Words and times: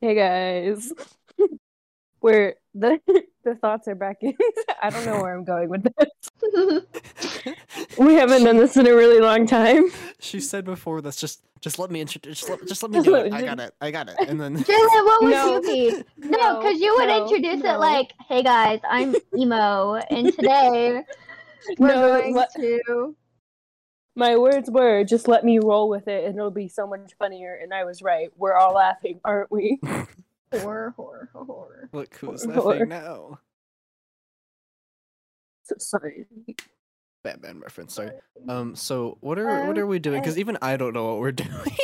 Hey 0.00 0.14
guys. 0.14 0.92
Where 2.20 2.54
the 2.74 3.00
the 3.44 3.54
thoughts 3.56 3.88
are 3.88 3.94
back 3.94 4.18
in. 4.22 4.34
I 4.82 4.90
don't 4.90 5.04
know 5.06 5.20
where 5.22 5.36
I'm 5.36 5.44
going 5.44 5.68
with 5.68 5.84
this. 5.84 6.82
We 7.98 8.14
haven't 8.14 8.44
done 8.44 8.56
this 8.56 8.76
in 8.76 8.86
a 8.86 8.94
really 8.94 9.20
long 9.20 9.46
time. 9.46 9.84
she 10.18 10.40
said 10.40 10.64
before 10.64 11.00
that's 11.00 11.20
just 11.20 11.42
just 11.60 11.78
let 11.78 11.90
me 11.90 12.00
introduce 12.00 12.40
just 12.40 12.50
let, 12.50 12.66
just 12.66 12.82
let 12.82 12.90
me 12.92 13.00
do 13.02 13.14
it. 13.14 13.32
I 13.32 13.42
got 13.42 13.60
it. 13.60 13.74
I 13.80 13.90
got 13.90 14.08
it. 14.08 14.16
And 14.28 14.40
then 14.40 14.56
Jalen, 14.56 15.04
what 15.04 15.22
would 15.22 15.30
No. 15.30 15.54
you 15.54 15.62
be? 15.62 15.90
No, 16.18 16.30
No, 16.38 16.58
because 16.60 16.80
you 16.80 16.94
would 16.96 17.06
no, 17.08 17.22
introduce 17.22 17.62
no. 17.62 17.74
it 17.74 17.78
like, 17.78 18.12
"Hey 18.28 18.42
guys, 18.42 18.80
I'm 18.88 19.14
emo, 19.36 19.94
and 20.10 20.32
today 20.34 21.04
we're 21.78 21.88
No, 21.88 22.20
going 22.20 22.34
let- 22.34 22.54
to." 22.56 23.14
My 24.18 24.36
words 24.36 24.70
were 24.70 25.04
just 25.04 25.28
let 25.28 25.44
me 25.44 25.58
roll 25.58 25.90
with 25.90 26.08
it 26.08 26.24
and 26.24 26.36
it'll 26.36 26.50
be 26.50 26.68
so 26.68 26.86
much 26.86 27.12
funnier 27.18 27.54
and 27.62 27.72
I 27.74 27.84
was 27.84 28.00
right. 28.00 28.30
We're 28.36 28.56
all 28.56 28.72
laughing, 28.74 29.20
aren't 29.24 29.52
we? 29.52 29.78
Horror, 30.52 30.94
horror, 30.96 31.28
horror. 31.34 31.88
look 31.92 32.14
who's 32.16 32.46
Or- 32.46 32.52
laughing 32.52 32.88
now. 32.88 33.40
So 35.64 35.74
sorry. 35.78 36.24
Batman 37.24 37.58
reference. 37.60 37.94
Sorry. 37.94 38.12
Um. 38.48 38.76
So 38.76 39.18
what 39.20 39.38
are 39.38 39.66
what 39.66 39.76
are 39.76 39.86
we 39.86 39.98
doing? 39.98 40.20
Because 40.22 40.38
even 40.38 40.56
I 40.62 40.76
don't 40.76 40.94
know 40.94 41.06
what 41.06 41.18
we're 41.18 41.32
doing. 41.32 41.76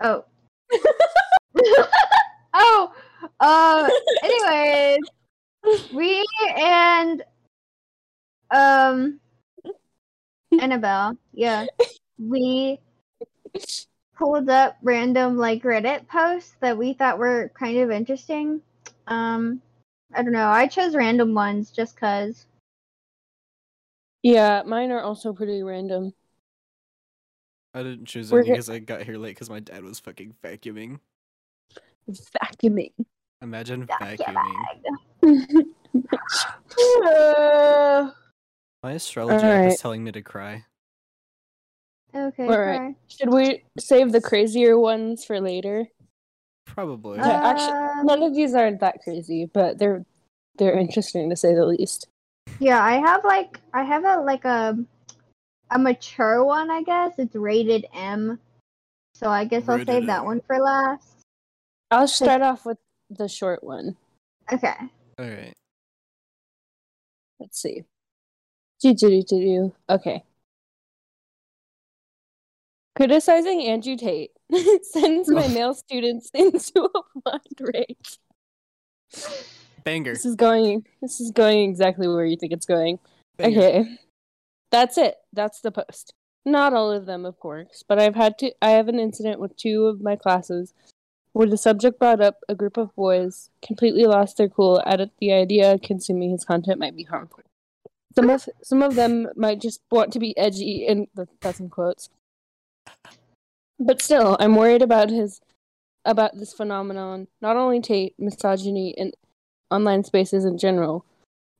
Oh. 0.00 0.24
oh. 2.54 2.92
Uh. 3.38 3.90
Anyways, 4.24 5.00
we 5.92 6.26
and 6.56 7.22
um 8.50 9.20
Annabelle, 10.60 11.16
yeah, 11.32 11.66
we 12.18 12.78
pulled 14.16 14.48
up 14.48 14.76
random 14.82 15.36
like 15.36 15.62
Reddit 15.62 16.06
posts 16.08 16.54
that 16.60 16.78
we 16.78 16.94
thought 16.94 17.18
were 17.18 17.50
kind 17.58 17.78
of 17.78 17.90
interesting. 17.90 18.62
Um, 19.06 19.60
I 20.14 20.22
don't 20.22 20.32
know. 20.32 20.48
I 20.48 20.66
chose 20.66 20.94
random 20.94 21.34
ones 21.34 21.70
just 21.70 21.96
cause. 21.96 22.46
Yeah, 24.22 24.62
mine 24.64 24.90
are 24.90 25.02
also 25.02 25.32
pretty 25.32 25.62
random. 25.62 26.14
I 27.74 27.82
didn't 27.82 28.06
choose 28.06 28.30
We're 28.30 28.40
any 28.40 28.52
because 28.52 28.70
I 28.70 28.78
got 28.78 29.02
here 29.02 29.18
late 29.18 29.30
because 29.30 29.50
my 29.50 29.60
dad 29.60 29.82
was 29.82 29.98
fucking 29.98 30.34
vacuuming. 30.42 31.00
Vacuuming. 32.08 32.92
Imagine 33.42 33.84
Vacuum 33.84 34.36
vacuuming. 35.22 35.66
Uh, 37.06 38.10
My 38.84 38.92
astrology 38.92 39.46
app 39.46 39.72
is 39.72 39.80
telling 39.80 40.04
me 40.04 40.12
to 40.12 40.20
cry. 40.20 40.62
okay. 42.14 42.46
Alright. 42.46 42.78
fine. 42.80 42.96
Should 43.08 43.32
we 43.32 43.64
save 43.78 44.12
the 44.12 44.20
crazier 44.20 44.78
ones 44.78 45.24
for 45.24 45.40
later? 45.40 45.86
Probably. 46.66 47.16
Yeah, 47.16 47.40
actually, 47.42 47.72
Um, 47.72 48.04
None 48.04 48.22
of 48.22 48.34
these 48.34 48.54
aren't 48.54 48.80
that 48.80 48.98
crazy, 49.02 49.46
but 49.46 49.78
they're 49.78 50.04
they're 50.58 50.76
interesting 50.76 51.30
to 51.30 51.36
say 51.36 51.54
the 51.54 51.64
least. 51.64 52.08
Yeah, 52.58 52.84
I 52.84 52.96
have 52.96 53.24
like 53.24 53.58
I 53.72 53.84
have 53.84 54.04
a 54.04 54.20
like 54.20 54.44
a 54.44 54.76
a 55.70 55.78
mature 55.78 56.44
one, 56.44 56.70
I 56.70 56.82
guess. 56.82 57.14
It's 57.16 57.34
rated 57.34 57.86
M. 57.94 58.38
So 59.14 59.30
I 59.30 59.46
guess 59.46 59.66
I'll 59.66 59.78
Rated 59.78 59.94
save 59.94 60.06
that 60.08 60.26
one 60.26 60.42
for 60.46 60.58
last. 60.58 61.22
I'll 61.90 62.06
start 62.06 62.42
off 62.42 62.66
with 62.66 62.76
the 63.08 63.28
short 63.28 63.64
one. 63.64 63.96
Okay. 64.52 64.76
All 65.18 65.24
right. 65.26 65.54
Let's 67.40 67.62
see. 67.62 67.84
Do 68.84 68.92
do 68.92 69.08
do 69.08 69.22
do 69.22 69.40
do. 69.40 69.74
Okay. 69.88 70.22
Criticizing 72.94 73.62
Andrew 73.62 73.96
Tate 73.96 74.32
sends 74.82 75.30
my 75.30 75.48
male 75.48 75.72
students 75.72 76.30
into 76.34 76.90
a 76.94 77.20
blind 77.22 77.60
rage. 77.60 78.18
Banger. 79.84 80.12
This 80.12 80.26
is 80.26 80.34
going. 80.34 80.84
This 81.00 81.18
is 81.18 81.30
going 81.30 81.70
exactly 81.70 82.06
where 82.06 82.26
you 82.26 82.36
think 82.36 82.52
it's 82.52 82.66
going. 82.66 82.98
Banger. 83.38 83.58
Okay. 83.58 83.98
That's 84.70 84.98
it. 84.98 85.16
That's 85.32 85.62
the 85.62 85.72
post. 85.72 86.12
Not 86.44 86.74
all 86.74 86.92
of 86.92 87.06
them, 87.06 87.24
of 87.24 87.40
course, 87.40 87.82
but 87.88 87.98
I've 87.98 88.16
had 88.16 88.36
to 88.40 88.52
I 88.60 88.72
have 88.72 88.88
an 88.88 89.00
incident 89.00 89.40
with 89.40 89.56
two 89.56 89.86
of 89.86 90.02
my 90.02 90.14
classes 90.14 90.74
where 91.32 91.48
the 91.48 91.56
subject 91.56 91.98
brought 91.98 92.20
up 92.20 92.40
a 92.50 92.54
group 92.54 92.76
of 92.76 92.94
boys 92.94 93.48
completely 93.62 94.04
lost 94.04 94.36
their 94.36 94.50
cool 94.50 94.82
at 94.84 95.00
the 95.20 95.32
idea 95.32 95.78
consuming 95.78 96.32
his 96.32 96.44
content 96.44 96.78
might 96.78 96.94
be 96.94 97.04
harmful. 97.04 97.40
Some 98.14 98.30
of 98.30 98.48
some 98.62 98.82
of 98.82 98.94
them 98.94 99.28
might 99.36 99.60
just 99.60 99.80
want 99.90 100.12
to 100.12 100.18
be 100.18 100.36
edgy 100.38 100.86
and 100.86 101.08
th- 101.16 101.28
that's 101.40 101.60
in 101.60 101.68
quotes. 101.68 102.10
But 103.78 104.00
still, 104.00 104.36
I'm 104.38 104.54
worried 104.54 104.82
about 104.82 105.10
his 105.10 105.40
about 106.04 106.38
this 106.38 106.52
phenomenon, 106.52 107.28
not 107.40 107.56
only 107.56 107.80
Tate, 107.80 108.14
misogyny 108.18 108.90
in 108.90 109.12
online 109.70 110.04
spaces 110.04 110.44
in 110.44 110.58
general, 110.58 111.04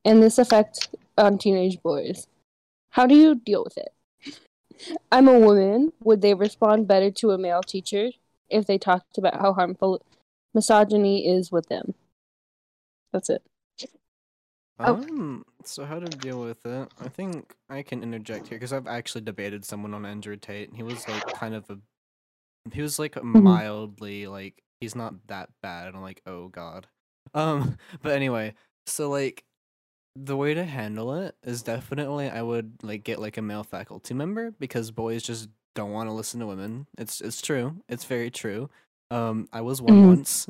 and 0.05 0.21
this 0.21 0.37
effect 0.37 0.89
on 1.17 1.37
teenage 1.37 1.81
boys. 1.81 2.27
How 2.91 3.05
do 3.05 3.15
you 3.15 3.35
deal 3.35 3.63
with 3.63 3.77
it? 3.77 3.93
I'm 5.11 5.27
a 5.27 5.39
woman. 5.39 5.93
Would 6.03 6.21
they 6.21 6.33
respond 6.33 6.87
better 6.87 7.11
to 7.11 7.31
a 7.31 7.37
male 7.37 7.61
teacher 7.61 8.11
if 8.49 8.65
they 8.67 8.77
talked 8.77 9.17
about 9.17 9.41
how 9.41 9.53
harmful 9.53 10.01
misogyny 10.53 11.27
is 11.27 11.51
with 11.51 11.67
them? 11.67 11.93
That's 13.11 13.29
it. 13.29 13.41
Oh. 14.79 14.95
Um. 14.95 15.45
So 15.63 15.85
how 15.85 15.99
to 15.99 16.05
deal 16.05 16.41
with 16.41 16.65
it? 16.65 16.89
I 16.99 17.07
think 17.07 17.55
I 17.69 17.81
can 17.81 18.03
interject 18.03 18.47
here 18.47 18.57
because 18.57 18.73
I've 18.73 18.87
actually 18.87 19.21
debated 19.21 19.63
someone 19.63 19.93
on 19.93 20.05
Andrew 20.05 20.35
Tate. 20.35 20.67
and 20.69 20.77
He 20.77 20.83
was 20.83 21.07
like 21.07 21.25
kind 21.33 21.55
of 21.55 21.69
a. 21.69 21.77
He 22.73 22.81
was 22.81 22.99
like 22.99 23.21
mildly 23.23 24.27
like 24.27 24.61
he's 24.81 24.95
not 24.95 25.13
that 25.27 25.49
bad. 25.61 25.87
And 25.87 25.95
I'm 25.95 26.01
like, 26.03 26.21
oh 26.25 26.49
god. 26.49 26.87
Um. 27.33 27.77
But 28.01 28.13
anyway, 28.13 28.53
so 28.85 29.09
like, 29.09 29.45
the 30.15 30.35
way 30.37 30.53
to 30.53 30.65
handle 30.65 31.13
it 31.15 31.35
is 31.43 31.61
definitely 31.63 32.29
I 32.29 32.41
would 32.41 32.73
like 32.83 33.03
get 33.03 33.19
like 33.19 33.37
a 33.37 33.41
male 33.41 33.63
faculty 33.63 34.13
member 34.13 34.51
because 34.59 34.91
boys 34.91 35.23
just 35.23 35.49
don't 35.75 35.91
want 35.91 36.09
to 36.09 36.13
listen 36.13 36.39
to 36.41 36.47
women. 36.47 36.87
It's 36.97 37.21
it's 37.21 37.41
true. 37.41 37.77
It's 37.87 38.05
very 38.05 38.29
true. 38.29 38.69
Um. 39.09 39.47
I 39.53 39.61
was 39.61 39.81
one 39.81 40.03
Mhm. 40.03 40.07
once. 40.07 40.47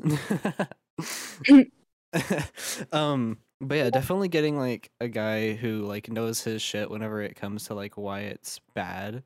um 2.92 3.38
but 3.60 3.76
yeah 3.76 3.90
definitely 3.90 4.28
getting 4.28 4.58
like 4.58 4.90
a 5.00 5.08
guy 5.08 5.54
who 5.54 5.82
like 5.82 6.10
knows 6.10 6.42
his 6.42 6.60
shit 6.60 6.90
whenever 6.90 7.22
it 7.22 7.36
comes 7.36 7.64
to 7.64 7.74
like 7.74 7.96
why 7.96 8.20
it's 8.20 8.60
bad 8.74 9.22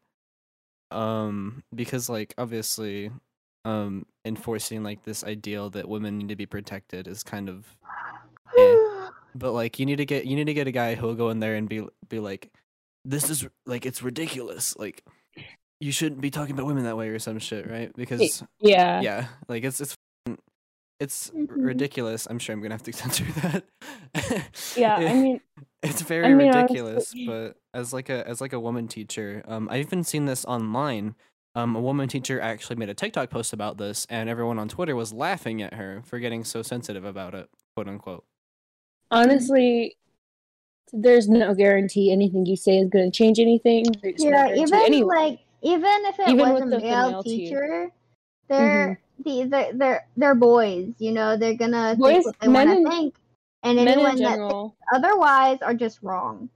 um 0.90 1.62
because 1.74 2.08
like 2.08 2.34
obviously 2.38 3.10
um 3.64 4.04
enforcing 4.24 4.82
like 4.82 5.02
this 5.04 5.24
ideal 5.24 5.70
that 5.70 5.88
women 5.88 6.18
need 6.18 6.28
to 6.28 6.36
be 6.36 6.46
protected 6.46 7.06
is 7.06 7.22
kind 7.22 7.48
of 7.48 7.66
eh. 8.56 8.76
but 9.34 9.52
like 9.52 9.78
you 9.78 9.86
need 9.86 9.96
to 9.96 10.06
get 10.06 10.26
you 10.26 10.36
need 10.36 10.46
to 10.46 10.54
get 10.54 10.66
a 10.66 10.72
guy 10.72 10.94
who'll 10.94 11.14
go 11.14 11.30
in 11.30 11.40
there 11.40 11.54
and 11.54 11.68
be 11.68 11.86
be 12.08 12.18
like 12.18 12.50
this 13.04 13.30
is 13.30 13.46
like 13.66 13.86
it's 13.86 14.02
ridiculous 14.02 14.76
like 14.76 15.04
you 15.80 15.92
shouldn't 15.92 16.20
be 16.20 16.30
talking 16.30 16.52
about 16.52 16.66
women 16.66 16.84
that 16.84 16.96
way 16.96 17.08
or 17.08 17.18
some 17.18 17.38
shit 17.38 17.68
right 17.68 17.90
because 17.96 18.42
Yeah. 18.60 19.00
yeah 19.00 19.26
like 19.48 19.64
it's 19.64 19.80
it's 19.80 19.96
it's 21.00 21.30
r- 21.34 21.40
Mhm. 21.40 21.64
ridiculous 21.64 22.26
i'm 22.30 22.38
sure 22.38 22.52
i'm 22.52 22.60
gonna 22.62 22.74
have 22.74 22.82
to 22.82 22.92
censor 23.02 23.24
that 23.42 23.64
Yeah. 24.76 24.96
I 24.96 25.14
mean, 25.14 25.40
it's 25.82 26.02
very 26.02 26.28
mean, 26.34 26.48
ridiculous 26.48 27.12
honestly- 27.14 27.26
but 27.26 27.56
as 27.74 27.92
like 27.92 28.08
a 28.10 28.26
as 28.28 28.40
like 28.40 28.52
a 28.52 28.60
woman 28.60 28.86
teacher 28.88 29.42
um 29.48 29.68
i've 29.70 29.80
even 29.86 30.04
seen 30.04 30.26
this 30.26 30.44
online 30.44 31.14
um 31.54 31.74
a 31.74 31.80
woman 31.80 32.08
teacher 32.08 32.40
actually 32.40 32.76
made 32.76 32.88
a 32.90 32.94
tiktok 32.94 33.30
post 33.30 33.52
about 33.52 33.78
this 33.78 34.06
and 34.10 34.28
everyone 34.28 34.58
on 34.58 34.68
twitter 34.68 34.94
was 34.94 35.12
laughing 35.12 35.62
at 35.62 35.74
her 35.74 36.02
for 36.04 36.18
getting 36.18 36.44
so 36.44 36.62
sensitive 36.62 37.04
about 37.04 37.34
it 37.34 37.48
quote 37.74 37.88
unquote 37.88 38.24
honestly, 39.10 39.96
there's 40.92 41.28
no 41.28 41.54
guarantee 41.54 42.12
anything 42.12 42.46
you 42.46 42.56
say 42.56 42.78
is 42.78 42.88
going 42.88 43.10
to 43.10 43.16
change 43.16 43.38
anything. 43.38 43.84
There's 44.02 44.22
yeah, 44.22 44.30
guarantee 44.46 44.62
even 44.62 44.80
anyway. 44.80 45.16
like 45.16 45.38
even 45.62 45.84
if 46.06 46.18
it 46.20 46.28
Even 46.28 46.52
was 46.52 46.62
a 46.62 46.64
the- 46.64 46.70
the 46.70 46.78
male 46.80 47.10
male 47.10 47.22
tea. 47.22 47.48
teacher, 47.48 47.90
they're 48.50 49.00
the 49.24 49.44
they're, 49.44 49.72
they're 49.74 50.06
they're 50.16 50.34
boys. 50.34 50.92
You 50.98 51.12
know, 51.12 51.36
they're 51.36 51.54
gonna 51.56 51.94
Boys- 51.98 52.24
think 52.24 52.26
what 52.26 52.40
they 52.40 52.48
want 52.48 52.70
to 52.70 52.90
think, 52.90 53.14
and 53.62 53.78
anyone 53.78 54.16
in 54.18 54.22
that 54.24 54.38
thinks 54.38 54.74
otherwise 54.94 55.58
are 55.62 55.74
just 55.74 56.02
wrong. 56.02 56.48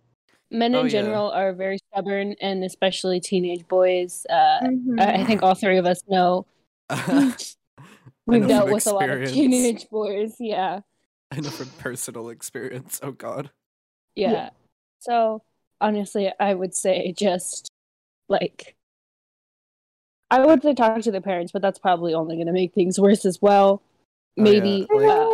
men 0.50 0.74
Oh, 0.74 0.80
in 0.80 0.86
yeah. 0.86 0.90
general 0.92 1.30
are 1.30 1.52
very 1.52 1.78
stubborn, 1.92 2.34
and 2.40 2.62
especially 2.64 3.20
teenage 3.20 3.66
boys. 3.68 4.26
Uh, 4.28 4.60
Mhm. 4.62 5.00
I 5.00 5.20
I 5.22 5.24
think 5.24 5.42
all 5.42 5.54
three 5.54 5.78
of 5.78 5.86
us 5.86 6.00
know 6.08 6.46
we've 8.26 8.42
know 8.42 8.48
dealt 8.48 8.64
from 8.66 8.72
with 8.74 8.86
a 8.86 8.92
lot 8.92 9.10
of 9.10 9.28
teenage 9.30 9.88
boys. 9.90 10.34
Yeah, 10.38 10.80
i 11.30 11.40
know 11.40 11.50
from 11.50 11.68
personal 11.78 12.28
experience 12.28 13.00
oh 13.02 13.12
god 13.12 13.50
yeah. 14.16 14.30
Yeah. 14.32 14.50
So 15.00 15.42
honestly, 15.80 16.32
I 16.38 16.54
would 16.54 16.72
say 16.74 17.12
just 17.18 17.68
like 18.28 18.76
I 20.30 20.44
would 20.44 20.62
say 20.62 20.74
talk 20.74 21.00
to 21.02 21.10
the 21.10 21.20
parents, 21.20 21.52
but 21.52 21.62
that's 21.62 21.78
probably 21.78 22.14
only 22.14 22.36
going 22.36 22.46
to 22.46 22.52
make 22.52 22.74
things 22.74 22.98
worse 22.98 23.24
as 23.24 23.40
well. 23.40 23.82
Oh, 24.38 24.44
yeah, 24.44 24.44
Maybe. 24.44 24.86
like- 24.92 25.08
uh, 25.08 25.30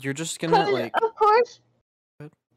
you're 0.00 0.12
just 0.14 0.38
gonna 0.40 0.68
like 0.70 0.92
of 1.02 1.14
course, 1.14 1.60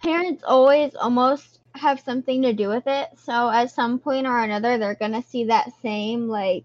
parents 0.01 0.43
always 0.47 0.95
almost 0.95 1.59
have 1.75 1.99
something 1.99 2.41
to 2.41 2.53
do 2.53 2.67
with 2.69 2.83
it. 2.87 3.09
So 3.17 3.49
at 3.49 3.71
some 3.71 3.99
point 3.99 4.25
or 4.25 4.39
another, 4.39 4.77
they're 4.77 4.95
gonna 4.95 5.21
see 5.21 5.45
that 5.45 5.71
same 5.81 6.27
like 6.27 6.63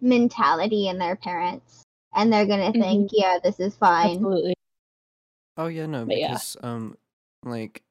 mentality 0.00 0.88
in 0.88 0.98
their 0.98 1.16
parents, 1.16 1.82
and 2.14 2.32
they're 2.32 2.46
gonna 2.46 2.72
think, 2.72 3.10
yeah, 3.12 3.38
this 3.42 3.60
is 3.60 3.76
fine. 3.76 4.16
Absolutely. 4.16 4.54
Oh 5.56 5.66
yeah, 5.66 5.86
no, 5.86 6.04
But 6.06 6.18
yeah. 6.18 6.28
because 6.28 6.56
um, 6.62 6.96
like, 7.44 7.82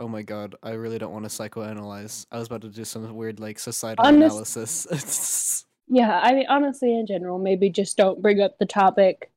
oh 0.00 0.08
my 0.08 0.22
god, 0.22 0.54
I 0.62 0.72
really 0.72 0.98
don't 0.98 1.12
want 1.12 1.24
to 1.24 1.30
psychoanalyze. 1.30 2.26
I 2.30 2.38
was 2.38 2.48
about 2.48 2.62
to 2.62 2.68
do 2.68 2.84
some 2.84 3.14
weird 3.14 3.40
like 3.40 3.58
societal 3.58 4.04
Honest- 4.06 4.56
analysis. 4.56 5.64
Yeah, 5.94 6.18
I 6.22 6.32
mean, 6.32 6.46
honestly, 6.48 6.98
in 6.98 7.06
general, 7.06 7.38
maybe 7.38 7.68
just 7.68 7.98
don't 7.98 8.22
bring 8.22 8.40
up 8.40 8.58
the 8.58 8.64
topic. 8.66 9.30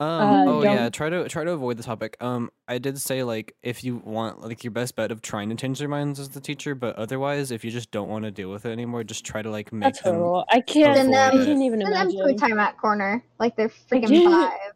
um, 0.00 0.08
Uh, 0.08 0.44
oh 0.50 0.62
yeah, 0.64 0.74
don't- 0.76 0.94
try 0.94 1.08
to 1.10 1.28
try 1.28 1.44
to 1.44 1.52
avoid 1.52 1.76
the 1.76 1.82
topic. 1.84 2.16
Um, 2.20 2.50
I 2.66 2.78
did 2.78 2.98
say 3.00 3.22
like 3.22 3.54
if 3.62 3.84
you 3.84 3.98
want 4.04 4.40
like 4.40 4.64
your 4.64 4.70
best 4.72 4.96
bet 4.96 5.12
of 5.12 5.20
trying 5.22 5.50
to 5.50 5.54
change 5.54 5.78
their 5.78 5.88
minds 5.88 6.18
as 6.18 6.30
the 6.30 6.40
teacher, 6.40 6.74
but 6.74 6.96
otherwise, 6.96 7.50
if 7.52 7.64
you 7.64 7.70
just 7.70 7.90
don't 7.92 8.08
want 8.08 8.24
to 8.24 8.30
deal 8.30 8.50
with 8.50 8.66
it 8.66 8.70
anymore, 8.72 9.04
just 9.04 9.24
try 9.24 9.40
to 9.42 9.50
like 9.50 9.72
make 9.72 9.84
That's 9.84 10.00
them. 10.02 10.14
horrible. 10.16 10.46
I 10.50 10.62
can't. 10.62 10.96
Send 10.96 11.14
I 11.14 11.30
can't 11.30 11.62
even 11.62 11.80
Send 11.82 11.92
them 11.94 12.10
to 12.10 12.18
a 12.18 12.28
imagine. 12.30 12.38
timeout 12.56 12.76
corner, 12.78 13.22
like 13.38 13.54
they're 13.56 13.68
freaking 13.68 14.08
can't- 14.08 14.32
five. 14.50 14.72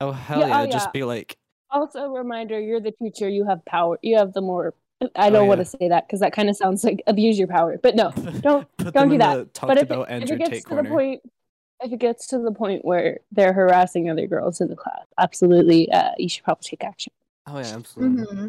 Oh 0.00 0.10
hell 0.12 0.40
Yeah, 0.40 0.48
yeah! 0.48 0.60
oh, 0.62 0.66
Just 0.66 0.92
be 0.92 1.04
like, 1.04 1.38
Also, 1.70 2.00
a 2.00 2.10
reminder: 2.10 2.60
you're 2.60 2.80
the 2.80 2.90
teacher. 2.92 3.28
You 3.28 3.46
have 3.46 3.64
power. 3.64 3.98
You 4.02 4.18
have 4.18 4.32
the 4.34 4.42
more. 4.42 4.74
I 5.16 5.30
don't 5.30 5.42
Oh, 5.42 5.44
want 5.44 5.60
to 5.60 5.64
say 5.64 5.88
that 5.88 6.06
because 6.06 6.20
that 6.20 6.32
kind 6.32 6.48
of 6.48 6.56
sounds 6.56 6.84
like 6.84 7.02
abuse 7.06 7.38
your 7.38 7.48
power. 7.48 7.78
But 7.82 7.96
no, 7.96 8.10
don't 8.40 8.66
don't 8.92 9.08
do 9.08 9.18
that. 9.18 9.48
but 9.60 9.78
if 9.78 9.90
it, 9.90 9.98
if 10.08 10.30
it 10.30 10.38
gets 10.38 10.62
to 10.64 10.68
corner. 10.68 10.82
the 10.82 10.88
point, 10.88 11.22
if 11.80 11.92
it 11.92 11.98
gets 11.98 12.26
to 12.28 12.38
the 12.38 12.52
point 12.52 12.84
where 12.84 13.20
they're 13.32 13.52
harassing 13.52 14.08
other 14.08 14.26
girls 14.26 14.60
in 14.60 14.68
the 14.68 14.76
class, 14.76 15.04
absolutely, 15.18 15.90
uh, 15.92 16.10
you 16.18 16.28
should 16.28 16.44
probably 16.44 16.64
take 16.64 16.84
action. 16.84 17.12
Oh 17.46 17.58
yeah, 17.58 17.74
absolutely. 17.74 18.24
hmm 18.24 18.48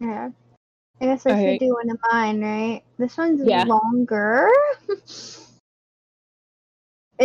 Yeah. 0.00 0.30
I 1.00 1.04
guess 1.04 1.26
I 1.26 1.30
Alright. 1.30 1.60
should 1.60 1.66
do 1.66 1.74
one 1.74 1.90
of 1.90 1.98
mine, 2.10 2.42
right? 2.42 2.82
This 2.98 3.16
one's 3.16 3.40
Yeah. 3.44 3.64
longer. 3.64 4.50
it, 4.88 5.30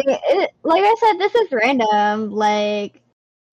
it, 0.06 0.52
like 0.64 0.84
I 0.84 0.96
said, 1.00 1.18
this 1.18 1.34
is 1.34 1.52
random. 1.52 2.32
Like 2.32 3.02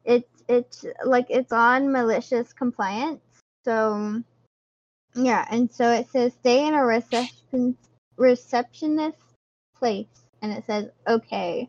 it's 0.04 0.44
it's 0.48 0.84
like 1.04 1.26
it's 1.30 1.52
on 1.52 1.90
malicious 1.90 2.52
compliance. 2.52 3.20
So 3.64 4.22
yeah, 5.14 5.46
and 5.50 5.70
so 5.72 5.90
it 5.90 6.08
says 6.10 6.32
stay 6.34 6.66
in 6.66 6.74
a 6.74 6.84
reception 6.84 7.76
receptionist 8.16 9.18
place, 9.76 10.26
and 10.42 10.52
it 10.52 10.64
says 10.66 10.90
okay. 11.06 11.68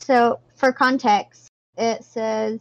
So 0.00 0.40
for 0.56 0.72
context, 0.72 1.48
it 1.76 2.04
says 2.04 2.60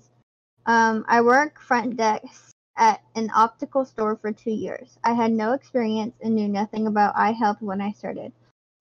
um, 0.66 1.06
I 1.08 1.22
work 1.22 1.60
front 1.60 1.98
desk 1.98 2.52
at 2.78 3.02
an 3.16 3.30
optical 3.36 3.84
store 3.86 4.16
for 4.16 4.32
two 4.32 4.52
years. 4.52 4.98
I 5.04 5.14
had 5.14 5.32
no 5.32 5.54
experience 5.54 6.16
and 6.22 6.36
knew 6.36 6.48
nothing 6.48 6.88
about 6.88 7.16
eye 7.16 7.32
health 7.32 7.58
when 7.62 7.82
I 7.82 7.92
started. 7.92 8.32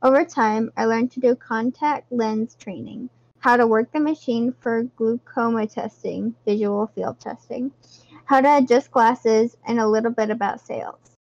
Over 0.03 0.25
time, 0.25 0.71
I 0.77 0.85
learned 0.85 1.11
to 1.13 1.21
do 1.21 1.35
contact 1.35 2.13
lens 2.13 2.55
training, 2.55 3.11
how 3.41 3.57
to 3.57 3.67
work 3.67 3.91
the 3.91 3.99
machine 3.99 4.55
for 4.61 4.85
glaucoma 4.85 5.67
testing, 5.67 6.37
visual 6.45 6.87
field 6.95 7.19
testing, 7.19 7.73
how 8.29 8.43
to 8.43 8.59
adjust 8.59 8.91
glasses, 8.91 9.57
and 9.67 9.81
a 9.81 9.89
little 9.89 10.11
bit 10.11 10.29
about 10.29 10.61
sales. 10.61 11.17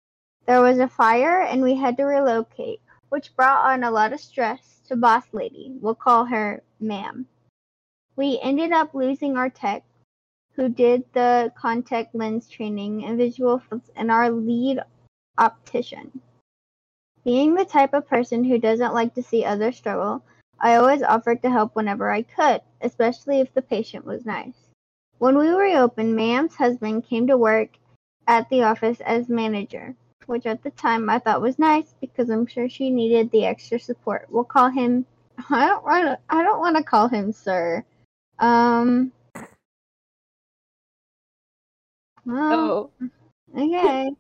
There 0.46 0.62
was 0.62 0.80
a 0.80 0.90
fire 0.90 1.40
and 1.40 1.62
we 1.62 1.74
had 1.74 1.96
to 1.98 2.04
relocate, 2.04 2.82
which 3.08 3.34
brought 3.34 3.66
on 3.66 3.84
a 3.86 3.92
lot 3.92 4.12
of 4.12 4.20
stress 4.20 4.82
to 4.90 4.98
Boss 4.98 5.24
Lady. 5.32 5.72
We'll 5.80 5.96
call 5.96 6.26
her 6.26 6.62
Ma'am. 6.82 7.26
We 8.18 8.40
ended 8.44 8.74
up 8.74 8.94
losing 8.94 9.38
our 9.38 9.50
tech, 9.50 9.86
who 10.56 10.68
did 10.68 11.06
the 11.14 11.54
contact 11.56 12.14
lens 12.14 12.50
training 12.50 13.06
and 13.06 13.18
visual 13.18 13.62
and 13.96 14.12
our 14.12 14.30
lead 14.30 14.82
optician. 15.38 16.20
Being 17.24 17.56
the 17.56 17.64
type 17.64 17.94
of 17.94 18.08
person 18.08 18.44
who 18.44 18.58
doesn't 18.58 18.94
like 18.94 19.14
to 19.14 19.24
see 19.24 19.46
others 19.46 19.78
struggle, 19.78 20.24
I 20.60 20.76
always 20.76 21.04
offered 21.04 21.42
to 21.44 21.50
help 21.50 21.74
whenever 21.74 22.12
I 22.12 22.24
could, 22.24 22.62
especially 22.82 23.40
if 23.40 23.54
the 23.54 23.62
patient 23.62 24.04
was 24.04 24.26
nice. 24.26 24.67
When 25.20 25.38
we 25.38 25.50
reopened, 25.50 26.16
Ma'am's 26.16 26.56
husband 26.56 27.06
came 27.06 27.28
to 27.28 27.38
work 27.38 27.70
at 28.28 28.50
the 28.50 28.64
office 28.64 29.00
as 29.02 29.30
manager, 29.30 29.96
which 30.28 30.46
at 30.46 30.62
the 30.64 30.72
time 30.72 31.10
I 31.10 31.20
thought 31.20 31.42
was 31.42 31.58
nice 31.58 31.96
because 32.00 32.30
I'm 32.30 32.46
sure 32.46 32.70
she 32.70 32.90
needed 32.90 33.32
the 33.32 33.46
extra 33.46 33.80
support. 33.80 34.28
We'll 34.30 34.44
call 34.44 34.70
him. 34.70 35.06
I 35.50 35.66
don't 35.68 35.84
want 35.84 36.06
to. 36.06 36.20
I 36.30 36.44
don't 36.44 36.60
want 36.60 36.78
to 36.78 36.84
call 36.84 37.08
him 37.08 37.32
sir. 37.32 37.84
Um. 38.40 39.12
Well, 42.26 42.92
Oh, 43.02 43.10
Okay. 43.58 44.12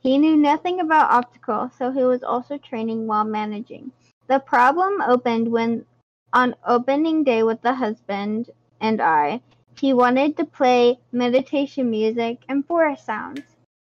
He 0.00 0.18
knew 0.18 0.36
nothing 0.36 0.80
about 0.80 1.10
optical, 1.10 1.70
so 1.78 1.90
he 1.90 2.04
was 2.04 2.22
also 2.22 2.58
training 2.58 3.06
while 3.06 3.24
managing. 3.24 3.92
The 4.26 4.38
problem 4.38 5.00
opened 5.00 5.50
when, 5.50 5.86
on 6.32 6.54
opening 6.66 7.24
day 7.24 7.42
with 7.42 7.62
the 7.62 7.74
husband 7.74 8.50
and 8.80 9.00
I, 9.00 9.40
he 9.78 9.92
wanted 9.92 10.36
to 10.36 10.44
play 10.44 10.98
meditation 11.12 11.90
music 11.90 12.38
and 12.48 12.66
forest 12.66 13.04
sounds. 13.04 13.42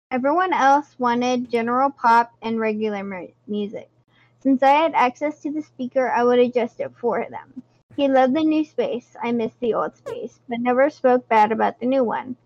Everyone 0.09 0.53
else 0.53 0.95
wanted 0.97 1.49
general 1.49 1.89
pop 1.89 2.33
and 2.41 2.59
regular 2.59 3.03
mu- 3.03 3.27
music. 3.47 3.89
Since 4.39 4.63
I 4.63 4.71
had 4.71 4.93
access 4.93 5.39
to 5.41 5.51
the 5.51 5.61
speaker, 5.61 6.09
I 6.09 6.23
would 6.23 6.39
adjust 6.39 6.79
it 6.79 6.91
for 6.97 7.27
them. 7.29 7.61
He 7.95 8.07
loved 8.07 8.35
the 8.35 8.43
new 8.43 8.63
space. 8.63 9.15
I 9.21 9.31
missed 9.31 9.59
the 9.59 9.73
old 9.73 9.95
space, 9.95 10.39
but 10.47 10.59
never 10.59 10.89
spoke 10.89 11.27
bad 11.27 11.51
about 11.51 11.79
the 11.79 11.85
new 11.85 12.03
one. 12.03 12.37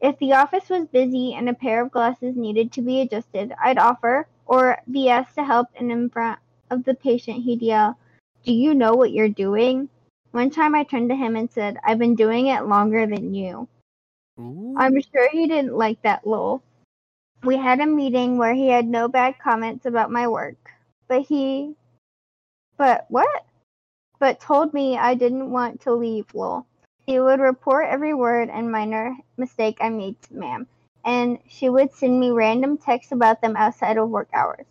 If 0.00 0.18
the 0.18 0.32
office 0.34 0.70
was 0.70 0.86
busy 0.86 1.34
and 1.34 1.48
a 1.48 1.54
pair 1.54 1.82
of 1.82 1.90
glasses 1.90 2.36
needed 2.36 2.70
to 2.72 2.82
be 2.82 3.00
adjusted, 3.00 3.52
I'd 3.60 3.78
offer 3.78 4.28
or 4.46 4.80
be 4.90 5.08
asked 5.08 5.34
to 5.34 5.44
help, 5.44 5.68
and 5.76 5.90
in 5.90 6.08
front 6.08 6.38
of 6.70 6.84
the 6.84 6.94
patient, 6.94 7.42
he'd 7.42 7.62
yell, 7.62 7.98
Do 8.44 8.52
you 8.52 8.74
know 8.74 8.94
what 8.94 9.12
you're 9.12 9.28
doing? 9.28 9.88
One 10.32 10.50
time 10.50 10.74
I 10.74 10.84
turned 10.84 11.08
to 11.08 11.16
him 11.16 11.36
and 11.36 11.50
said, 11.50 11.78
I've 11.84 11.98
been 11.98 12.14
doing 12.14 12.48
it 12.48 12.66
longer 12.66 13.06
than 13.06 13.34
you. 13.34 13.68
Ooh. 14.38 14.74
I'm 14.76 15.00
sure 15.00 15.28
he 15.30 15.46
didn't 15.46 15.76
like 15.76 16.02
that, 16.02 16.26
lol. 16.26 16.62
We 17.42 17.56
had 17.56 17.80
a 17.80 17.86
meeting 17.86 18.36
where 18.36 18.54
he 18.54 18.68
had 18.68 18.86
no 18.86 19.08
bad 19.08 19.38
comments 19.38 19.86
about 19.86 20.10
my 20.10 20.28
work, 20.28 20.70
but 21.08 21.22
he. 21.22 21.74
But 22.76 23.06
what? 23.08 23.44
But 24.18 24.40
told 24.40 24.74
me 24.74 24.98
I 24.98 25.14
didn't 25.14 25.50
want 25.50 25.80
to 25.82 25.94
leave, 25.94 26.26
lol. 26.34 26.66
He 27.06 27.18
would 27.18 27.40
report 27.40 27.86
every 27.88 28.12
word 28.12 28.50
and 28.50 28.70
minor 28.70 29.16
mistake 29.38 29.78
I 29.80 29.88
made 29.88 30.20
to 30.22 30.34
ma'am, 30.34 30.66
and 31.04 31.38
she 31.48 31.70
would 31.70 31.92
send 31.92 32.20
me 32.20 32.30
random 32.30 32.76
texts 32.76 33.12
about 33.12 33.40
them 33.40 33.56
outside 33.56 33.96
of 33.96 34.10
work 34.10 34.28
hours. 34.34 34.66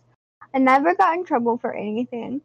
I 0.54 0.58
never 0.58 0.94
got 0.94 1.14
in 1.14 1.24
trouble 1.24 1.58
for 1.58 1.72
anything, 1.72 2.42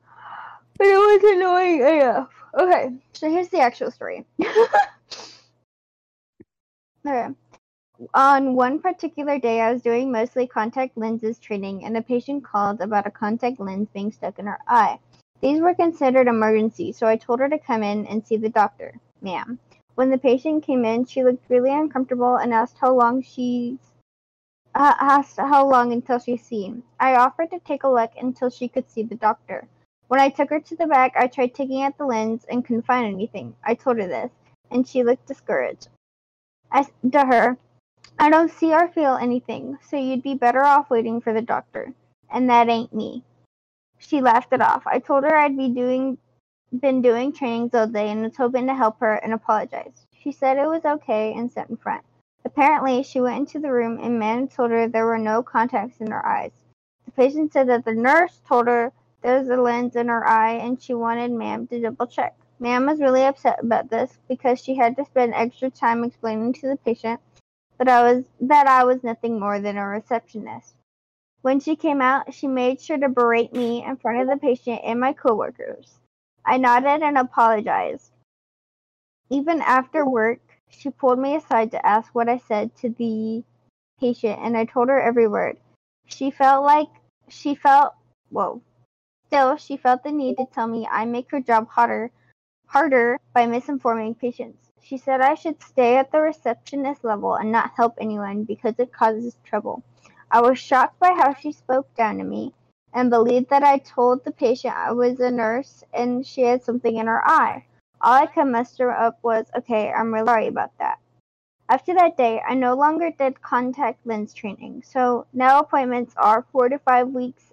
but 0.78 0.88
it 0.88 0.98
was 0.98 1.24
annoying 1.36 2.02
AF. 2.02 2.43
Okay, 2.56 2.94
so 3.14 3.30
here's 3.30 3.50
the 3.50 3.60
actual 3.60 3.90
story. 3.90 4.26
okay. 7.06 7.28
On 8.14 8.56
one 8.56 8.80
particular 8.80 9.40
day, 9.40 9.62
I 9.62 9.72
was 9.72 9.82
doing 9.82 10.12
mostly 10.12 10.46
contact 10.46 10.98
lenses 10.98 11.40
training, 11.40 11.86
and 11.86 11.98
a 11.98 12.02
patient 12.02 12.44
called 12.44 12.82
about 12.82 13.08
a 13.08 13.12
contact 13.12 13.60
lens 13.60 13.90
being 13.94 14.12
stuck 14.12 14.38
in 14.40 14.46
her 14.46 14.60
eye. 14.68 15.00
These 15.42 15.62
were 15.62 15.74
considered 15.74 16.28
emergencies, 16.28 16.98
so 16.98 17.08
I 17.08 17.16
told 17.16 17.40
her 17.40 17.50
to 17.50 17.58
come 17.58 17.84
in 17.84 18.06
and 18.08 18.26
see 18.26 18.38
the 18.38 18.50
doctor, 18.50 19.00
ma'am. 19.22 19.60
When 19.96 20.10
the 20.10 20.18
patient 20.18 20.64
came 20.64 20.86
in, 20.86 21.06
she 21.06 21.24
looked 21.24 21.50
really 21.50 21.74
uncomfortable 21.74 22.36
and 22.36 22.54
asked 22.54 22.78
how 22.80 22.94
long 22.94 23.22
she's 23.22 23.78
uh, 24.76 24.96
asked 25.00 25.38
how 25.38 25.68
long 25.70 25.92
until 25.94 26.20
she's 26.20 26.44
seen. 26.44 26.84
I 27.00 27.16
offered 27.16 27.52
to 27.52 27.60
take 27.60 27.84
a 27.84 27.90
look 27.90 28.12
until 28.20 28.50
she 28.50 28.68
could 28.68 28.90
see 28.90 29.04
the 29.04 29.16
doctor. 29.16 29.68
When 30.14 30.22
I 30.22 30.30
took 30.30 30.52
her 30.52 30.60
to 30.60 30.76
the 30.76 30.86
back, 30.86 31.14
I 31.16 31.26
tried 31.26 31.56
taking 31.56 31.82
out 31.82 31.98
the 31.98 32.06
lens 32.06 32.46
and 32.48 32.64
couldn't 32.64 32.86
find 32.86 33.12
anything. 33.12 33.56
I 33.64 33.74
told 33.74 33.98
her 33.98 34.06
this, 34.06 34.32
and 34.70 34.88
she 34.88 35.04
looked 35.04 35.26
discouraged. 35.26 35.88
I 36.72 36.84
said 36.84 37.12
to 37.14 37.26
her, 37.26 37.58
I 38.20 38.30
don't 38.30 38.52
see 38.52 38.72
or 38.76 38.88
feel 38.90 39.16
anything, 39.16 39.80
so 39.90 39.98
you'd 39.98 40.22
be 40.22 40.36
better 40.36 40.64
off 40.64 40.92
waiting 40.92 41.20
for 41.20 41.34
the 41.34 41.42
doctor. 41.42 41.96
And 42.30 42.48
that 42.48 42.70
ain't 42.70 42.94
me. 42.94 43.24
She 43.98 44.22
laughed 44.22 44.54
it 44.54 44.62
off. 44.62 44.84
I 44.86 45.00
told 45.00 45.24
her 45.24 45.36
I'd 45.36 45.58
be 45.58 45.70
doing 45.70 46.20
been 46.80 47.02
doing 47.02 47.34
trainings 47.34 47.74
all 47.74 47.88
day 47.88 48.12
and 48.12 48.22
was 48.22 48.38
hoping 48.38 48.68
to 48.68 48.76
help 48.76 49.00
her 49.00 49.16
and 49.16 49.34
apologized. 49.34 50.06
She 50.22 50.32
said 50.32 50.58
it 50.58 50.68
was 50.68 50.86
okay 50.86 51.34
and 51.34 51.52
sat 51.52 51.72
in 51.72 51.78
front. 51.78 52.04
Apparently, 52.46 53.02
she 53.02 53.20
went 53.20 53.40
into 53.40 53.58
the 53.58 53.74
room 53.74 53.98
and 54.00 54.20
man 54.20 54.48
told 54.48 54.70
her 54.70 54.88
there 54.88 55.08
were 55.08 55.18
no 55.18 55.42
contacts 55.42 56.02
in 56.02 56.12
her 56.12 56.24
eyes. 56.24 56.52
The 57.06 57.12
patient 57.14 57.52
said 57.52 57.68
that 57.70 57.84
the 57.84 57.96
nurse 57.96 58.40
told 58.48 58.68
her 58.68 58.94
there 59.24 59.40
was 59.40 59.48
a 59.50 59.56
lens 59.56 59.96
in 59.96 60.10
her 60.10 60.28
eye 60.28 60.56
and 60.56 60.82
she 60.82 60.94
wanted 60.94 61.32
ma'am 61.32 61.66
to 61.68 61.80
double 61.80 62.08
check. 62.08 62.36
Ma'am 62.60 62.86
was 62.86 63.00
really 63.00 63.24
upset 63.24 63.60
about 63.64 63.90
this 63.90 64.20
because 64.28 64.60
she 64.60 64.76
had 64.76 64.96
to 64.98 65.06
spend 65.06 65.34
extra 65.34 65.70
time 65.70 66.04
explaining 66.04 66.54
to 66.54 66.68
the 66.68 66.78
patient 66.78 67.20
that 67.78 67.88
I 67.88 68.04
was 68.04 68.26
that 68.42 68.68
I 68.68 68.84
was 68.84 69.04
nothing 69.04 69.40
more 69.40 69.60
than 69.60 69.78
a 69.78 69.88
receptionist. 69.88 70.76
When 71.42 71.60
she 71.60 71.76
came 71.76 72.02
out, 72.02 72.34
she 72.34 72.48
made 72.48 72.80
sure 72.80 72.98
to 72.98 73.10
berate 73.10 73.54
me 73.54 73.84
in 73.84 73.98
front 73.98 74.22
of 74.22 74.28
the 74.28 74.38
patient 74.38 74.82
and 74.84 75.00
my 75.00 75.14
coworkers. 75.14 76.00
I 76.46 76.58
nodded 76.58 77.02
and 77.04 77.18
apologized. 77.18 78.12
Even 79.30 79.62
after 79.62 80.06
work, 80.06 80.40
she 80.70 80.90
pulled 80.90 81.20
me 81.20 81.36
aside 81.36 81.72
to 81.72 81.86
ask 81.86 82.14
what 82.14 82.30
I 82.30 82.38
said 82.38 82.76
to 82.78 82.90
the 82.90 83.44
patient, 84.00 84.40
and 84.42 84.56
I 84.58 84.66
told 84.66 84.90
her 84.90 85.02
every 85.02 85.28
word. 85.28 85.58
She 86.06 86.32
felt 86.32 86.66
like 86.66 86.90
she 87.30 87.56
felt 87.56 87.94
whoa. 88.30 88.62
Still, 89.34 89.58
she 89.58 89.78
felt 89.78 90.04
the 90.04 90.12
need 90.12 90.38
to 90.38 90.46
tell 90.46 90.68
me 90.68 90.88
I 90.92 91.06
make 91.06 91.32
her 91.32 91.40
job 91.40 91.68
harder, 91.68 92.12
harder 92.68 93.20
by 93.34 93.48
misinforming 93.48 94.20
patients. 94.20 94.70
She 94.80 94.96
said 94.96 95.22
I 95.22 95.34
should 95.34 95.60
stay 95.60 95.98
at 95.98 96.12
the 96.12 96.22
receptionist 96.22 97.04
level 97.04 97.34
and 97.34 97.52
not 97.52 97.72
help 97.76 97.96
anyone 98.00 98.44
because 98.44 98.76
it 98.78 98.94
causes 98.94 99.36
trouble. 99.44 99.82
I 100.30 100.40
was 100.42 100.60
shocked 100.60 101.00
by 101.00 101.14
how 101.14 101.34
she 101.34 101.52
spoke 101.52 101.92
down 101.96 102.20
to 102.20 102.24
me 102.24 102.54
and 102.94 103.10
believed 103.10 103.50
that 103.50 103.64
I 103.64 103.80
told 103.80 104.24
the 104.24 104.30
patient 104.32 104.76
I 104.78 104.92
was 104.92 105.20
a 105.20 105.32
nurse 105.32 105.84
and 105.96 106.24
she 106.24 106.44
had 106.44 106.62
something 106.62 106.98
in 106.98 107.08
her 107.08 107.28
eye. 107.28 107.66
All 108.02 108.14
I 108.14 108.28
could 108.28 108.46
muster 108.46 108.92
up 108.92 109.18
was, 109.24 109.48
okay, 109.58 109.92
I'm 109.92 110.14
really 110.14 110.28
sorry 110.28 110.46
about 110.46 110.78
that. 110.78 111.00
After 111.70 111.96
that 111.96 112.18
day, 112.18 112.40
I 112.48 112.54
no 112.54 112.76
longer 112.76 113.10
did 113.10 113.42
contact 113.42 114.06
lens 114.06 114.32
training, 114.32 114.84
so 114.86 115.26
now 115.34 115.58
appointments 115.58 116.14
are 116.18 116.46
four 116.52 116.70
to 116.70 116.78
five 116.78 117.08
weeks 117.08 117.53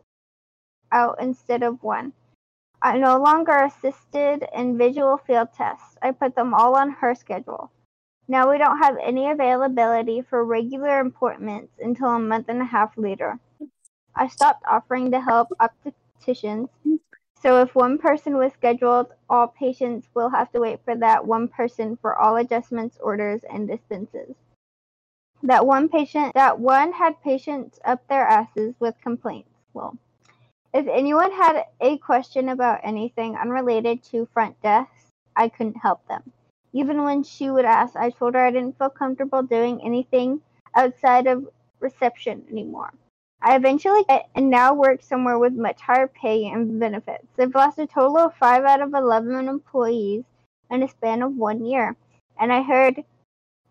out 0.93 1.21
instead 1.21 1.63
of 1.63 1.83
one. 1.83 2.13
I 2.83 2.97
no 2.97 3.19
longer 3.19 3.57
assisted 3.57 4.47
in 4.55 4.79
visual 4.79 5.19
field 5.19 5.49
tests. 5.55 5.99
I 6.01 6.13
put 6.13 6.35
them 6.35 6.55
all 6.55 6.77
on 6.77 6.91
her 6.91 7.15
schedule. 7.15 7.71
Now 8.27 8.51
we 8.51 8.59
don't 8.59 8.79
have 8.79 8.97
any 9.03 9.31
availability 9.31 10.23
for 10.23 10.45
regular 10.45 11.01
appointments 11.01 11.75
until 11.81 12.09
a 12.09 12.19
month 12.19 12.49
and 12.49 12.63
a 12.63 12.65
half 12.65 12.97
later. 12.97 13.39
I 14.15 14.29
stopped 14.29 14.65
offering 14.69 15.11
to 15.11 15.21
help 15.21 15.49
opticians, 15.59 16.69
so 17.43 17.63
if 17.63 17.75
one 17.75 17.99
person 17.99 18.37
was 18.37 18.53
scheduled, 18.53 19.13
all 19.29 19.49
patients 19.49 20.09
will 20.15 20.29
have 20.29 20.53
to 20.53 20.61
wait 20.61 20.81
for 20.85 20.95
that 20.97 21.27
one 21.27 21.49
person 21.49 21.97
for 21.97 22.17
all 22.17 22.37
adjustments, 22.37 22.99
orders, 23.01 23.41
and 23.49 23.67
dispenses. 23.67 24.35
That 25.43 25.67
one 25.67 25.89
patient, 25.89 26.35
that 26.35 26.61
one 26.61 26.93
had 26.93 27.23
patients 27.23 27.81
up 27.85 28.07
their 28.09 28.27
asses 28.27 28.75
with 28.79 29.01
complaints. 29.01 29.49
Well, 29.73 29.97
if 30.73 30.87
anyone 30.87 31.33
had 31.33 31.65
a 31.81 31.99
question 31.99 32.49
about 32.49 32.81
anything 32.85 33.37
unrelated 33.37 34.03
to 34.05 34.29
front 34.33 34.61
desk, 34.63 34.91
I 35.37 35.49
couldn't 35.49 35.77
help 35.77 36.07
them. 36.07 36.33
Even 36.73 37.03
when 37.03 37.23
she 37.25 37.51
would 37.51 37.65
ask, 37.65 37.97
I 37.97 38.11
told 38.11 38.35
her 38.35 38.41
I 38.41 38.51
didn't 38.51 38.79
feel 38.79 38.91
comfortable 38.91 39.43
doing 39.43 39.81
anything 39.85 40.41
outside 40.75 41.27
of 41.27 41.49
reception 41.81 42.45
anymore. 42.51 42.93
I 43.43 43.57
eventually 43.57 44.05
and 44.35 44.51
now 44.51 44.75
work 44.75 45.03
somewhere 45.03 45.39
with 45.39 45.55
much 45.55 45.81
higher 45.81 46.07
pay 46.07 46.47
and 46.47 46.79
benefits. 46.79 47.27
I've 47.39 47.55
lost 47.55 47.79
a 47.79 47.87
total 47.87 48.19
of 48.19 48.35
5 48.37 48.65
out 48.65 48.83
of 48.83 48.95
11 48.95 49.49
employees 49.49 50.25
in 50.71 50.83
a 50.83 50.89
span 50.89 51.23
of 51.23 51.37
one 51.37 51.65
year, 51.65 51.97
and 52.39 52.53
I 52.53 52.63
heard 52.63 53.03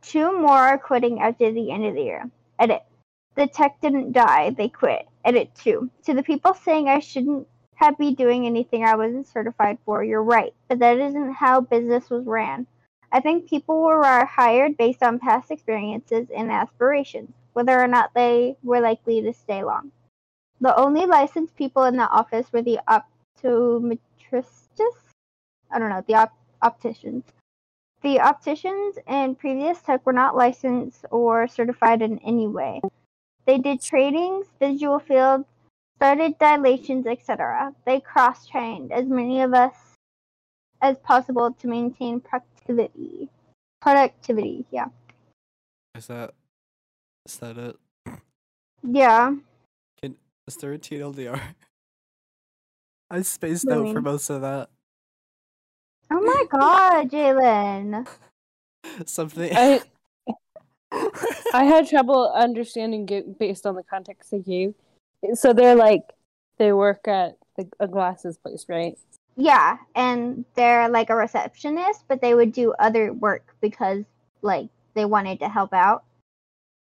two 0.01 0.37
more 0.37 0.57
are 0.57 0.77
quitting 0.77 1.21
after 1.21 1.51
the 1.51 1.71
end 1.71 1.85
of 1.85 1.93
the 1.93 2.01
year. 2.01 2.29
Edit. 2.57 2.83
The 3.35 3.47
tech 3.47 3.79
didn't 3.81 4.11
die, 4.11 4.49
they 4.51 4.69
quit. 4.69 5.07
Edit 5.23 5.53
2. 5.55 5.89
To 6.05 6.13
the 6.13 6.23
people 6.23 6.53
saying 6.53 6.89
I 6.89 6.99
shouldn't 6.99 7.47
have 7.75 7.97
be 7.97 8.13
doing 8.13 8.45
anything 8.45 8.83
I 8.83 8.95
wasn't 8.95 9.27
certified 9.27 9.77
for, 9.85 10.03
you're 10.03 10.23
right, 10.23 10.53
but 10.67 10.79
that 10.79 10.97
isn't 10.97 11.33
how 11.33 11.61
business 11.61 12.09
was 12.09 12.25
ran. 12.25 12.67
I 13.11 13.19
think 13.19 13.49
people 13.49 13.81
were 13.81 14.25
hired 14.25 14.77
based 14.77 15.01
on 15.01 15.19
past 15.19 15.51
experiences 15.51 16.27
and 16.35 16.51
aspirations 16.51 17.31
whether 17.53 17.77
or 17.77 17.87
not 17.87 18.13
they 18.13 18.55
were 18.63 18.79
likely 18.79 19.21
to 19.21 19.33
stay 19.33 19.63
long. 19.63 19.91
The 20.61 20.75
only 20.77 21.05
licensed 21.05 21.55
people 21.55 21.83
in 21.83 21.97
the 21.97 22.07
office 22.09 22.51
were 22.53 22.61
the 22.61 22.79
optometrists. 22.87 23.99
I 25.71 25.79
don't 25.79 25.89
know, 25.89 26.03
the 26.07 26.15
op- 26.15 26.37
opticians. 26.61 27.25
The 28.01 28.19
opticians 28.19 28.97
and 29.07 29.37
previous 29.37 29.81
tech 29.81 30.05
were 30.05 30.13
not 30.13 30.37
licensed 30.37 31.05
or 31.11 31.47
certified 31.47 32.01
in 32.01 32.19
any 32.19 32.47
way. 32.47 32.81
They 33.49 33.57
did 33.57 33.81
trainings, 33.81 34.45
visual 34.59 34.99
fields, 34.99 35.45
started 35.95 36.37
dilations, 36.37 37.07
etc. 37.07 37.73
They 37.83 37.99
cross 37.99 38.45
trained 38.45 38.91
as 38.91 39.07
many 39.07 39.41
of 39.41 39.55
us 39.55 39.73
as 40.83 40.99
possible 40.99 41.53
to 41.53 41.67
maintain 41.67 42.19
productivity. 42.19 43.27
Productivity, 43.81 44.67
yeah. 44.69 44.89
Is 45.95 46.05
that 46.05 46.35
is 47.25 47.37
that 47.37 47.57
it? 47.57 47.75
Yeah. 48.83 49.33
Can 49.99 50.15
is 50.47 50.55
there 50.57 50.73
a 50.73 50.77
TLDR? 50.77 51.41
I 53.09 53.23
spaced 53.23 53.67
out 53.67 53.91
for 53.91 54.01
most 54.01 54.29
of 54.29 54.41
that. 54.41 54.69
Oh 56.11 56.21
my 56.21 56.45
god, 56.51 57.09
Jalen. 57.09 58.07
Something. 59.07 59.57
I 59.57 59.81
I 60.91 61.63
had 61.63 61.87
trouble 61.87 62.31
understanding 62.35 63.35
based 63.39 63.65
on 63.65 63.75
the 63.75 63.83
context 63.83 64.31
they 64.31 64.39
gave. 64.39 64.73
So 65.33 65.53
they're 65.53 65.75
like 65.75 66.03
they 66.57 66.73
work 66.73 67.07
at 67.07 67.37
the, 67.57 67.67
a 67.79 67.87
glasses 67.87 68.37
place, 68.37 68.65
right? 68.67 68.97
Yeah, 69.35 69.77
and 69.95 70.43
they're 70.55 70.89
like 70.89 71.09
a 71.09 71.15
receptionist, 71.15 72.03
but 72.07 72.21
they 72.21 72.33
would 72.33 72.51
do 72.51 72.73
other 72.79 73.13
work 73.13 73.55
because 73.61 74.03
like 74.41 74.69
they 74.93 75.05
wanted 75.05 75.39
to 75.39 75.49
help 75.49 75.73
out. 75.73 76.03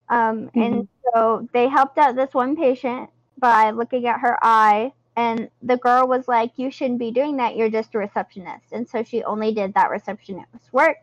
Um, 0.10 0.48
mm-hmm. 0.48 0.62
And 0.62 0.88
so 1.14 1.48
they 1.54 1.68
helped 1.68 1.98
out 1.98 2.16
this 2.16 2.34
one 2.34 2.56
patient 2.56 3.10
by 3.38 3.72
looking 3.72 4.08
at 4.08 4.20
her 4.22 4.38
eye, 4.42 4.92
and 5.16 5.50
the 5.62 5.78
girl 5.78 6.08
was 6.08 6.28
like, 6.28 6.52
You 6.56 6.72
shouldn't 6.72 7.00
be 7.00 7.12
doing 7.12 7.38
that. 7.38 7.56
You're 7.56 7.70
just 7.70 7.94
a 7.96 8.00
receptionist. 8.00 8.72
And 8.72 8.88
so 8.88 9.04
she 9.04 9.24
only 9.24 9.54
did 9.54 9.74
that 9.74 9.90
receptionist 9.90 10.72
work, 10.72 10.98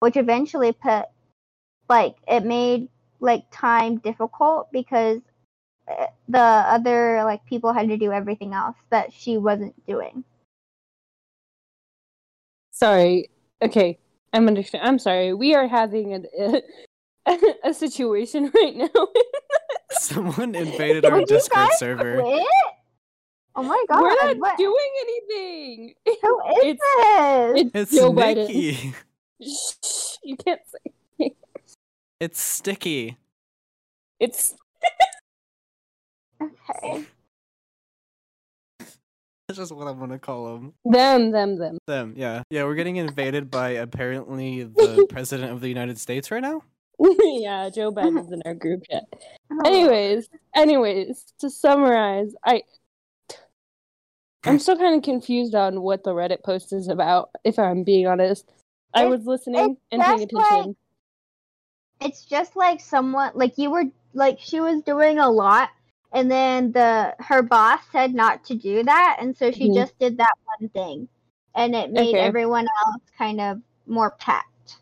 which 0.00 0.16
eventually 0.16 0.72
put, 0.72 1.06
like, 1.90 2.14
it 2.26 2.44
made 2.44 2.88
like 3.18 3.44
time 3.50 3.98
difficult 3.98 4.72
because 4.72 5.20
eh, 5.88 6.06
the 6.28 6.38
other 6.38 7.22
like 7.24 7.44
people 7.44 7.72
had 7.72 7.88
to 7.88 7.98
do 7.98 8.12
everything 8.12 8.54
else 8.54 8.76
that 8.90 9.12
she 9.12 9.36
wasn't 9.36 9.74
doing. 9.86 10.24
Sorry. 12.70 13.28
Okay, 13.60 13.98
I'm 14.32 14.48
understand. 14.48 14.86
I'm 14.86 14.98
sorry. 14.98 15.34
We 15.34 15.54
are 15.54 15.66
having 15.66 16.26
a, 16.38 16.62
a 17.64 17.74
situation 17.74 18.50
right 18.54 18.76
now. 18.76 19.08
Someone 19.90 20.54
invaded 20.54 21.04
our 21.04 21.24
Discord 21.24 21.72
server. 21.76 22.22
Quit? 22.22 22.46
Oh 23.56 23.64
my 23.64 23.84
god. 23.88 24.00
We're 24.00 24.14
not 24.14 24.36
what? 24.38 24.56
doing 24.56 24.90
anything. 25.02 25.94
Who 26.06 26.40
is 26.40 26.56
it's, 26.62 26.80
this? 26.80 27.60
It's, 27.60 27.70
It's 27.74 28.00
Joe 28.00 28.12
Nikki. 28.12 28.74
Biden. 28.74 28.94
Shh, 29.42 30.16
you 30.22 30.36
can't 30.36 30.60
say. 30.66 30.92
It's 32.20 32.40
sticky. 32.40 33.16
It's 34.18 34.54
Okay. 36.42 37.04
That's 38.78 39.58
just 39.58 39.72
what 39.72 39.88
I'm 39.88 39.98
gonna 39.98 40.18
call 40.18 40.52
them. 40.52 40.74
them, 40.84 41.32
them, 41.32 41.58
them. 41.58 41.78
Them, 41.86 42.14
yeah, 42.16 42.42
yeah. 42.50 42.62
We're 42.64 42.76
getting 42.76 42.96
invaded 42.96 43.50
by 43.50 43.70
apparently 43.70 44.62
the 44.62 45.06
president 45.10 45.50
of 45.50 45.60
the 45.60 45.68
United 45.68 45.98
States 45.98 46.30
right 46.30 46.40
now. 46.40 46.62
yeah, 47.00 47.68
Joe 47.68 47.90
Biden's 47.90 48.30
in 48.30 48.42
our 48.46 48.54
group 48.54 48.84
chat. 48.88 49.02
Anyways, 49.64 50.28
anyways, 50.54 51.32
to 51.40 51.50
summarize, 51.50 52.32
I 52.44 52.62
I'm 54.44 54.58
still 54.60 54.76
kind 54.76 54.96
of 54.96 55.02
confused 55.02 55.54
on 55.54 55.82
what 55.82 56.04
the 56.04 56.12
Reddit 56.12 56.44
post 56.44 56.72
is 56.72 56.88
about. 56.88 57.30
If 57.42 57.58
I'm 57.58 57.82
being 57.82 58.06
honest, 58.06 58.48
I 58.94 59.06
was 59.06 59.24
listening 59.26 59.76
and 59.90 60.02
paying 60.02 60.22
attention. 60.22 60.76
It's 62.00 62.24
just 62.24 62.56
like 62.56 62.80
someone 62.80 63.32
like 63.34 63.58
you 63.58 63.70
were 63.70 63.84
like 64.14 64.38
she 64.40 64.60
was 64.60 64.82
doing 64.82 65.18
a 65.18 65.30
lot 65.30 65.70
and 66.12 66.30
then 66.30 66.72
the 66.72 67.14
her 67.18 67.42
boss 67.42 67.80
said 67.92 68.14
not 68.14 68.44
to 68.46 68.54
do 68.54 68.82
that 68.82 69.18
and 69.20 69.36
so 69.36 69.50
she 69.52 69.68
Mhm. 69.68 69.74
just 69.74 69.98
did 69.98 70.16
that 70.18 70.34
one 70.58 70.68
thing 70.70 71.08
and 71.54 71.74
it 71.74 71.90
made 71.90 72.16
Okay. 72.16 72.20
everyone 72.20 72.66
else 72.84 73.02
kind 73.16 73.40
of 73.40 73.60
more 73.86 74.10
packed. 74.12 74.76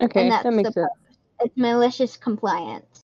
okay, 0.00 0.20
and 0.22 0.30
that's 0.30 0.44
that 0.44 0.52
makes 0.52 0.68
the 0.68 0.72
sense. 0.74 1.16
It's 1.40 1.56
malicious 1.56 2.16
compliance. 2.16 3.00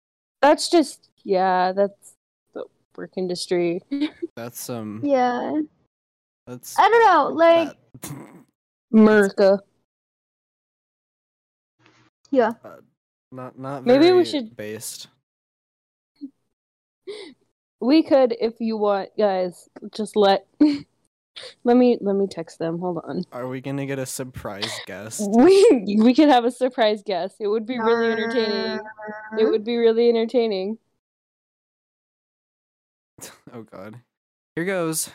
That's 0.41 0.69
just 0.69 1.09
yeah, 1.23 1.71
that's 1.73 2.13
the 2.53 2.65
work 2.95 3.11
industry. 3.17 3.81
That's 4.35 4.69
um. 4.69 5.01
Yeah. 5.03 5.61
That's 6.47 6.79
I 6.79 6.89
don't 6.89 7.05
know, 7.05 7.29
like 7.35 7.77
that. 8.01 8.13
Merca. 8.93 9.59
yeah. 12.31 12.53
Not 13.31 13.57
not 13.57 13.85
Maybe 13.85 14.05
we 14.05 14.11
very 14.11 14.25
should- 14.25 14.55
based. 14.55 15.07
We 17.83 18.03
could, 18.03 18.38
if 18.39 18.53
you 18.59 18.77
want, 18.77 19.09
guys, 19.17 19.67
just 19.91 20.15
let 20.15 20.45
let 21.63 21.75
me 21.77 21.97
let 22.00 22.15
me 22.15 22.27
text 22.27 22.59
them. 22.59 22.77
Hold 22.77 23.00
on. 23.03 23.23
Are 23.31 23.47
we 23.47 23.59
gonna 23.59 23.88
get 23.88 23.97
a 23.97 24.05
surprise 24.05 24.69
guest? 24.85 25.21
We 25.31 25.97
we 25.97 26.13
could 26.13 26.29
have 26.29 26.45
a 26.45 26.51
surprise 26.51 27.01
guest. 27.03 27.38
It 27.39 27.47
would 27.47 27.65
be 27.65 27.79
really 27.79 28.11
entertaining. 28.11 28.79
It 29.39 29.45
would 29.45 29.63
be 29.63 29.77
really 29.77 30.09
entertaining. 30.09 30.77
Oh 33.51 33.63
god. 33.63 34.00
Here 34.55 34.65
goes. 34.65 35.09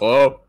Oh, 0.00 0.40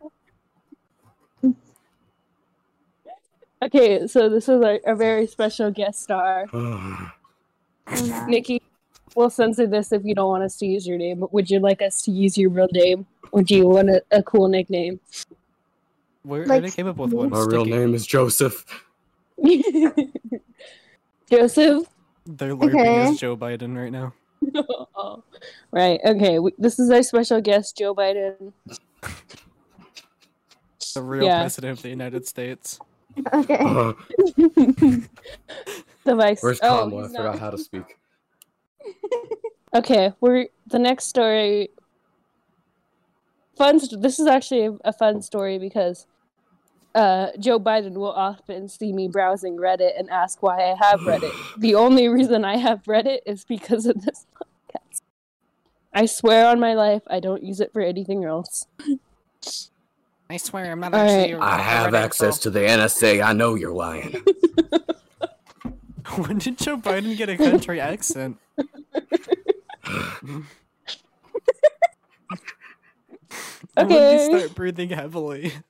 Okay, 3.63 4.07
so 4.07 4.27
this 4.29 4.49
is 4.49 4.61
a, 4.61 4.79
a 4.85 4.95
very 4.95 5.25
special 5.27 5.71
guest 5.71 6.01
star. 6.03 6.47
Nikki. 8.27 8.61
we'll 9.15 9.29
censor 9.29 9.67
this 9.67 9.91
if 9.91 10.03
you 10.03 10.15
don't 10.15 10.27
want 10.29 10.43
us 10.43 10.57
to 10.57 10.65
use 10.65 10.85
your 10.87 10.97
name. 10.97 11.19
But 11.19 11.33
would 11.33 11.49
you 11.49 11.59
like 11.59 11.81
us 11.81 12.01
to 12.03 12.11
use 12.11 12.37
your 12.37 12.49
real 12.49 12.67
name, 12.71 13.05
or 13.31 13.41
do 13.43 13.55
you 13.55 13.67
want 13.67 13.89
a, 13.89 14.03
a 14.11 14.21
cool 14.23 14.47
nickname? 14.49 14.99
Where 16.23 16.45
Like, 16.45 16.63
I 16.65 16.69
came 16.69 16.87
up 16.87 16.97
with 16.97 17.13
one. 17.13 17.29
My 17.29 17.43
real 17.43 17.65
name 17.65 17.93
is 17.93 18.05
Joseph. 18.05 18.65
Joseph. 21.29 21.83
They're 22.25 22.55
LARPing 22.55 22.79
Okay. 22.79 23.01
as 23.11 23.19
Joe 23.19 23.35
Biden 23.35 23.77
right 23.77 23.91
now. 23.91 24.13
Oh, 24.95 25.23
right. 25.71 25.99
Okay. 26.05 26.39
We, 26.39 26.51
this 26.57 26.79
is 26.79 26.89
our 26.89 27.03
special 27.03 27.41
guest, 27.41 27.77
Joe 27.77 27.93
Biden. 27.95 28.53
The 30.93 31.01
real 31.01 31.25
Yeah. 31.25 31.41
president 31.41 31.79
of 31.79 31.83
the 31.83 31.89
United 31.89 32.27
States. 32.27 32.79
Okay. 33.33 33.57
Uh, 33.63 33.93
The 36.05 36.15
vice. 36.15 36.43
where's 36.43 36.59
oh, 36.61 36.83
Kamala? 36.83 37.05
I 37.05 37.07
forgot 37.07 37.39
how 37.39 37.49
to 37.49 37.57
speak. 37.57 37.97
Okay, 39.75 40.13
we're 40.21 40.49
the 40.67 40.77
next 40.77 41.05
story. 41.05 41.69
Fun. 43.57 43.79
st- 43.79 44.03
This 44.03 44.19
is 44.19 44.27
actually 44.27 44.65
a, 44.67 44.73
a 44.85 44.93
fun 44.93 45.23
story 45.23 45.57
because 45.57 46.05
uh, 46.93 47.29
Joe 47.39 47.59
Biden 47.59 47.93
will 47.93 48.11
often 48.11 48.69
see 48.69 48.93
me 48.93 49.07
browsing 49.07 49.57
Reddit 49.57 49.97
and 49.97 50.11
ask 50.11 50.43
why 50.43 50.57
I 50.71 50.75
have 50.79 50.99
Reddit. 50.99 51.31
the 51.57 51.73
only 51.73 52.07
reason 52.07 52.45
I 52.45 52.57
have 52.57 52.83
Reddit 52.83 53.19
is 53.25 53.45
because 53.45 53.87
of 53.87 54.03
this 54.03 54.27
podcast. 54.35 55.01
I 55.91 56.05
swear 56.05 56.45
on 56.47 56.59
my 56.59 56.75
life, 56.75 57.01
I 57.07 57.19
don't 57.19 57.41
use 57.41 57.59
it 57.59 57.73
for 57.73 57.81
anything 57.81 58.25
else. 58.25 58.67
I 60.33 60.37
swear, 60.37 60.71
I'm 60.71 60.79
not 60.79 60.95
All 60.95 60.99
actually. 60.99 61.33
right. 61.35 61.41
a- 61.43 61.45
I 61.45 61.59
a 61.59 61.61
have 61.61 61.93
Reddit 61.93 62.03
access 62.05 62.39
to 62.39 62.49
the 62.49 62.61
NSA. 62.61 63.23
I 63.23 63.33
know 63.33 63.53
you're 63.53 63.71
lying. 63.71 64.23
when 66.15 66.39
did 66.39 66.57
Joe 66.57 66.75
Biden 66.77 67.15
get 67.15 67.29
a 67.29 67.37
country 67.37 67.79
accent? 67.79 68.37
When 73.75 73.87
did 73.87 73.97
Okay. 73.97 74.17
he 74.17 74.37
start 74.39 74.55
breathing 74.55 74.89
heavily? 74.89 75.51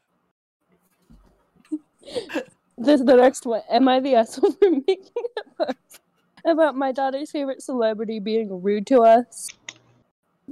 This 2.75 2.99
is 2.99 3.05
the 3.05 3.15
next 3.15 3.45
one. 3.45 3.61
Am 3.69 3.87
I 3.87 3.99
the 3.99 4.15
asshole 4.15 4.51
for 4.53 4.69
making 4.71 5.05
a 5.37 5.65
post 5.65 6.01
about 6.43 6.75
my 6.75 6.91
daughter's 6.91 7.29
favorite 7.31 7.61
celebrity 7.61 8.19
being 8.19 8.61
rude 8.63 8.87
to 8.87 9.01
us? 9.01 9.47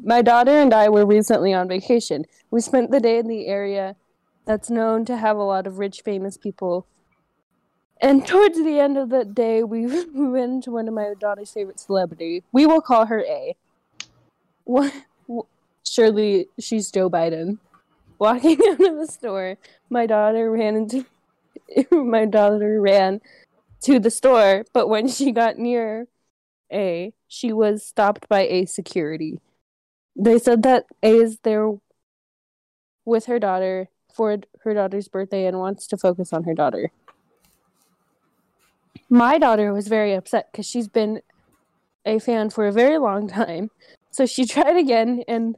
My 0.01 0.21
daughter 0.21 0.51
and 0.51 0.71
I 0.73 0.87
were 0.89 1.05
recently 1.05 1.51
on 1.53 1.67
vacation. 1.67 2.25
We 2.51 2.61
spent 2.61 2.91
the 2.91 2.99
day 3.01 3.17
in 3.17 3.27
the 3.27 3.47
area 3.47 3.95
that's 4.51 4.69
known 4.69 5.05
to 5.05 5.15
have 5.15 5.37
a 5.37 5.43
lot 5.43 5.65
of 5.65 5.79
rich, 5.79 6.01
famous 6.03 6.35
people. 6.35 6.85
And 8.01 8.27
towards 8.27 8.57
the 8.57 8.79
end 8.79 8.97
of 8.97 9.09
the 9.09 9.23
day, 9.23 9.63
we 9.63 9.85
we 9.85 10.03
went 10.27 10.51
into 10.51 10.71
one 10.71 10.89
of 10.89 10.93
my 10.93 11.13
daughter's 11.17 11.51
favorite 11.51 11.79
celebrity. 11.79 12.43
We 12.51 12.65
will 12.65 12.81
call 12.81 13.05
her 13.05 13.21
A. 13.21 13.55
What? 14.65 14.93
Surely 15.87 16.47
she's 16.59 16.91
Joe 16.91 17.09
Biden. 17.09 17.59
Walking 18.19 18.59
out 18.69 18.81
of 18.81 18.97
the 18.97 19.07
store, 19.07 19.57
my 19.89 20.05
daughter 20.05 20.51
ran 20.51 20.75
into 20.75 21.05
my 21.91 22.25
daughter 22.25 22.81
ran 22.81 23.21
to 23.83 23.99
the 23.99 24.11
store, 24.11 24.65
but 24.73 24.89
when 24.89 25.07
she 25.07 25.31
got 25.31 25.57
near 25.57 26.07
A, 26.73 27.13
she 27.27 27.53
was 27.53 27.85
stopped 27.85 28.27
by 28.27 28.41
A 28.41 28.65
security. 28.65 29.39
They 30.13 30.37
said 30.37 30.63
that 30.63 30.87
A 31.01 31.15
is 31.15 31.39
there 31.43 31.71
with 33.05 33.25
her 33.25 33.39
daughter 33.39 33.87
for 34.13 34.37
her 34.63 34.73
daughter's 34.73 35.07
birthday 35.07 35.45
and 35.45 35.59
wants 35.59 35.87
to 35.87 35.97
focus 35.97 36.33
on 36.33 36.43
her 36.43 36.53
daughter. 36.53 36.91
My 39.09 39.37
daughter 39.37 39.73
was 39.73 39.87
very 39.87 40.13
upset 40.13 40.49
because 40.51 40.65
she's 40.65 40.87
been 40.87 41.21
a 42.05 42.19
fan 42.19 42.49
for 42.49 42.67
a 42.67 42.71
very 42.71 42.97
long 42.97 43.27
time. 43.27 43.69
So 44.09 44.25
she 44.25 44.45
tried 44.47 44.77
again 44.77 45.23
and 45.27 45.57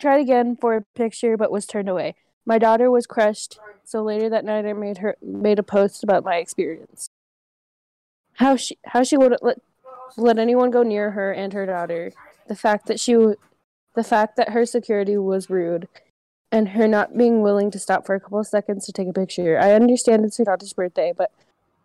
tried 0.00 0.20
again 0.20 0.56
for 0.60 0.76
a 0.76 0.84
picture 0.94 1.36
but 1.36 1.52
was 1.52 1.66
turned 1.66 1.88
away. 1.88 2.14
My 2.44 2.58
daughter 2.58 2.90
was 2.90 3.06
crushed, 3.06 3.60
so 3.84 4.02
later 4.02 4.28
that 4.28 4.44
night 4.44 4.66
I 4.66 4.72
made 4.72 4.98
her 4.98 5.16
made 5.22 5.60
a 5.60 5.62
post 5.62 6.02
about 6.02 6.24
my 6.24 6.36
experience. 6.36 7.08
How 8.34 8.56
she 8.56 8.78
how 8.86 9.04
she 9.04 9.16
wouldn't 9.16 9.44
let 9.44 9.58
let 10.16 10.38
anyone 10.38 10.70
go 10.70 10.82
near 10.82 11.12
her 11.12 11.32
and 11.32 11.52
her 11.52 11.66
daughter. 11.66 12.12
The 12.48 12.56
fact 12.56 12.86
that 12.86 12.98
she 12.98 13.14
the 13.94 14.04
fact 14.04 14.36
that 14.36 14.50
her 14.50 14.66
security 14.66 15.16
was 15.16 15.48
rude 15.48 15.88
and 16.52 16.68
her 16.68 16.86
not 16.86 17.16
being 17.16 17.40
willing 17.40 17.70
to 17.70 17.78
stop 17.78 18.04
for 18.04 18.14
a 18.14 18.20
couple 18.20 18.38
of 18.38 18.46
seconds 18.46 18.84
to 18.84 18.92
take 18.92 19.08
a 19.08 19.12
picture. 19.12 19.58
I 19.58 19.72
understand 19.72 20.24
it's 20.24 20.36
her 20.36 20.44
daughter's 20.44 20.74
birthday, 20.74 21.14
but 21.16 21.32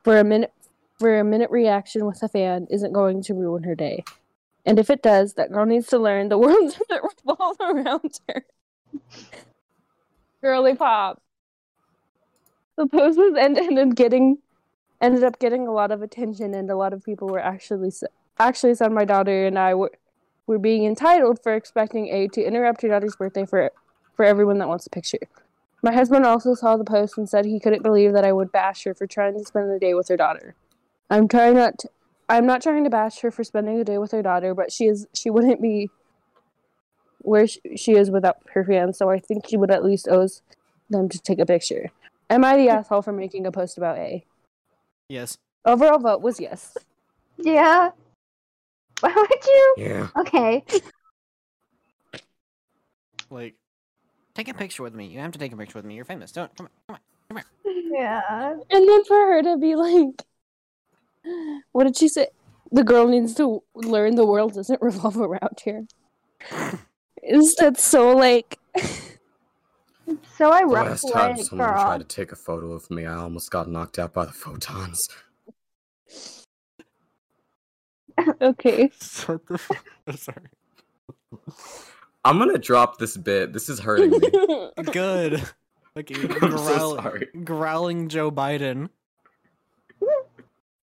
for 0.03 0.19
a 0.19 0.23
minute 0.23 0.51
for 0.99 1.17
a 1.17 1.23
minute 1.23 1.49
reaction 1.49 2.05
with 2.05 2.21
a 2.21 2.27
fan 2.27 2.67
isn't 2.69 2.91
going 2.91 3.21
to 3.23 3.33
ruin 3.33 3.63
her 3.63 3.75
day. 3.75 4.03
And 4.65 4.79
if 4.79 4.89
it 4.89 5.01
does, 5.01 5.35
that 5.35 5.51
girl 5.51 5.65
needs 5.65 5.87
to 5.87 5.99
learn 5.99 6.29
the 6.29 6.37
world 6.45 6.75
doesn't 6.89 7.11
revolve 7.25 7.57
around 7.61 8.19
her. 8.27 8.45
Girly 10.41 10.75
pop. 10.75 11.21
The 12.75 12.87
post 12.87 13.17
was 13.17 13.35
end- 13.37 13.95
getting 13.95 14.39
ended 14.99 15.23
up 15.23 15.39
getting 15.39 15.67
a 15.67 15.71
lot 15.71 15.91
of 15.91 16.01
attention, 16.01 16.53
and 16.53 16.69
a 16.69 16.75
lot 16.75 16.93
of 16.93 17.03
people 17.03 17.27
were 17.27 17.39
actually 17.39 17.91
actually 18.39 18.75
said 18.75 18.91
my 18.91 19.05
daughter 19.05 19.47
and 19.47 19.57
I 19.57 19.73
were 19.75 19.91
were 20.45 20.59
being 20.59 20.85
entitled 20.85 21.41
for 21.41 21.53
expecting 21.53 22.07
A 22.09 22.27
to 22.29 22.41
interrupt 22.41 22.81
her 22.81 22.89
daughter's 22.89 23.15
birthday 23.15 23.45
for 23.45 23.71
for 24.17 24.25
everyone 24.25 24.57
that 24.57 24.67
wants 24.67 24.85
a 24.85 24.89
picture. 24.89 25.19
My 25.83 25.93
husband 25.93 26.25
also 26.25 26.55
saw 26.55 26.75
the 26.75 26.83
post 26.83 27.17
and 27.17 27.29
said 27.29 27.45
he 27.45 27.59
couldn't 27.59 27.83
believe 27.83 28.11
that 28.13 28.25
I 28.25 28.33
would 28.33 28.51
bash 28.51 28.83
her 28.83 28.93
for 28.93 29.07
trying 29.07 29.35
to 29.37 29.45
spend 29.45 29.71
the 29.71 29.79
day 29.79 29.93
with 29.93 30.09
her 30.09 30.17
daughter. 30.17 30.55
I'm 31.09 31.27
trying 31.27 31.53
not 31.53 31.77
to, 31.79 31.89
I'm 32.27 32.45
not 32.45 32.61
trying 32.61 32.83
to 32.83 32.89
bash 32.89 33.19
her 33.21 33.31
for 33.31 33.43
spending 33.43 33.77
the 33.77 33.85
day 33.85 33.99
with 33.99 34.11
her 34.11 34.23
daughter, 34.23 34.53
but 34.53 34.71
she 34.71 34.85
is 34.85 35.07
she 35.13 35.29
wouldn't 35.29 35.61
be 35.61 35.89
where 37.19 37.47
she 37.47 37.93
is 37.93 38.09
without 38.09 38.37
her 38.53 38.65
fans, 38.65 38.97
so 38.97 39.09
I 39.09 39.19
think 39.19 39.47
she 39.47 39.55
would 39.55 39.71
at 39.71 39.85
least 39.85 40.07
owes 40.09 40.41
them 40.89 41.09
to 41.09 41.19
take 41.19 41.39
a 41.39 41.45
picture. 41.45 41.91
Am 42.29 42.43
I 42.43 42.57
the 42.57 42.69
asshole 42.69 43.03
for 43.03 43.13
making 43.13 43.45
a 43.45 43.51
post 43.51 43.77
about 43.77 43.97
A? 43.97 44.25
Yes. 45.09 45.37
Overall 45.63 45.99
vote 45.99 46.21
was 46.21 46.39
yes. 46.39 46.75
Yeah. 47.37 47.91
Why 48.99 49.13
would 49.15 49.45
you? 49.45 49.75
Yeah. 49.77 50.07
Okay. 50.17 50.63
Like, 53.29 53.55
take 54.37 54.47
a 54.47 54.53
picture 54.53 54.83
with 54.83 54.93
me. 54.93 55.07
You 55.07 55.19
have 55.19 55.31
to 55.31 55.39
take 55.39 55.51
a 55.51 55.57
picture 55.57 55.79
with 55.79 55.85
me. 55.85 55.95
You're 55.95 56.05
famous. 56.05 56.31
Don't 56.31 56.55
come 56.55 56.69
on. 56.89 56.99
Come 57.27 57.37
on. 57.37 57.43
Yeah. 57.91 58.51
And 58.69 58.87
then 58.87 59.03
for 59.05 59.15
her 59.15 59.41
to 59.41 59.57
be 59.57 59.75
like, 59.75 60.23
what 61.71 61.85
did 61.85 61.97
she 61.97 62.07
say? 62.07 62.27
The 62.71 62.83
girl 62.83 63.07
needs 63.07 63.33
to 63.35 63.63
learn 63.73 64.15
the 64.15 64.25
world 64.25 64.53
doesn't 64.53 64.81
revolve 64.81 65.17
around 65.17 65.59
here. 65.63 65.87
Is 67.23 67.55
that 67.55 67.79
so 67.79 68.15
like? 68.15 68.59
So 70.37 70.51
I 70.51 70.61
The 70.61 70.67
last 70.67 71.11
time 71.11 71.35
like, 71.35 71.45
someone 71.45 71.67
girl. 71.67 71.83
tried 71.83 71.97
to 71.97 72.03
take 72.05 72.31
a 72.31 72.35
photo 72.35 72.71
of 72.71 72.89
me, 72.91 73.05
I 73.05 73.15
almost 73.15 73.49
got 73.51 73.67
knocked 73.67 73.97
out 73.99 74.13
by 74.13 74.25
the 74.25 74.31
photons. 74.31 75.09
Okay. 78.41 78.89
Shut 78.99 79.45
the 79.45 79.59
fuck. 79.59 79.85
I'm 80.07 80.17
sorry. 80.17 80.47
I'm 82.27 82.37
gonna 82.39 82.57
drop 82.57 82.97
this 82.97 83.15
bit. 83.15 83.53
This 83.53 83.69
is 83.69 83.79
hurting 83.79 84.11
me. 84.11 84.19
Good. 84.91 85.41
Like 85.95 86.11
I'm 86.41 86.57
so 86.57 86.95
sorry. 86.97 87.29
growling 87.45 88.09
Joe 88.09 88.29
Biden. 88.29 88.89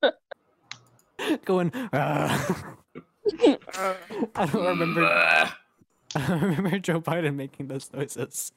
Going. 1.44 1.70
"Ah." 1.92 2.74
I 4.34 4.46
don't 4.46 4.66
remember. 4.66 5.04
I 5.04 5.52
don't 6.14 6.40
remember 6.42 6.78
Joe 6.78 7.02
Biden 7.02 7.34
making 7.34 7.68
those 7.68 7.92
noises. 7.92 8.52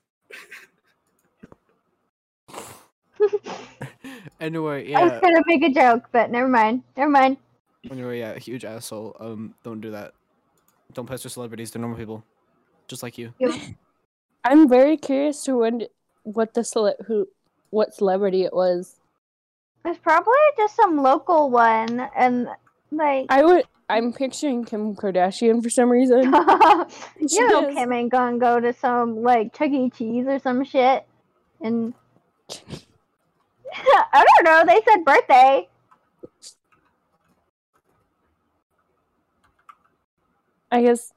anyway, 4.40 4.90
yeah. 4.90 5.00
I 5.00 5.04
was 5.04 5.22
gonna 5.22 5.44
make 5.46 5.62
a 5.64 5.74
joke, 5.74 6.06
but 6.14 6.32
never 6.32 6.48
mind. 6.48 6.84
Never 6.96 7.10
mind. 7.10 7.36
Anyway, 7.92 8.20
yeah, 8.20 8.40
huge 8.40 8.64
asshole. 8.64 9.18
Um, 9.20 9.56
don't 9.64 9.82
do 9.82 9.92
that. 9.92 10.14
Don't 10.94 11.06
pester 11.06 11.28
celebrities. 11.28 11.72
They're 11.72 11.82
normal 11.82 11.98
people, 11.98 12.24
just 12.88 13.04
like 13.04 13.18
you. 13.18 13.34
I'm 14.44 14.70
very 14.70 14.98
curious 14.98 15.44
to 15.44 15.58
wonder 15.58 15.88
what 16.24 16.54
the 16.54 16.64
cele- 16.64 16.96
who 17.06 17.28
what 17.70 17.94
celebrity 17.94 18.44
it 18.44 18.54
was. 18.54 18.96
It's 19.86 20.00
probably 20.00 20.34
just 20.58 20.76
some 20.76 21.02
local 21.02 21.50
one, 21.50 22.10
and 22.16 22.48
like 22.92 23.28
I 23.30 23.44
would. 23.44 23.66
I'm 23.90 24.12
picturing 24.12 24.66
Kim 24.66 24.96
Kardashian 24.96 25.64
for 25.64 25.70
some 25.70 25.90
reason. 25.90 26.34
You 27.20 27.48
know 27.48 27.68
is. 27.70 27.76
Kim 27.76 27.92
ain't 27.94 28.12
gonna 28.12 28.38
go 28.38 28.60
to 28.60 28.74
some 28.74 29.24
like 29.24 29.54
Chuck 29.54 29.70
E. 29.70 29.90
Cheese 29.90 30.26
or 30.28 30.40
some 30.40 30.64
shit, 30.64 31.06
and 31.62 31.94
I 33.74 34.26
don't 34.26 34.44
know. 34.44 34.66
They 34.66 34.82
said 34.88 35.06
birthday. 35.06 35.68
I 40.70 40.82
guess 40.82 41.14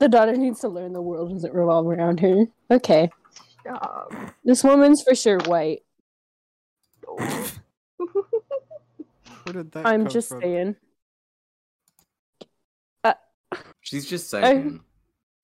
the 0.00 0.08
daughter 0.08 0.36
needs 0.36 0.60
to 0.60 0.68
learn 0.68 0.92
the 0.92 1.00
world 1.00 1.30
doesn't 1.30 1.54
revolve 1.54 1.86
around 1.86 2.18
her. 2.20 2.46
Okay, 2.70 3.10
Stop. 3.60 4.12
this 4.44 4.64
woman's 4.64 5.02
for 5.02 5.14
sure 5.14 5.38
white. 5.40 5.82
Where 7.06 7.28
did 9.52 9.72
that 9.72 9.86
I'm 9.86 10.04
come 10.04 10.12
just 10.12 10.28
from? 10.30 10.40
saying. 10.40 10.76
She's 13.82 14.06
just 14.06 14.30
saying. 14.30 14.80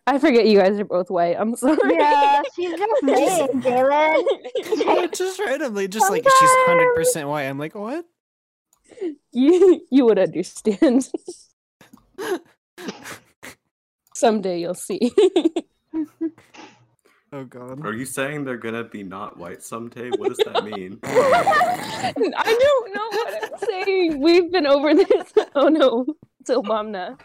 I 0.06 0.18
forget 0.20 0.46
you 0.46 0.58
guys 0.58 0.78
are 0.78 0.84
both 0.84 1.10
white. 1.10 1.36
I'm 1.36 1.56
sorry. 1.56 1.76
Yeah, 1.90 2.42
she's 2.54 2.70
just 2.78 3.04
saying, 3.04 3.48
Jalen. 3.60 4.24
Yeah, 4.76 5.06
just 5.06 5.40
randomly, 5.40 5.88
just 5.88 6.10
like 6.10 6.22
she's 6.22 6.50
hundred 6.66 6.94
percent 6.94 7.28
white. 7.28 7.44
I'm 7.44 7.58
like, 7.58 7.74
what? 7.74 8.04
you 9.32 9.84
you 9.90 10.04
would 10.04 10.18
understand. 10.18 11.08
Someday 14.16 14.60
you'll 14.60 14.74
see. 14.74 15.12
Oh 17.32 17.42
god. 17.44 17.84
Are 17.84 17.92
you 17.92 18.04
saying 18.06 18.44
they're 18.44 18.56
gonna 18.56 18.84
be 18.84 19.02
not 19.02 19.36
white 19.36 19.60
someday? 19.62 20.10
What 20.10 20.28
does 20.28 20.38
that 20.46 20.62
mean? 20.64 20.98
I 21.04 22.12
don't 22.14 22.94
know 22.94 23.08
what 23.10 23.44
I'm 23.44 23.58
saying. 23.68 24.20
We've 24.20 24.50
been 24.50 24.66
over 24.66 24.94
this. 24.94 25.32
Oh 25.56 25.68
no, 25.68 26.06
it's 26.40 26.50
Obama. 26.50 27.18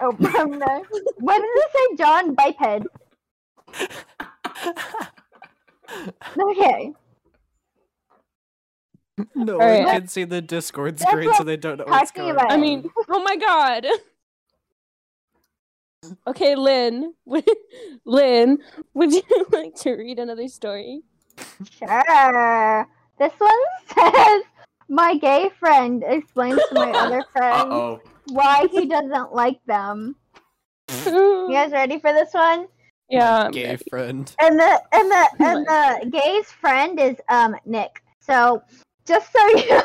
Obama. 0.00 0.30
from 0.32 0.50
the. 0.58 0.82
What 1.18 1.40
does 1.42 1.50
it 1.56 1.70
say, 1.76 1.96
John? 2.02 2.34
Biped. 2.34 2.86
Okay. 6.40 6.92
No 9.34 9.52
Alright. 9.60 9.84
one 9.84 9.94
can 10.00 10.08
see 10.08 10.24
the 10.24 10.40
Discord 10.40 10.98
That's 10.98 11.10
screen, 11.10 11.26
what 11.28 11.36
so 11.36 11.44
they 11.44 11.58
don't 11.58 11.78
know 11.78 11.84
what's 11.86 12.10
talking 12.10 12.32
going 12.32 12.34
about. 12.36 12.50
on. 12.50 12.58
I 12.58 12.60
mean, 12.60 12.90
oh 13.10 13.22
my 13.22 13.36
god. 13.36 13.86
Okay, 16.26 16.54
Lynn. 16.54 17.14
would- 17.24 17.44
Lynn, 18.04 18.58
would 18.94 19.12
you 19.12 19.22
like 19.52 19.74
to 19.76 19.92
read 19.92 20.18
another 20.18 20.48
story? 20.48 21.02
Sure. 21.70 22.88
This 23.18 23.32
one 23.38 23.50
says 23.94 24.42
my 24.88 25.16
gay 25.16 25.50
friend 25.58 26.04
explains 26.06 26.60
to 26.68 26.74
my 26.74 26.90
other 26.90 27.24
friend 27.32 27.72
oh. 27.72 28.00
why 28.28 28.66
he 28.70 28.86
doesn't 28.86 29.32
like 29.32 29.64
them. 29.66 30.16
You 31.06 31.48
guys 31.50 31.72
ready 31.72 31.98
for 31.98 32.12
this 32.12 32.32
one? 32.32 32.66
yeah. 33.08 33.44
I'm 33.44 33.52
gay 33.52 33.76
friend. 33.88 34.34
And 34.40 34.58
the 34.58 34.82
and 34.92 35.10
the 35.10 35.28
and 35.40 35.66
the 35.66 36.10
gay's 36.10 36.50
friend 36.50 37.00
is 37.00 37.16
um 37.28 37.56
Nick. 37.64 38.02
So 38.20 38.62
just 39.06 39.32
so 39.32 39.46
you 39.48 39.80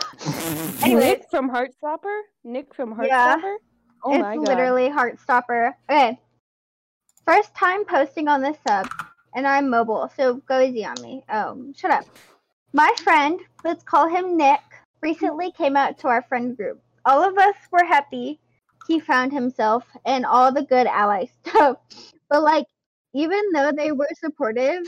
Anyways. 0.84 1.04
Nick 1.04 1.30
from 1.30 1.50
Heartstopper? 1.50 2.22
Nick 2.44 2.74
from 2.74 2.96
Heartstopper? 2.96 3.08
Yeah. 3.08 3.58
Oh 4.04 4.14
it's 4.14 4.22
my 4.22 4.36
god. 4.36 4.48
literally 4.48 4.90
Heartstopper. 4.90 5.74
Okay. 5.90 6.20
First 7.26 7.54
time 7.56 7.86
posting 7.86 8.28
on 8.28 8.42
this 8.42 8.58
sub, 8.68 8.90
and 9.36 9.46
I'm 9.46 9.70
mobile, 9.70 10.12
so 10.16 10.36
go 10.36 10.60
easy 10.60 10.86
on 10.86 11.00
me. 11.02 11.24
Oh, 11.30 11.72
shut 11.76 11.92
up. 11.92 12.06
My 12.74 12.92
friend, 13.04 13.40
let's 13.64 13.84
call 13.84 14.08
him 14.08 14.36
Nick, 14.38 14.62
recently 15.02 15.52
came 15.52 15.76
out 15.76 16.00
to 16.00 16.08
our 16.08 16.24
friend 16.24 16.58
group. 16.58 16.82
All 17.06 17.24
of 17.24 17.38
us 17.38 17.56
were 17.72 17.86
happy 17.86 18.40
he 18.90 19.00
found 19.00 19.32
himself 19.32 19.86
and 20.04 20.26
all 20.26 20.52
the 20.52 20.64
good 20.64 20.88
ally 20.88 21.26
stuff. 21.46 21.78
But 22.30 22.44
like, 22.44 22.66
even 23.14 23.42
though 23.54 23.72
they 23.72 23.92
were 23.92 24.10
supportive, 24.16 24.82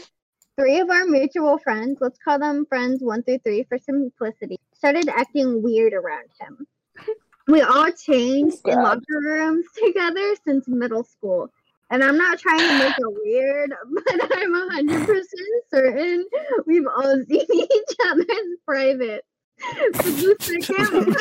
three 0.60 0.80
of 0.80 0.90
our 0.90 1.06
mutual 1.06 1.60
friends, 1.60 2.00
let's 2.02 2.20
call 2.20 2.40
them 2.40 2.66
friends 2.66 3.02
one 3.02 3.24
through 3.24 3.40
three 3.40 3.64
for 3.64 3.78
simplicity, 3.78 4.58
started 4.74 5.08
acting 5.08 5.62
weird 5.62 5.94
around 5.94 6.30
him. 6.40 6.68
We 7.48 7.62
all 7.62 7.92
changed 7.92 8.68
in 8.68 8.76
locker 8.76 9.02
rooms 9.10 9.66
together 9.86 10.36
since 10.46 10.68
middle 10.68 11.04
school. 11.04 11.50
And 11.90 12.04
I'm 12.04 12.18
not 12.18 12.40
trying 12.40 12.60
to 12.60 12.78
make 12.80 12.96
it 12.98 13.22
weird, 13.24 13.74
but 13.94 14.38
I'm 14.38 14.54
100% 14.54 15.24
certain 15.70 16.26
we've 16.66 16.88
all 16.88 17.24
seen 17.30 17.46
each 17.52 17.96
other's 18.08 18.58
private. 18.66 19.26
But 19.60 19.94
the 19.94 20.36
second 20.40 21.16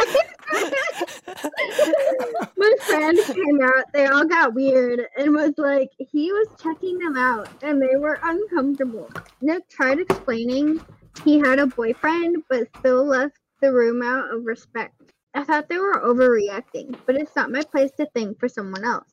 my 2.57 2.75
friend 2.81 3.19
came 3.27 3.61
out, 3.63 3.85
they 3.93 4.07
all 4.07 4.25
got 4.25 4.55
weird 4.55 5.07
and 5.19 5.35
was 5.35 5.53
like, 5.59 5.91
he 5.99 6.33
was 6.33 6.49
checking 6.63 6.99
them 6.99 7.17
out 7.17 7.49
and 7.63 7.83
they 7.83 7.97
were 7.97 8.19
uncomfortable. 8.23 9.11
Nick 9.43 9.69
tried 9.69 10.01
explaining 10.01 10.81
he 11.25 11.39
had 11.39 11.59
a 11.59 11.67
boyfriend, 11.67 12.43
but 12.49 12.69
still 12.79 13.05
left 13.05 13.37
the 13.61 13.73
room 13.73 14.03
out 14.03 14.33
of 14.33 14.47
respect. 14.47 14.95
I 15.35 15.45
thought 15.45 15.69
they 15.69 15.79
were 15.79 16.01
overreacting, 16.05 16.97
but 17.07 17.17
it's 17.17 17.37
not 17.37 17.51
my 17.51 17.63
place 17.63 17.93
to 17.93 18.07
think 18.07 18.39
for 18.39 18.49
someone 18.49 18.85
else. 18.85 19.09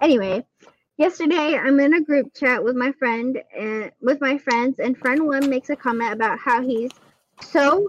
Anyway, 0.00 0.44
yesterday 0.96 1.56
I'm 1.56 1.78
in 1.78 1.94
a 1.94 2.00
group 2.00 2.34
chat 2.34 2.62
with 2.64 2.74
my 2.74 2.92
friend 2.92 3.40
and 3.56 3.92
with 4.00 4.20
my 4.20 4.38
friends, 4.38 4.78
and 4.78 4.98
friend 4.98 5.26
one 5.26 5.48
makes 5.48 5.70
a 5.70 5.76
comment 5.76 6.12
about 6.12 6.38
how 6.38 6.62
he's 6.62 6.90
so 7.40 7.88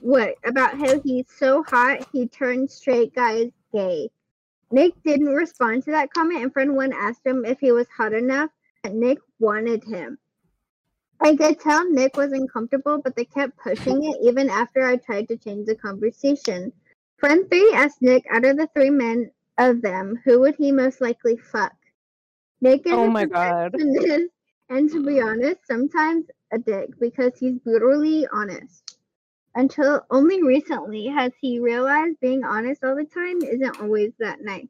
what 0.00 0.34
about 0.44 0.76
how 0.78 1.00
he's 1.00 1.26
so 1.38 1.62
hot 1.62 2.06
he 2.12 2.26
turned 2.26 2.70
straight 2.70 3.14
guys 3.14 3.50
gay. 3.72 4.10
Nick 4.72 4.94
didn't 5.04 5.28
respond 5.28 5.84
to 5.84 5.92
that 5.92 6.12
comment, 6.12 6.42
and 6.42 6.52
friend 6.52 6.74
one 6.74 6.92
asked 6.92 7.24
him 7.24 7.44
if 7.44 7.60
he 7.60 7.72
was 7.72 7.86
hot 7.96 8.12
enough. 8.12 8.50
And 8.84 8.98
Nick 8.98 9.18
wanted 9.38 9.84
him. 9.84 10.18
I 11.20 11.36
could 11.36 11.60
tell 11.60 11.88
Nick 11.88 12.16
was 12.16 12.32
uncomfortable, 12.32 13.00
but 13.00 13.14
they 13.14 13.26
kept 13.26 13.56
pushing 13.58 14.02
it 14.02 14.16
even 14.22 14.50
after 14.50 14.84
I 14.84 14.96
tried 14.96 15.28
to 15.28 15.36
change 15.36 15.66
the 15.66 15.76
conversation. 15.76 16.72
Friend 17.22 17.48
three 17.48 17.72
asked 17.72 18.02
Nick, 18.02 18.24
out 18.32 18.44
of 18.44 18.56
the 18.56 18.68
three 18.74 18.90
men 18.90 19.30
of 19.56 19.80
them, 19.80 20.18
who 20.24 20.40
would 20.40 20.56
he 20.56 20.72
most 20.72 21.00
likely 21.00 21.36
fuck? 21.36 21.72
Nick 22.60 22.84
is 22.84 22.92
Oh 22.92 23.08
my 23.08 23.26
god. 23.26 23.76
and 24.68 24.90
to 24.90 25.06
be 25.06 25.20
honest, 25.20 25.64
sometimes 25.64 26.26
a 26.52 26.58
dick 26.58 26.88
because 26.98 27.30
he's 27.38 27.60
brutally 27.60 28.26
honest. 28.32 28.96
Until 29.54 30.04
only 30.10 30.42
recently 30.42 31.06
has 31.06 31.30
he 31.40 31.60
realized 31.60 32.18
being 32.18 32.42
honest 32.42 32.82
all 32.82 32.96
the 32.96 33.04
time 33.04 33.40
isn't 33.44 33.80
always 33.80 34.10
that 34.18 34.42
nice. 34.42 34.66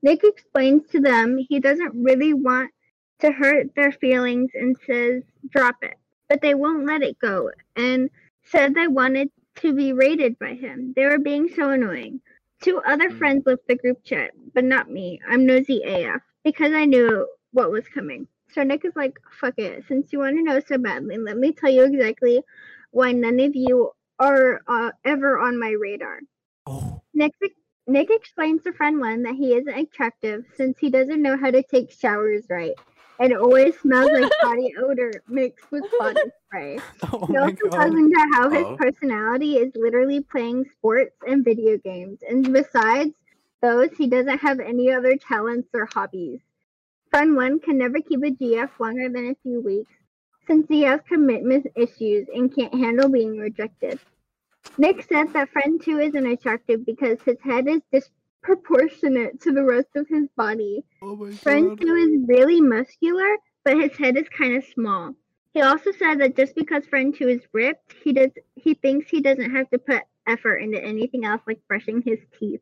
Nick 0.00 0.22
explains 0.22 0.86
to 0.90 1.00
them 1.00 1.36
he 1.38 1.58
doesn't 1.58 2.04
really 2.04 2.34
want 2.34 2.70
to 3.18 3.32
hurt 3.32 3.74
their 3.74 3.90
feelings 3.90 4.52
and 4.54 4.76
says 4.86 5.24
drop 5.50 5.82
it, 5.82 5.96
but 6.28 6.40
they 6.40 6.54
won't 6.54 6.86
let 6.86 7.02
it 7.02 7.18
go 7.18 7.50
and 7.74 8.10
said 8.44 8.76
they 8.76 8.86
wanted 8.86 9.28
to 9.56 9.72
be 9.72 9.92
rated 9.92 10.38
by 10.38 10.54
him. 10.54 10.92
They 10.96 11.06
were 11.06 11.18
being 11.18 11.48
so 11.48 11.70
annoying. 11.70 12.20
Two 12.60 12.78
other 12.86 13.10
Mm. 13.10 13.18
friends 13.18 13.46
left 13.46 13.66
the 13.68 13.76
group 13.76 14.02
chat, 14.04 14.32
but 14.54 14.64
not 14.64 14.90
me. 14.90 15.20
I'm 15.28 15.46
nosy 15.46 15.82
AF 15.82 16.22
because 16.44 16.72
I 16.72 16.84
knew 16.84 17.26
what 17.52 17.70
was 17.70 17.88
coming. 17.88 18.26
So 18.50 18.62
Nick 18.62 18.84
is 18.84 18.94
like, 18.96 19.18
fuck 19.40 19.54
it. 19.58 19.84
Since 19.88 20.12
you 20.12 20.20
want 20.20 20.36
to 20.36 20.42
know 20.42 20.60
so 20.60 20.78
badly, 20.78 21.18
let 21.18 21.36
me 21.36 21.52
tell 21.52 21.70
you 21.70 21.84
exactly 21.84 22.42
why 22.90 23.12
none 23.12 23.40
of 23.40 23.54
you 23.54 23.90
are 24.18 24.60
uh, 24.68 24.92
ever 25.04 25.38
on 25.38 25.58
my 25.58 25.70
radar. 25.70 26.20
Oh. 26.66 27.02
Nick, 27.12 27.32
Nick 27.86 28.10
explains 28.10 28.62
to 28.62 28.72
friend 28.72 29.00
one 29.00 29.22
that 29.24 29.34
he 29.34 29.54
isn't 29.54 29.78
attractive 29.78 30.44
since 30.56 30.78
he 30.78 30.90
doesn't 30.90 31.22
know 31.22 31.36
how 31.36 31.50
to 31.50 31.62
take 31.62 31.90
showers 31.90 32.46
right 32.48 32.74
and 33.18 33.32
always 33.34 33.78
smells 33.80 34.10
like 34.12 34.32
body 34.40 34.74
odor 34.78 35.22
mixed 35.28 35.70
with 35.70 35.84
body 35.98 36.30
spray. 36.46 36.78
Oh 37.12 37.26
He 37.28 37.36
my 37.36 37.38
also 37.38 37.68
goes 37.70 37.70
god. 37.70 37.98
into 37.98 38.26
how 38.34 38.50
his 38.50 38.66
Oh. 38.66 38.76
personality 38.76 39.56
is 39.58 39.72
literally 39.76 40.20
playing 40.20 40.66
sports 40.70 41.16
and 41.26 41.44
video 41.44 41.78
games, 41.78 42.20
and 42.28 42.52
besides 42.52 43.14
those, 43.62 43.90
he 43.96 44.06
doesn't 44.08 44.38
have 44.38 44.60
any 44.60 44.90
other 44.92 45.16
talents 45.16 45.68
or 45.74 45.86
hobbies. 45.86 46.40
Friend 47.10 47.34
one 47.36 47.60
can 47.60 47.78
never 47.78 48.00
keep 48.00 48.22
a 48.22 48.30
GF 48.30 48.78
longer 48.78 49.08
than 49.08 49.30
a 49.30 49.36
few 49.42 49.60
weeks, 49.60 49.92
since 50.46 50.66
he 50.68 50.82
has 50.82 51.00
commitment 51.08 51.66
issues 51.76 52.28
and 52.34 52.54
can't 52.54 52.74
handle 52.74 53.08
being 53.08 53.38
rejected. 53.38 53.98
Nick 54.78 55.02
said 55.02 55.32
that 55.32 55.48
friend 55.50 55.80
two 55.82 55.98
isn't 55.98 56.26
attractive 56.26 56.84
because 56.84 57.20
his 57.22 57.40
head 57.40 57.66
is 57.92 58.10
disproportionate 58.44 59.40
to 59.42 59.52
the 59.52 59.64
rest 59.64 59.88
of 59.96 60.08
his 60.08 60.28
body, 60.36 60.84
Oh 61.02 61.16
my 61.16 61.30
two 61.30 61.94
is 61.94 62.28
really 62.28 62.60
muscular, 62.60 63.36
but 63.64 63.76
his 63.76 63.96
head 63.96 64.16
is 64.16 64.28
kind 64.28 64.56
of 64.56 64.64
small. 64.64 65.14
He 65.52 65.62
also 65.62 65.92
said 65.92 66.20
that 66.20 66.36
just 66.36 66.54
because 66.54 66.84
friend 66.86 67.14
two 67.14 67.28
is 67.28 67.42
ripped, 67.52 67.94
he 68.02 68.12
does 68.12 68.30
he 68.56 68.74
thinks 68.74 69.08
he 69.08 69.20
doesn't 69.20 69.50
have 69.52 69.70
to 69.70 69.78
put 69.78 70.02
effort 70.26 70.56
into 70.56 70.82
anything 70.82 71.24
else 71.24 71.42
like 71.46 71.60
brushing 71.68 72.02
his 72.02 72.18
teeth. 72.38 72.60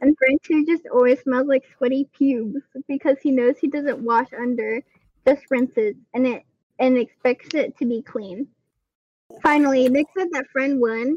And 0.00 0.16
friend 0.18 0.38
two 0.42 0.66
just 0.66 0.82
always 0.92 1.20
smells 1.20 1.46
like 1.46 1.64
sweaty 1.76 2.08
pubes 2.12 2.62
because 2.88 3.16
he 3.22 3.30
knows 3.30 3.56
he 3.58 3.68
doesn't 3.68 4.04
wash 4.04 4.28
under, 4.38 4.82
just 5.26 5.44
rinses, 5.50 5.94
and 6.14 6.26
it 6.26 6.44
and 6.78 6.98
expects 6.98 7.54
it 7.54 7.76
to 7.78 7.86
be 7.86 8.02
clean. 8.02 8.48
Finally, 9.42 9.88
Nick 9.88 10.06
said 10.16 10.28
that 10.32 10.46
friend 10.52 10.80
one, 10.80 11.16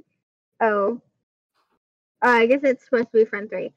oh, 0.61 1.01
uh, 2.23 2.27
I 2.27 2.45
guess 2.47 2.61
it's 2.63 2.85
supposed 2.85 3.11
to 3.11 3.19
be 3.19 3.25
friend 3.25 3.49
three. 3.49 3.73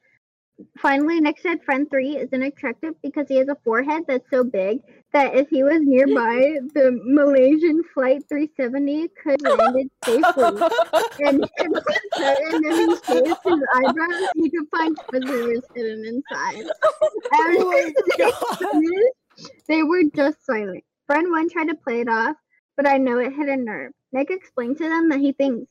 Finally, 0.79 1.19
Nick 1.19 1.39
said 1.39 1.63
friend 1.63 1.89
three 1.89 2.17
isn't 2.17 2.43
attractive 2.43 2.93
because 3.01 3.27
he 3.27 3.37
has 3.37 3.47
a 3.47 3.57
forehead 3.63 4.03
that's 4.07 4.29
so 4.29 4.43
big 4.43 4.79
that 5.11 5.35
if 5.35 5.49
he 5.49 5.63
was 5.63 5.81
nearby, 5.81 6.57
the 6.73 6.99
Malaysian 7.03 7.83
Flight 7.93 8.23
370 8.29 9.09
could 9.21 9.41
land 9.41 9.77
it 9.77 9.91
safely. 10.05 10.61
And 11.25 11.43
if 11.57 11.83
certain 12.15 12.63
if 12.65 12.99
he 13.07 13.51
his 13.51 13.59
eyebrows, 13.75 14.29
he 14.35 14.49
could 14.49 14.67
find 14.69 14.97
prisoners 15.09 15.63
hidden 15.75 16.05
inside. 16.05 16.65
Oh 17.33 17.71
my 17.71 17.93
After 18.25 18.65
god. 18.65 18.81
this, 18.81 19.49
they 19.67 19.83
were 19.83 20.03
just 20.15 20.45
silent. 20.45 20.83
Friend 21.07 21.31
one 21.31 21.49
tried 21.49 21.69
to 21.69 21.75
play 21.75 22.01
it 22.01 22.09
off, 22.09 22.35
but 22.77 22.87
I 22.87 22.97
know 22.97 23.19
it 23.19 23.33
hit 23.33 23.49
a 23.49 23.57
nerve. 23.57 23.91
Nick 24.11 24.29
explained 24.29 24.77
to 24.77 24.89
them 24.89 25.09
that 25.09 25.19
he 25.19 25.31
thinks 25.31 25.67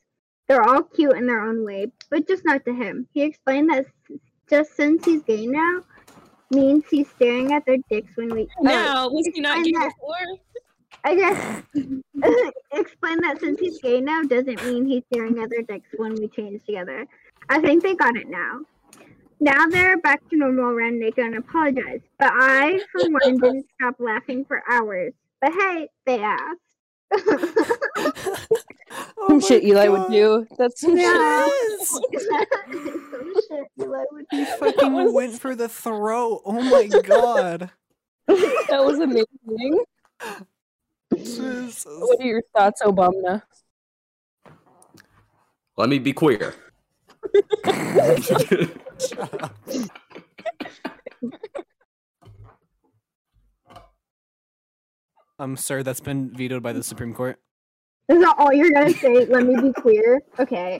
they're 0.47 0.63
all 0.63 0.83
cute 0.83 1.15
in 1.15 1.25
their 1.25 1.41
own 1.41 1.63
way, 1.63 1.91
but 2.09 2.27
just 2.27 2.43
not 2.43 2.65
to 2.65 2.73
him. 2.73 3.07
He 3.13 3.23
explained 3.23 3.69
that 3.69 3.85
just 4.53 4.75
since 4.75 5.03
he's 5.03 5.23
gay 5.23 5.47
now, 5.47 5.81
means 6.51 6.83
he's 6.87 7.09
staring 7.09 7.51
at 7.53 7.65
their 7.65 7.77
dicks 7.89 8.15
when 8.15 8.29
we. 8.29 8.47
oh, 8.59 8.63
Now, 8.63 9.09
was 9.09 9.27
he 9.33 9.41
not 9.41 9.63
gay 9.65 9.71
that- 9.71 9.91
before? 9.99 10.37
I 11.05 11.15
guess 11.15 11.63
explain 12.71 13.19
that 13.21 13.39
since 13.39 13.59
he's 13.59 13.79
gay 13.81 13.99
now 13.99 14.21
doesn't 14.21 14.63
mean 14.63 14.85
he's 14.85 15.03
staring 15.11 15.37
at 15.39 15.49
their 15.49 15.63
dicks 15.63 15.89
when 15.97 16.13
we 16.13 16.27
change 16.29 16.63
together. 16.65 17.05
I 17.49 17.59
think 17.59 17.81
they 17.83 17.95
got 17.95 18.15
it 18.15 18.29
now. 18.29 18.59
Now 19.41 19.65
they're 19.65 19.97
back 19.97 20.21
to 20.29 20.37
normal 20.37 20.65
around 20.65 20.99
naked 20.99 21.25
and 21.25 21.35
apologize. 21.35 21.99
But 22.19 22.31
I, 22.33 22.79
for 22.91 23.01
one, 23.09 23.37
didn't 23.39 23.65
stop 23.73 23.95
laughing 23.99 24.45
for 24.45 24.61
hours. 24.69 25.13
But 25.41 25.51
hey, 25.53 25.89
they 26.05 26.19
asked. 26.19 26.61
Oh 29.17 29.25
Some 29.27 29.41
shit 29.41 29.63
oh 29.63 29.67
Eli 29.67 29.87
would 29.89 30.09
do. 30.11 30.47
That's 30.57 30.79
some 30.79 30.95
Yeah. 30.95 31.49
Yes! 31.49 31.89
Some 31.89 32.03
shit 33.53 33.67
Eli 33.79 34.03
would 34.11 34.25
be 34.29 34.37
He 34.37 34.45
fucking 34.45 35.13
went 35.13 35.39
for 35.39 35.55
the 35.55 35.69
throat. 35.69 36.41
Oh 36.45 36.61
my 36.61 36.87
god. 36.87 37.71
That 38.69 38.83
was 38.85 38.99
amazing. 38.99 39.83
Jesus. 41.13 41.85
What 41.85 42.21
are 42.21 42.25
your 42.25 42.41
thoughts, 42.55 42.81
Obama? 42.81 43.43
Let 45.77 45.89
me 45.89 45.99
be 45.99 46.13
queer. 46.13 46.55
Shut 48.99 49.43
up. 49.43 49.55
I'm 55.37 55.57
sorry, 55.57 55.83
that's 55.83 55.99
been 55.99 56.35
vetoed 56.35 56.63
by 56.63 56.71
the 56.71 56.83
Supreme 56.83 57.13
Court. 57.13 57.37
Is 58.07 58.21
that 58.21 58.35
all 58.37 58.53
you're 58.53 58.71
gonna 58.71 58.91
say? 58.91 59.25
Let 59.25 59.45
me 59.45 59.61
be 59.61 59.73
queer. 59.73 60.21
Okay. 60.39 60.79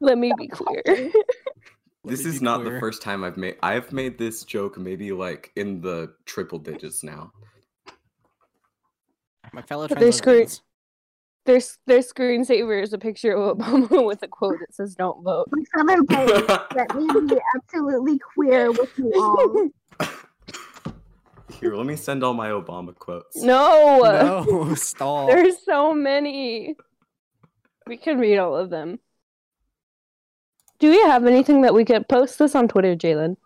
Let 0.00 0.18
me 0.18 0.32
be 0.36 0.48
clear. 0.48 0.82
this 2.04 2.24
is 2.26 2.38
be 2.40 2.44
not 2.44 2.64
the 2.64 2.78
first 2.80 3.02
time 3.02 3.24
I've 3.24 3.36
made. 3.36 3.56
I've 3.62 3.92
made 3.92 4.18
this 4.18 4.44
joke 4.44 4.78
maybe 4.78 5.12
like 5.12 5.52
in 5.56 5.80
the 5.80 6.12
triple 6.24 6.58
digits 6.58 7.02
now. 7.02 7.32
My 9.52 9.62
fellow 9.62 9.88
But 9.88 9.98
they're 9.98 10.08
trans 10.10 10.16
screwed. 10.16 10.38
lesbians. 10.44 10.62
Their 11.46 11.60
their 11.86 12.00
screensaver 12.00 12.82
is 12.82 12.92
a 12.92 12.98
picture 12.98 13.32
of 13.32 13.56
Obama 13.58 14.04
with 14.06 14.22
a 14.24 14.28
quote 14.28 14.56
that 14.58 14.74
says 14.74 14.94
"Don't 14.96 15.22
vote." 15.22 15.46
My 15.52 15.62
fellow 15.84 16.02
gays, 16.02 16.58
let 16.74 16.94
me 16.96 17.06
be 17.28 17.38
absolutely 17.54 18.18
queer 18.18 18.72
with 18.72 18.90
you 18.98 19.12
all. 20.00 20.08
Here, 21.60 21.74
let 21.74 21.86
me 21.86 21.94
send 21.96 22.22
all 22.24 22.34
my 22.34 22.48
Obama 22.50 22.94
quotes. 22.98 23.36
No, 23.40 24.00
No, 24.02 24.74
stall. 24.74 25.28
there's 25.28 25.64
so 25.64 25.94
many. 25.94 26.74
We 27.86 27.96
can 27.96 28.18
read 28.18 28.38
all 28.38 28.56
of 28.56 28.68
them. 28.68 28.98
Do 30.78 30.90
we 30.90 31.00
have 31.02 31.24
anything 31.26 31.62
that 31.62 31.72
we 31.74 31.84
could 31.84 32.08
post 32.08 32.38
this 32.38 32.54
on 32.54 32.68
Twitter, 32.68 32.94
Jalen? 32.94 33.36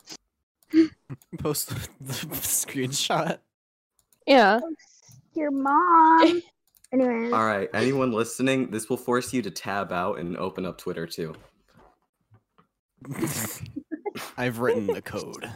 Post 1.39 1.71
the, 1.71 1.89
the 2.01 2.13
screenshot. 2.37 3.39
Yeah. 4.27 4.61
Your 5.35 5.51
mom. 5.51 6.43
anyway. 6.93 7.31
All 7.33 7.45
right, 7.45 7.69
anyone 7.75 8.13
listening, 8.13 8.71
this 8.71 8.89
will 8.89 8.97
force 8.97 9.33
you 9.33 9.43
to 9.43 9.51
tab 9.51 9.93
out 9.93 10.19
and 10.19 10.37
open 10.37 10.67
up 10.67 10.79
Twitter 10.79 11.07
too. 11.07 11.35
I've 14.37 14.59
written 14.59 14.87
the 14.87 15.03
code. 15.03 15.51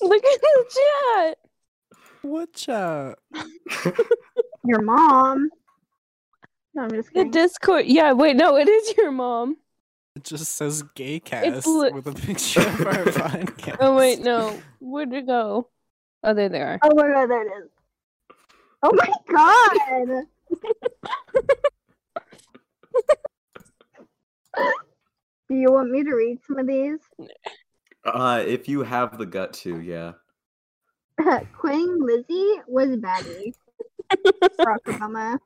Look 0.00 0.24
at 0.24 0.40
the 0.40 0.64
chat. 0.70 1.38
What 2.22 2.52
chat? 2.52 3.18
your 4.64 4.82
mom. 4.82 5.50
No, 6.78 6.84
I'm 6.84 6.90
just 6.92 7.12
The. 7.12 7.24
Discord. 7.24 7.86
Yeah. 7.86 8.12
Wait. 8.12 8.36
No, 8.36 8.56
it 8.56 8.68
is 8.68 8.96
your 8.96 9.10
mom. 9.10 9.56
It 10.14 10.22
just 10.22 10.52
says 10.54 10.82
gay 10.94 11.18
cast 11.18 11.66
li- 11.66 11.90
with 11.90 12.06
a 12.06 12.12
picture 12.12 12.60
of 12.60 12.86
our 12.86 12.94
podcast. 13.04 13.78
Oh 13.80 13.96
wait, 13.96 14.20
no. 14.20 14.56
Where'd 14.80 15.12
it 15.12 15.26
go? 15.26 15.70
Oh, 16.22 16.34
there 16.34 16.48
they 16.48 16.60
are. 16.60 16.78
Oh 16.82 16.94
my 16.94 17.08
god, 17.08 17.26
there 17.28 17.42
it 17.42 17.64
is. 17.64 17.68
Oh 18.82 18.92
my 18.94 19.12
god! 19.28 19.76
Do 25.48 25.54
you 25.54 25.72
want 25.72 25.90
me 25.90 26.04
to 26.04 26.12
read 26.14 26.38
some 26.46 26.58
of 26.58 26.66
these? 26.68 27.00
Uh, 28.04 28.44
if 28.46 28.68
you 28.68 28.82
have 28.82 29.18
the 29.18 29.26
gut 29.26 29.52
to, 29.54 29.80
yeah. 29.80 30.12
Queen 31.58 31.98
Lizzie 32.04 32.60
was 32.68 32.90
baddie. 32.96 33.52
Barack 34.58 34.84
Obama. 34.86 35.38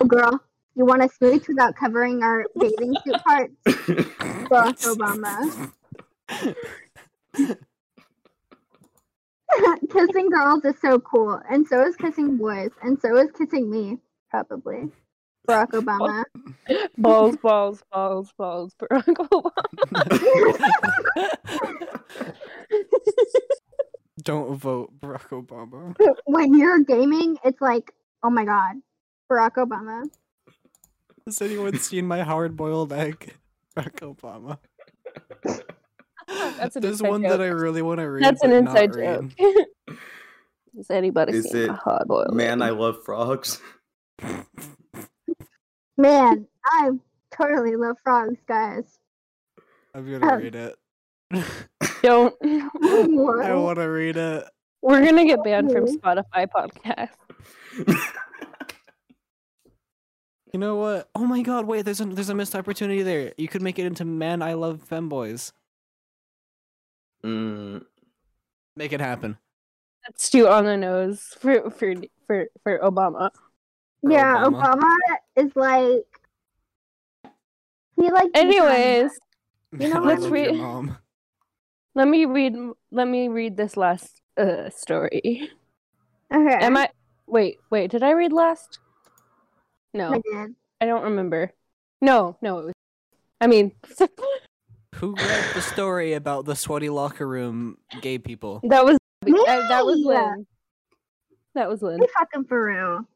Oh 0.00 0.04
girl, 0.06 0.40
you 0.74 0.84
want 0.84 1.02
to 1.02 1.08
smooch 1.08 1.48
without 1.48 1.74
covering 1.74 2.22
our 2.22 2.44
bathing 2.58 2.94
suit 3.04 3.16
parts? 3.24 3.54
Barack 3.66 4.78
Obama. 4.94 5.72
kissing 9.90 10.28
girls 10.30 10.64
is 10.64 10.74
so 10.80 10.98
cool, 11.00 11.40
and 11.50 11.66
so 11.66 11.82
is 11.86 11.96
kissing 11.96 12.36
boys, 12.36 12.70
and 12.82 13.00
so 13.00 13.16
is 13.16 13.30
kissing 13.32 13.70
me, 13.70 13.98
probably. 14.30 14.90
Barack 15.48 15.70
Obama. 15.70 16.24
Balls, 16.98 17.36
balls, 17.36 17.82
balls, 17.90 18.32
balls. 18.36 18.74
Barack 18.74 19.04
Obama. 19.14 19.50
Don't 24.22 24.56
vote 24.56 24.92
Barack 25.00 25.28
Obama. 25.28 25.96
when 26.26 26.58
you're 26.58 26.80
gaming, 26.80 27.38
it's 27.44 27.60
like, 27.60 27.94
oh 28.22 28.30
my 28.30 28.44
god, 28.44 28.76
Barack 29.30 29.52
Obama. 29.54 30.04
Has 31.26 31.40
anyone 31.42 31.78
seen 31.78 32.06
my 32.06 32.22
hard 32.22 32.56
boiled 32.56 32.92
egg? 32.92 33.34
Barack 33.76 34.14
Obama. 34.14 34.58
That's 36.58 36.76
an 36.76 36.82
There's 36.82 37.00
inside 37.00 37.08
one 37.08 37.22
that. 37.22 37.40
I 37.40 37.46
really 37.46 37.82
want 37.82 38.00
to 38.00 38.04
read. 38.04 38.24
That's 38.24 38.42
an 38.42 38.52
inside 38.52 38.92
joke. 38.94 39.30
Has 40.76 40.90
anybody 40.90 41.32
Is 41.38 41.50
seen 41.50 41.62
it 41.62 41.70
a 41.70 41.74
hard 41.74 42.06
boiled? 42.06 42.34
Man, 42.34 42.60
I 42.62 42.70
love 42.70 43.04
frogs. 43.04 43.60
Man, 45.96 46.46
I 46.66 46.90
totally 47.32 47.76
love 47.76 47.96
frogs, 48.04 48.38
guys. 48.46 48.98
I'm 49.94 50.10
gonna 50.10 50.32
Um, 50.34 50.42
read 50.42 50.54
it. 50.54 50.76
don't. 52.02 52.34
I 52.42 53.54
want 53.54 53.78
to 53.78 53.86
read 53.86 54.16
it. 54.16 54.44
We're 54.82 55.04
gonna 55.04 55.24
get 55.24 55.42
banned 55.42 55.72
from 55.72 55.86
Spotify 55.86 56.46
podcast. 56.46 57.10
You 60.56 60.60
know 60.60 60.76
what? 60.76 61.10
Oh 61.14 61.26
my 61.26 61.42
god, 61.42 61.66
wait, 61.66 61.84
there's 61.84 62.00
a 62.00 62.06
there's 62.06 62.30
a 62.30 62.34
missed 62.34 62.54
opportunity 62.56 63.02
there. 63.02 63.34
You 63.36 63.46
could 63.46 63.60
make 63.60 63.78
it 63.78 63.84
into 63.84 64.06
Man 64.06 64.40
I 64.40 64.54
Love 64.54 64.80
Femboys. 64.88 65.52
Mm, 67.22 67.84
Make 68.74 68.94
it 68.94 69.00
happen. 69.00 69.36
That's 70.06 70.30
too 70.30 70.48
on 70.48 70.64
the 70.64 70.78
nose 70.78 71.36
for 71.38 71.70
for 71.70 71.92
for 72.26 72.46
for 72.62 72.78
Obama. 72.78 73.28
For 74.00 74.10
Yeah, 74.12 74.44
Obama. 74.46 74.76
Obama. 74.80 75.16
is 75.36 75.52
like 75.56 76.06
he 78.00 78.10
like 78.10 78.30
Anyways, 78.32 79.10
You 79.78 79.90
know 79.90 80.00
Let's 80.04 80.24
read- 80.24 80.54
mom. 80.56 80.96
let 81.94 82.08
me 82.08 82.24
read. 82.24 82.56
Let 82.90 83.08
me 83.08 83.28
read 83.28 83.58
this 83.58 83.76
last 83.76 84.22
uh, 84.38 84.70
story. 84.70 85.50
Okay. 86.34 86.54
Am 86.64 86.78
I? 86.78 86.88
Wait, 87.26 87.58
wait. 87.68 87.90
Did 87.90 88.02
I 88.02 88.12
read 88.12 88.32
last? 88.32 88.78
No, 89.96 90.12
I 90.12 90.20
did. 90.20 90.54
I 90.82 90.86
don't 90.86 91.04
remember. 91.04 91.52
No, 92.02 92.36
no. 92.42 92.58
It 92.58 92.64
was. 92.66 92.74
I 93.40 93.46
mean, 93.46 93.72
Who 94.96 95.14
read 95.14 95.54
the 95.54 95.62
story 95.62 96.12
about 96.12 96.44
the 96.44 96.54
sweaty 96.54 96.90
locker 96.90 97.26
room 97.26 97.78
gay 98.02 98.18
people? 98.18 98.60
that 98.64 98.84
was 98.84 98.98
uh, 99.26 99.68
that 99.68 99.84
was 99.86 100.00
Lynn. 100.04 100.46
That 101.54 101.68
was 101.68 101.80
Lynn. 101.80 102.00
Be 102.00 102.06
fucking 102.18 102.44
for 102.44 102.64
real. 102.66 103.08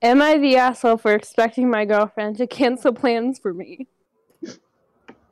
Am 0.00 0.22
I 0.22 0.38
the 0.38 0.56
asshole 0.56 0.96
for 0.96 1.12
expecting 1.12 1.68
my 1.68 1.84
girlfriend 1.84 2.38
to 2.38 2.46
cancel 2.46 2.94
plans 2.94 3.38
for 3.38 3.52
me? 3.52 3.86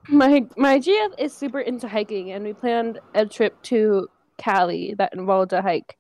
My 0.09 0.47
my 0.57 0.79
GF 0.79 1.19
is 1.19 1.33
super 1.33 1.61
into 1.61 1.89
hiking, 1.89 2.33
and 2.33 2.45
we 2.45 2.53
planned 2.53 3.01
a 3.15 3.25
trip 3.25 3.61
to 3.65 4.09
Cali 4.37 4.95
that 4.99 5.15
involved 5.15 5.55
a 5.55 5.63
hike 5.63 5.97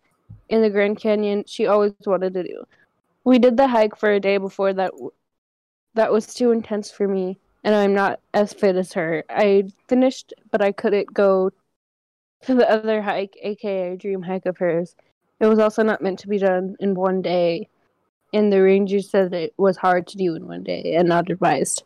in 0.50 0.60
the 0.60 0.70
Grand 0.70 1.00
Canyon. 1.00 1.44
She 1.46 1.66
always 1.66 1.92
wanted 2.04 2.34
to 2.34 2.42
do. 2.42 2.64
We 3.26 3.38
did 3.38 3.58
the 3.58 3.68
hike 3.68 3.96
for 3.96 4.10
a 4.10 4.20
day 4.20 4.38
before 4.38 4.72
that. 4.72 4.92
That 5.94 6.12
was 6.12 6.32
too 6.32 6.50
intense 6.50 6.90
for 6.90 7.06
me, 7.06 7.38
and 7.64 7.74
I'm 7.74 7.92
not 7.92 8.20
as 8.32 8.54
fit 8.54 8.76
as 8.76 8.94
her. 8.94 9.24
I 9.28 9.64
finished, 9.88 10.32
but 10.50 10.62
I 10.62 10.72
couldn't 10.72 11.12
go 11.12 11.50
to 12.42 12.54
the 12.54 12.70
other 12.70 13.02
hike, 13.02 13.36
aka 13.42 13.96
dream 13.96 14.22
hike 14.22 14.46
of 14.46 14.56
hers. 14.56 14.96
It 15.40 15.46
was 15.46 15.58
also 15.58 15.82
not 15.82 16.00
meant 16.00 16.18
to 16.20 16.28
be 16.28 16.38
done 16.38 16.76
in 16.80 16.94
one 16.94 17.20
day 17.20 17.68
and 18.32 18.52
the 18.52 18.62
ranger 18.62 19.00
said 19.00 19.32
it 19.32 19.54
was 19.56 19.76
hard 19.76 20.06
to 20.08 20.16
do 20.16 20.34
in 20.34 20.46
one 20.46 20.62
day 20.62 20.94
and 20.96 21.08
not 21.08 21.30
advised. 21.30 21.84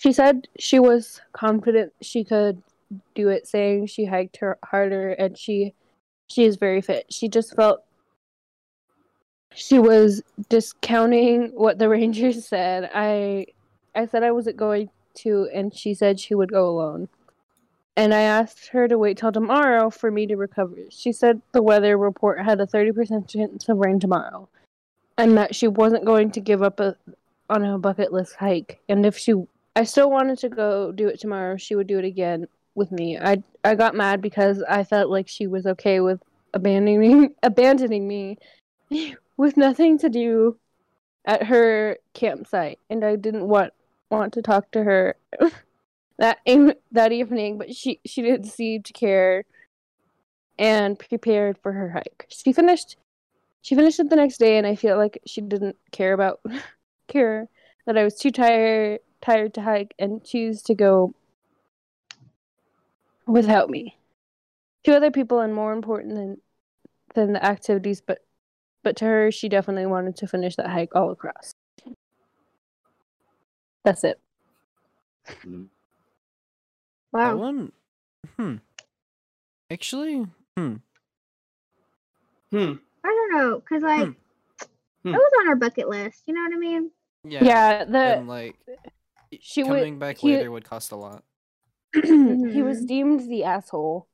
She 0.00 0.12
said 0.12 0.48
she 0.58 0.78
was 0.78 1.20
confident 1.32 1.92
she 2.00 2.24
could 2.24 2.62
do 3.14 3.28
it, 3.28 3.46
saying 3.46 3.86
she 3.86 4.04
hiked 4.04 4.38
her 4.38 4.58
harder 4.64 5.10
and 5.10 5.36
she 5.36 5.74
she 6.26 6.44
is 6.44 6.56
very 6.56 6.82
fit. 6.82 7.06
She 7.10 7.28
just 7.28 7.56
felt 7.56 7.84
she 9.54 9.78
was 9.78 10.22
discounting 10.48 11.50
what 11.54 11.78
the 11.78 11.88
ranger 11.88 12.32
said. 12.32 12.90
I 12.94 13.46
I 13.94 14.06
said 14.06 14.22
I 14.22 14.30
wasn't 14.30 14.56
going 14.56 14.90
to, 15.16 15.48
and 15.52 15.74
she 15.74 15.94
said 15.94 16.20
she 16.20 16.34
would 16.34 16.52
go 16.52 16.68
alone. 16.68 17.08
And 17.96 18.14
I 18.14 18.20
asked 18.20 18.68
her 18.68 18.86
to 18.86 18.96
wait 18.96 19.18
till 19.18 19.32
tomorrow 19.32 19.90
for 19.90 20.10
me 20.10 20.26
to 20.28 20.36
recover. 20.36 20.76
She 20.90 21.12
said 21.12 21.42
the 21.50 21.62
weather 21.62 21.98
report 21.98 22.44
had 22.44 22.60
a 22.60 22.66
30% 22.66 23.28
chance 23.28 23.68
of 23.68 23.78
rain 23.78 23.98
tomorrow, 23.98 24.48
and 25.16 25.36
that 25.36 25.54
she 25.54 25.66
wasn't 25.66 26.04
going 26.04 26.30
to 26.32 26.40
give 26.40 26.62
up 26.62 26.78
a, 26.78 26.96
on 27.50 27.64
a 27.64 27.76
bucket 27.76 28.12
list 28.12 28.36
hike. 28.36 28.78
And 28.88 29.04
if 29.04 29.18
she, 29.18 29.34
I 29.74 29.82
still 29.82 30.10
wanted 30.10 30.38
to 30.38 30.48
go 30.48 30.92
do 30.92 31.08
it 31.08 31.18
tomorrow, 31.18 31.56
she 31.56 31.74
would 31.74 31.88
do 31.88 31.98
it 31.98 32.04
again 32.04 32.46
with 32.76 32.92
me. 32.92 33.18
I 33.18 33.42
I 33.64 33.74
got 33.74 33.94
mad 33.94 34.22
because 34.22 34.62
I 34.62 34.84
felt 34.84 35.10
like 35.10 35.28
she 35.28 35.46
was 35.46 35.66
okay 35.66 36.00
with 36.00 36.22
abandoning 36.54 37.34
abandoning 37.42 38.06
me 38.08 38.38
with 39.38 39.56
nothing 39.56 39.96
to 39.98 40.10
do 40.10 40.58
at 41.24 41.44
her 41.44 41.96
campsite, 42.12 42.78
and 42.90 43.02
I 43.02 43.16
didn't 43.16 43.48
want 43.48 43.72
want 44.10 44.34
to 44.34 44.42
talk 44.42 44.70
to 44.72 44.84
her 44.84 45.16
that 46.18 46.38
that 46.92 47.12
evening. 47.12 47.56
But 47.56 47.74
she 47.74 48.00
she 48.04 48.20
didn't 48.20 48.48
seem 48.48 48.82
to 48.82 48.92
care, 48.92 49.44
and 50.58 50.98
prepared 50.98 51.56
for 51.62 51.72
her 51.72 51.90
hike. 51.90 52.26
She 52.28 52.52
finished 52.52 52.96
she 53.62 53.74
finished 53.74 54.00
it 54.00 54.10
the 54.10 54.16
next 54.16 54.38
day, 54.38 54.58
and 54.58 54.66
I 54.66 54.74
feel 54.74 54.98
like 54.98 55.20
she 55.26 55.40
didn't 55.40 55.76
care 55.92 56.12
about 56.12 56.40
care 57.08 57.48
that 57.86 57.96
I 57.96 58.04
was 58.04 58.16
too 58.16 58.30
tired 58.30 59.00
tired 59.20 59.54
to 59.54 59.62
hike 59.62 59.94
and 59.98 60.24
choose 60.24 60.62
to 60.62 60.74
go 60.74 61.14
without 63.26 63.70
me. 63.70 63.96
Two 64.84 64.92
other 64.92 65.10
people 65.10 65.40
and 65.40 65.54
more 65.54 65.72
important 65.72 66.14
than 66.14 66.40
than 67.14 67.32
the 67.32 67.44
activities, 67.44 68.00
but 68.00 68.20
but 68.88 68.96
to 68.96 69.04
her, 69.04 69.30
she 69.30 69.50
definitely 69.50 69.84
wanted 69.84 70.16
to 70.16 70.26
finish 70.26 70.56
that 70.56 70.68
hike 70.68 70.96
all 70.96 71.10
across. 71.10 71.52
That's 73.84 74.02
it. 74.02 74.18
Mm. 75.44 75.66
I 77.14 77.34
Wow. 77.34 77.36
want. 77.36 77.74
Hmm. 78.38 78.54
Actually, 79.70 80.26
hmm. 80.56 80.76
Hmm. 82.50 82.72
I 83.04 83.08
don't 83.08 83.32
know, 83.34 83.60
cause 83.60 83.82
like 83.82 84.06
Hmm. 84.06 85.08
it 85.08 85.12
was 85.12 85.32
on 85.40 85.48
our 85.48 85.56
bucket 85.56 85.86
list. 85.90 86.22
You 86.26 86.32
know 86.32 86.40
what 86.44 86.54
I 86.54 86.58
mean? 86.58 86.90
Yeah. 87.24 87.44
Yeah, 87.44 87.84
the 87.84 87.98
and 87.98 88.26
like, 88.28 88.56
y- 89.30 89.38
she 89.42 89.64
would- 89.64 89.68
coming 89.80 89.98
back 89.98 90.16
he- 90.16 90.34
later 90.34 90.50
would 90.50 90.64
cost 90.64 90.92
a 90.92 90.96
lot. 90.96 91.24
he 91.92 92.62
was 92.62 92.84
Mhm. 92.84 92.86
deemed 92.86 93.20
the 93.30 93.44
asshole. 93.44 94.08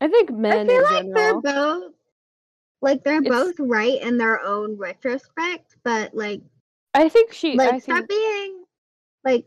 I 0.00 0.08
think 0.08 0.30
men 0.30 0.70
I 0.70 0.72
feel 0.72 0.76
in 0.78 0.82
like 0.84 0.92
general. 1.04 1.40
they're 1.42 1.80
both 1.80 1.92
like 2.82 3.02
they're 3.04 3.22
It's- 3.22 3.28
both 3.32 3.54
right 3.58 4.00
in 4.00 4.18
their 4.18 4.40
own 4.42 4.76
retrospect, 4.76 5.76
but 5.82 6.14
like 6.14 6.40
I 6.94 7.08
think 7.08 7.32
she. 7.32 7.56
like 7.56 7.74
I 7.74 7.78
stop 7.78 7.96
think. 8.06 8.08
being 8.08 8.64
like 9.24 9.46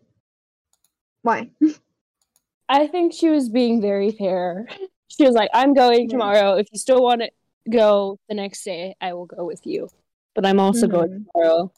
why? 1.22 1.50
I 2.70 2.88
think 2.88 3.14
she 3.14 3.30
was 3.30 3.50
being 3.50 3.82
very 3.82 4.12
fair. 4.12 4.68
She 5.08 5.26
was 5.26 5.34
like, 5.34 5.50
"I'm 5.54 5.74
going 5.74 6.02
Yeah. 6.02 6.08
tomorrow. 6.12 6.54
If 6.58 6.68
you 6.72 6.78
still 6.78 7.02
want 7.02 7.22
to 7.22 7.32
go 7.70 8.20
the 8.30 8.36
next 8.36 8.64
day, 8.64 8.96
I 9.02 9.14
will 9.14 9.26
go 9.26 9.44
with 9.44 9.66
you. 9.66 9.90
But 10.36 10.46
I'm 10.46 10.60
also 10.60 10.88
going 10.88 11.10
Mhm. 11.10 11.26
tomorrow." 11.34 11.72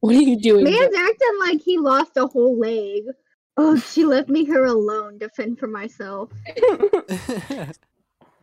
What 0.00 0.14
are 0.14 0.20
you 0.22 0.38
doing? 0.40 0.64
Man's 0.64 0.94
acting 0.96 1.38
like 1.40 1.60
he 1.60 1.76
lost 1.76 2.16
a 2.16 2.26
whole 2.26 2.56
leg. 2.58 3.02
Oh, 3.56 3.76
she 3.76 4.04
left 4.04 4.28
me 4.30 4.44
here 4.46 4.64
alone 4.64 5.18
to 5.18 5.28
fend 5.30 5.58
for 5.58 5.66
myself. 5.66 6.30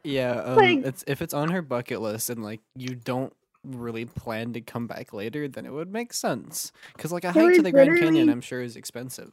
yeah. 0.08 0.42
Um, 0.42 0.56
Like- 0.56 0.86
it's 0.86 1.04
if 1.08 1.22
it's 1.22 1.34
on 1.34 1.50
her 1.52 1.62
bucket 1.62 2.02
list 2.02 2.30
and 2.30 2.44
like 2.44 2.62
you 2.76 2.96
don't 2.96 3.34
really 3.64 4.06
plan 4.06 4.54
to 4.54 4.62
come 4.62 4.88
back 4.88 5.14
later, 5.14 5.48
then 5.48 5.66
it 5.66 5.74
would 5.74 5.92
make 5.92 6.14
sense. 6.14 6.72
Cause 6.98 7.12
like 7.12 7.26
a 7.26 7.32
There 7.34 7.44
hike 7.48 7.56
to 7.56 7.62
the 7.62 7.72
Grand 7.72 7.98
Canyon, 8.00 8.30
I'm 8.30 8.42
sure 8.42 8.62
is 8.62 8.76
expensive. 8.76 9.32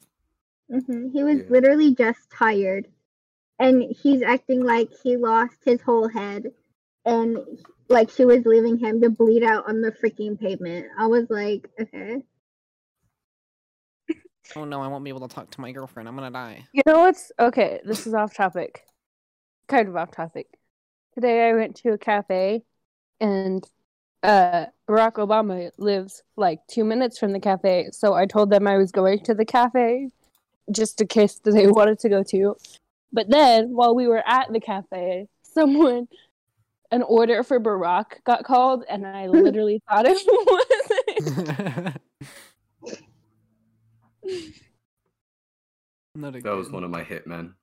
hmm 0.70 1.08
He 1.12 1.22
was 1.22 1.38
Yeah. 1.38 1.44
literally 1.48 1.94
just 1.94 2.30
tired, 2.30 2.88
and 3.58 3.82
he's 3.82 4.22
acting 4.22 4.62
like 4.64 4.90
he 5.02 5.16
lost 5.16 5.56
his 5.64 5.80
whole 5.82 6.08
head, 6.08 6.52
and 7.04 7.38
like 7.88 8.10
she 8.10 8.24
was 8.24 8.44
leaving 8.46 8.78
him 8.78 9.00
to 9.02 9.10
bleed 9.10 9.44
out 9.44 9.68
on 9.68 9.80
the 9.82 9.92
freaking 9.92 10.38
pavement. 10.40 10.86
I 10.98 11.06
was 11.06 11.28
like, 11.30 11.68
okay. 11.80 12.22
Oh 14.56 14.64
no, 14.64 14.80
I 14.82 14.88
won't 14.88 15.04
be 15.04 15.10
able 15.10 15.26
to 15.26 15.34
talk 15.34 15.50
to 15.52 15.60
my 15.60 15.72
girlfriend. 15.72 16.08
I'm 16.08 16.14
gonna 16.16 16.30
die. 16.30 16.66
You 16.72 16.82
know 16.86 17.00
what's 17.00 17.32
okay? 17.38 17.80
This 17.84 18.06
is 18.06 18.14
off 18.14 18.34
topic. 18.34 18.84
Kind 19.68 19.88
of 19.88 19.96
off 19.96 20.10
topic. 20.10 20.46
Today 21.14 21.48
I 21.48 21.52
went 21.52 21.76
to 21.76 21.90
a 21.90 21.98
cafe 21.98 22.62
and 23.20 23.64
uh 24.24 24.66
Barack 24.88 25.14
Obama 25.14 25.70
lives 25.78 26.22
like 26.36 26.60
2 26.68 26.82
minutes 26.82 27.18
from 27.18 27.32
the 27.32 27.38
cafe. 27.38 27.88
So 27.92 28.14
I 28.14 28.26
told 28.26 28.50
them 28.50 28.66
I 28.66 28.76
was 28.76 28.90
going 28.90 29.20
to 29.24 29.34
the 29.34 29.44
cafe 29.44 30.10
just 30.72 31.00
in 31.00 31.06
case 31.06 31.38
they 31.44 31.68
wanted 31.68 32.00
to 32.00 32.08
go 32.08 32.24
to. 32.24 32.56
But 33.12 33.30
then 33.30 33.70
while 33.70 33.94
we 33.94 34.08
were 34.08 34.26
at 34.26 34.52
the 34.52 34.58
cafe, 34.58 35.28
someone 35.42 36.08
an 36.90 37.02
order 37.02 37.44
for 37.44 37.60
Barack 37.60 38.24
got 38.24 38.44
called 38.44 38.84
and 38.88 39.06
I 39.06 39.26
literally 39.28 39.80
thought 39.88 40.06
it 40.08 40.18
was 44.24 44.56
Not 46.16 46.32
That 46.32 46.56
was 46.56 46.70
one 46.70 46.82
of 46.82 46.90
my 46.90 47.04
hitmen. 47.04 47.54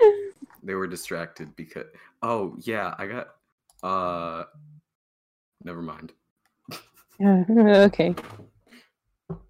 Of. 0.00 0.48
They 0.62 0.74
were 0.74 0.86
distracted 0.86 1.54
because 1.56 1.86
oh 2.22 2.56
yeah, 2.60 2.94
I 2.98 3.06
got 3.06 3.28
uh 3.82 4.44
never 5.64 5.82
mind. 5.82 6.12
Yeah, 7.18 7.44
okay. 7.86 8.14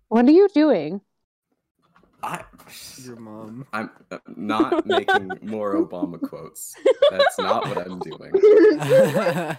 What 0.09 0.27
are 0.27 0.31
you 0.31 0.49
doing? 0.55 1.01
I 2.23 2.43
Your 3.05 3.17
mom. 3.17 3.67
I'm 3.73 3.91
uh, 4.11 4.19
not 4.37 4.87
making 4.87 5.39
more 5.43 5.75
Obama 5.75 6.21
quotes. 6.21 6.75
That's 7.11 7.39
not 7.39 7.67
what 7.69 7.79
I'm 7.79 7.99
doing. 8.01 8.33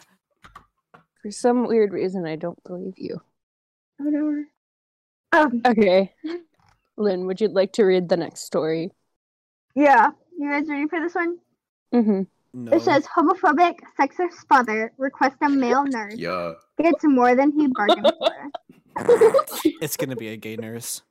For 1.21 1.31
some 1.31 1.67
weird 1.67 1.93
reason 1.93 2.25
I 2.25 2.35
don't 2.35 2.61
believe 2.63 2.95
you. 2.97 3.21
Whatever. 3.97 4.45
Um, 5.31 5.61
Okay. 5.65 6.13
Lynn, 6.97 7.25
would 7.27 7.39
you 7.39 7.47
like 7.49 7.73
to 7.73 7.83
read 7.83 8.09
the 8.09 8.17
next 8.17 8.41
story? 8.41 8.91
yeah. 9.75 10.11
You 10.39 10.49
guys 10.49 10.69
ready 10.69 10.87
for 10.87 11.01
this 11.01 11.13
one? 11.15 11.37
Mm-hmm. 11.93 12.21
no. 12.53 12.71
It 12.71 12.81
says 12.81 13.05
homophobic 13.07 13.75
sexist 13.99 14.47
father 14.47 14.93
requests 14.97 15.35
a 15.41 15.49
male 15.49 15.83
nurse 15.87 16.15
yeah. 16.15 16.53
gets 16.81 17.03
more 17.03 17.35
than 17.35 17.51
he 17.51 17.67
bargained 17.67 18.07
for. 18.17 18.49
it's 19.81 19.97
gonna 19.97 20.15
be 20.15 20.29
a 20.29 20.37
gay 20.37 20.55
nurse. 20.55 21.01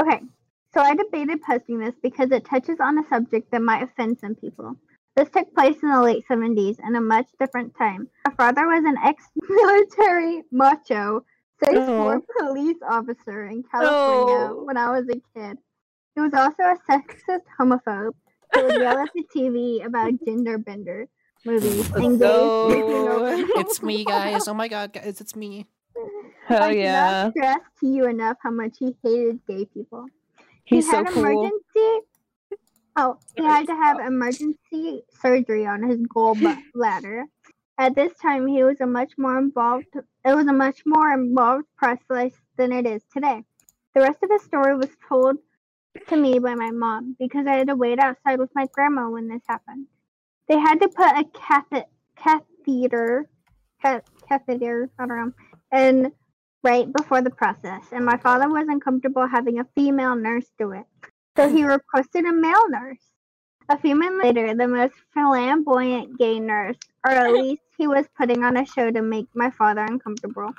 Okay, 0.00 0.20
so 0.74 0.80
I 0.80 0.96
debated 0.96 1.40
posting 1.42 1.78
this 1.78 1.94
because 2.02 2.32
it 2.32 2.44
touches 2.46 2.78
on 2.80 2.98
a 2.98 3.08
subject 3.08 3.52
that 3.52 3.62
might 3.62 3.82
offend 3.84 4.18
some 4.18 4.34
people. 4.34 4.74
This 5.14 5.28
took 5.30 5.54
place 5.54 5.76
in 5.84 5.90
the 5.90 6.00
late 6.02 6.24
70s 6.28 6.78
in 6.84 6.96
a 6.96 7.00
much 7.00 7.26
different 7.38 7.76
time. 7.76 8.08
My 8.26 8.34
father 8.34 8.66
was 8.66 8.82
an 8.84 8.96
ex 9.04 9.22
military 9.48 10.42
macho, 10.50 11.24
6'4 11.62 11.78
Oh. 11.78 12.22
police 12.40 12.78
officer 12.88 13.46
in 13.46 13.62
California 13.70 14.48
Oh. 14.50 14.62
when 14.64 14.76
I 14.76 14.90
was 14.98 15.08
a 15.08 15.20
kid. 15.38 15.58
He 16.14 16.20
was 16.20 16.34
also 16.34 16.62
a 16.62 16.76
sexist 16.90 17.44
homophobe 17.58 18.14
who 18.52 18.64
would 18.64 18.80
yell 18.80 18.98
at 18.98 19.10
the 19.14 19.24
TV 19.34 19.84
about 19.84 20.12
gender 20.24 20.58
bender 20.58 21.08
movies 21.44 21.90
and 21.92 22.18
gays 22.18 22.18
go. 22.18 23.46
It's 23.56 23.82
me, 23.82 24.04
guys. 24.04 24.48
Oh 24.48 24.54
my 24.54 24.68
god, 24.68 24.92
guys, 24.92 25.20
it's 25.20 25.36
me. 25.36 25.66
Hell 26.46 26.62
I 26.64 26.70
yeah. 26.72 26.92
cannot 26.92 27.32
stress 27.32 27.60
to 27.80 27.86
you 27.86 28.06
enough 28.06 28.36
how 28.42 28.50
much 28.50 28.76
he 28.78 28.96
hated 29.04 29.40
gay 29.46 29.64
people. 29.66 30.06
He's 30.64 30.84
he 30.86 30.90
so 30.90 30.96
had 30.98 31.08
cool. 31.08 31.24
emergency. 31.24 32.06
Oh, 32.96 33.18
he 33.36 33.44
had 33.44 33.66
to 33.66 33.74
have 33.74 34.00
emergency 34.00 35.02
surgery 35.20 35.66
on 35.66 35.88
his 35.88 36.00
gallbladder. 36.00 37.24
At 37.78 37.94
this 37.94 38.12
time, 38.20 38.46
he 38.46 38.62
was 38.62 38.80
a 38.80 38.86
much 38.86 39.12
more 39.16 39.38
involved. 39.38 39.86
It 39.94 40.34
was 40.34 40.46
a 40.48 40.52
much 40.52 40.82
more 40.84 41.12
involved 41.12 41.66
process 41.76 42.32
than 42.56 42.72
it 42.72 42.84
is 42.84 43.02
today. 43.12 43.44
The 43.94 44.00
rest 44.00 44.22
of 44.22 44.30
his 44.30 44.42
story 44.42 44.76
was 44.76 44.90
told 45.08 45.38
to 46.08 46.16
me 46.16 46.38
by 46.38 46.54
my 46.54 46.70
mom 46.70 47.16
because 47.18 47.46
I 47.46 47.54
had 47.54 47.68
to 47.68 47.76
wait 47.76 47.98
outside 47.98 48.38
with 48.38 48.50
my 48.54 48.66
grandma 48.72 49.08
when 49.08 49.28
this 49.28 49.42
happened. 49.48 49.86
They 50.48 50.58
had 50.58 50.80
to 50.80 50.88
put 50.88 51.06
a 51.06 51.24
cath- 51.32 51.88
catheter, 52.16 53.28
ca- 53.82 54.02
catheter, 54.28 54.90
I 54.98 55.06
don't 55.06 55.16
know, 55.16 55.32
in 55.72 56.12
right 56.62 56.92
before 56.92 57.22
the 57.22 57.30
process, 57.30 57.82
and 57.92 58.04
my 58.04 58.16
father 58.18 58.48
wasn't 58.48 58.84
comfortable 58.84 59.26
having 59.26 59.60
a 59.60 59.66
female 59.74 60.14
nurse 60.14 60.50
do 60.58 60.72
it. 60.72 60.84
So 61.36 61.48
he 61.48 61.64
requested 61.64 62.24
a 62.24 62.32
male 62.32 62.68
nurse. 62.68 62.98
A 63.68 63.78
few 63.78 63.94
minutes 63.94 64.24
later, 64.24 64.54
the 64.54 64.66
most 64.66 64.94
flamboyant 65.14 66.18
gay 66.18 66.40
nurse, 66.40 66.76
or 67.06 67.12
at 67.12 67.32
least 67.40 67.62
he 67.78 67.86
was 67.86 68.06
putting 68.18 68.44
on 68.44 68.56
a 68.56 68.66
show 68.66 68.90
to 68.90 69.00
make 69.00 69.26
my 69.34 69.50
father 69.50 69.82
uncomfortable, 69.82 70.52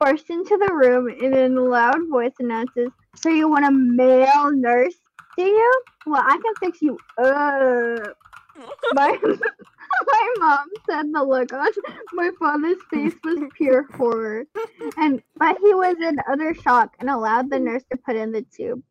burst 0.00 0.30
into 0.30 0.56
the 0.56 0.72
room 0.72 1.08
and 1.08 1.34
in 1.34 1.56
a 1.56 1.60
loud 1.60 2.08
voice 2.10 2.32
announces, 2.38 2.90
So 3.16 3.28
you 3.28 3.48
want 3.48 3.66
a 3.66 3.70
male 3.70 4.50
nurse, 4.50 4.94
do 5.36 5.44
you? 5.44 5.82
Well, 6.06 6.22
I 6.24 6.38
can 6.38 6.54
fix 6.60 6.82
you 6.82 6.98
up. 7.18 8.16
My, 8.94 9.18
my 10.06 10.34
mom 10.38 10.68
said 10.88 11.12
the 11.12 11.24
look 11.24 11.52
on 11.52 11.68
my 12.12 12.30
father's 12.38 12.76
face 12.90 13.14
was 13.24 13.40
pure 13.56 13.86
horror, 13.94 14.44
and 14.96 15.22
but 15.36 15.56
he 15.60 15.74
was 15.74 15.96
in 16.00 16.18
utter 16.30 16.54
shock 16.54 16.94
and 17.00 17.10
allowed 17.10 17.50
the 17.50 17.58
nurse 17.58 17.82
to 17.90 17.96
put 17.96 18.14
in 18.14 18.30
the 18.30 18.42
tube. 18.42 18.82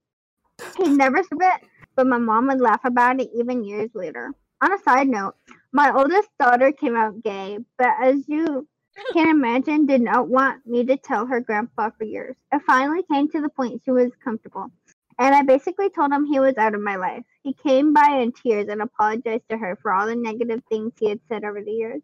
He 0.77 0.89
never 0.89 1.23
said 1.23 1.37
it, 1.39 1.69
but 1.95 2.07
my 2.07 2.17
mom 2.17 2.47
would 2.47 2.59
laugh 2.59 2.81
about 2.83 3.21
it 3.21 3.29
even 3.33 3.63
years 3.63 3.91
later. 3.93 4.33
On 4.61 4.73
a 4.73 4.79
side 4.79 5.07
note, 5.07 5.35
my 5.71 5.91
oldest 5.93 6.29
daughter 6.39 6.71
came 6.71 6.95
out 6.95 7.23
gay, 7.23 7.59
but 7.77 7.89
as 8.01 8.27
you 8.27 8.67
can 9.13 9.29
imagine, 9.29 9.85
did 9.85 10.01
not 10.01 10.27
want 10.27 10.65
me 10.65 10.85
to 10.85 10.97
tell 10.97 11.25
her 11.25 11.39
grandpa 11.39 11.89
for 11.97 12.03
years. 12.03 12.35
It 12.51 12.61
finally 12.65 13.03
came 13.11 13.29
to 13.29 13.41
the 13.41 13.49
point 13.49 13.81
she 13.83 13.91
was 13.91 14.11
comfortable, 14.23 14.71
and 15.19 15.35
I 15.35 15.41
basically 15.43 15.89
told 15.89 16.11
him 16.11 16.25
he 16.25 16.39
was 16.39 16.57
out 16.57 16.75
of 16.75 16.81
my 16.81 16.95
life. 16.95 17.23
He 17.43 17.53
came 17.53 17.93
by 17.93 18.19
in 18.21 18.31
tears 18.31 18.67
and 18.69 18.81
apologized 18.81 19.49
to 19.49 19.57
her 19.57 19.77
for 19.81 19.93
all 19.93 20.07
the 20.07 20.15
negative 20.15 20.61
things 20.69 20.93
he 20.99 21.09
had 21.09 21.19
said 21.27 21.43
over 21.43 21.61
the 21.63 21.71
years. 21.71 22.01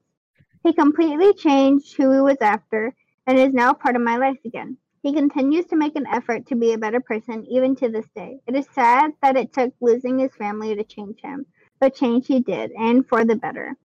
He 0.64 0.74
completely 0.74 1.34
changed 1.34 1.96
who 1.96 2.12
he 2.12 2.20
was 2.20 2.38
after 2.42 2.94
and 3.26 3.40
is 3.40 3.54
now 3.54 3.74
part 3.74 3.96
of 3.96 4.02
my 4.02 4.18
life 4.18 4.40
again. 4.44 4.78
He 5.02 5.14
continues 5.14 5.66
to 5.68 5.78
make 5.78 5.96
an 5.96 6.08
effort 6.08 6.48
to 6.48 6.56
be 6.56 6.74
a 6.74 6.78
better 6.78 7.00
person 7.00 7.46
even 7.48 7.76
to 7.78 7.90
this 7.90 8.08
day. 8.16 8.40
It 8.48 8.56
is 8.56 8.68
sad 8.74 9.12
that 9.22 9.38
it 9.38 9.54
took 9.54 9.74
losing 9.80 10.20
his 10.20 10.36
family 10.36 10.76
to 10.76 10.84
change 10.84 11.22
him, 11.22 11.46
but 11.80 11.96
change 11.96 12.28
he 12.28 12.42
did, 12.42 12.72
and 12.72 13.08
for 13.08 13.24
the 13.24 13.36
better. 13.36 13.78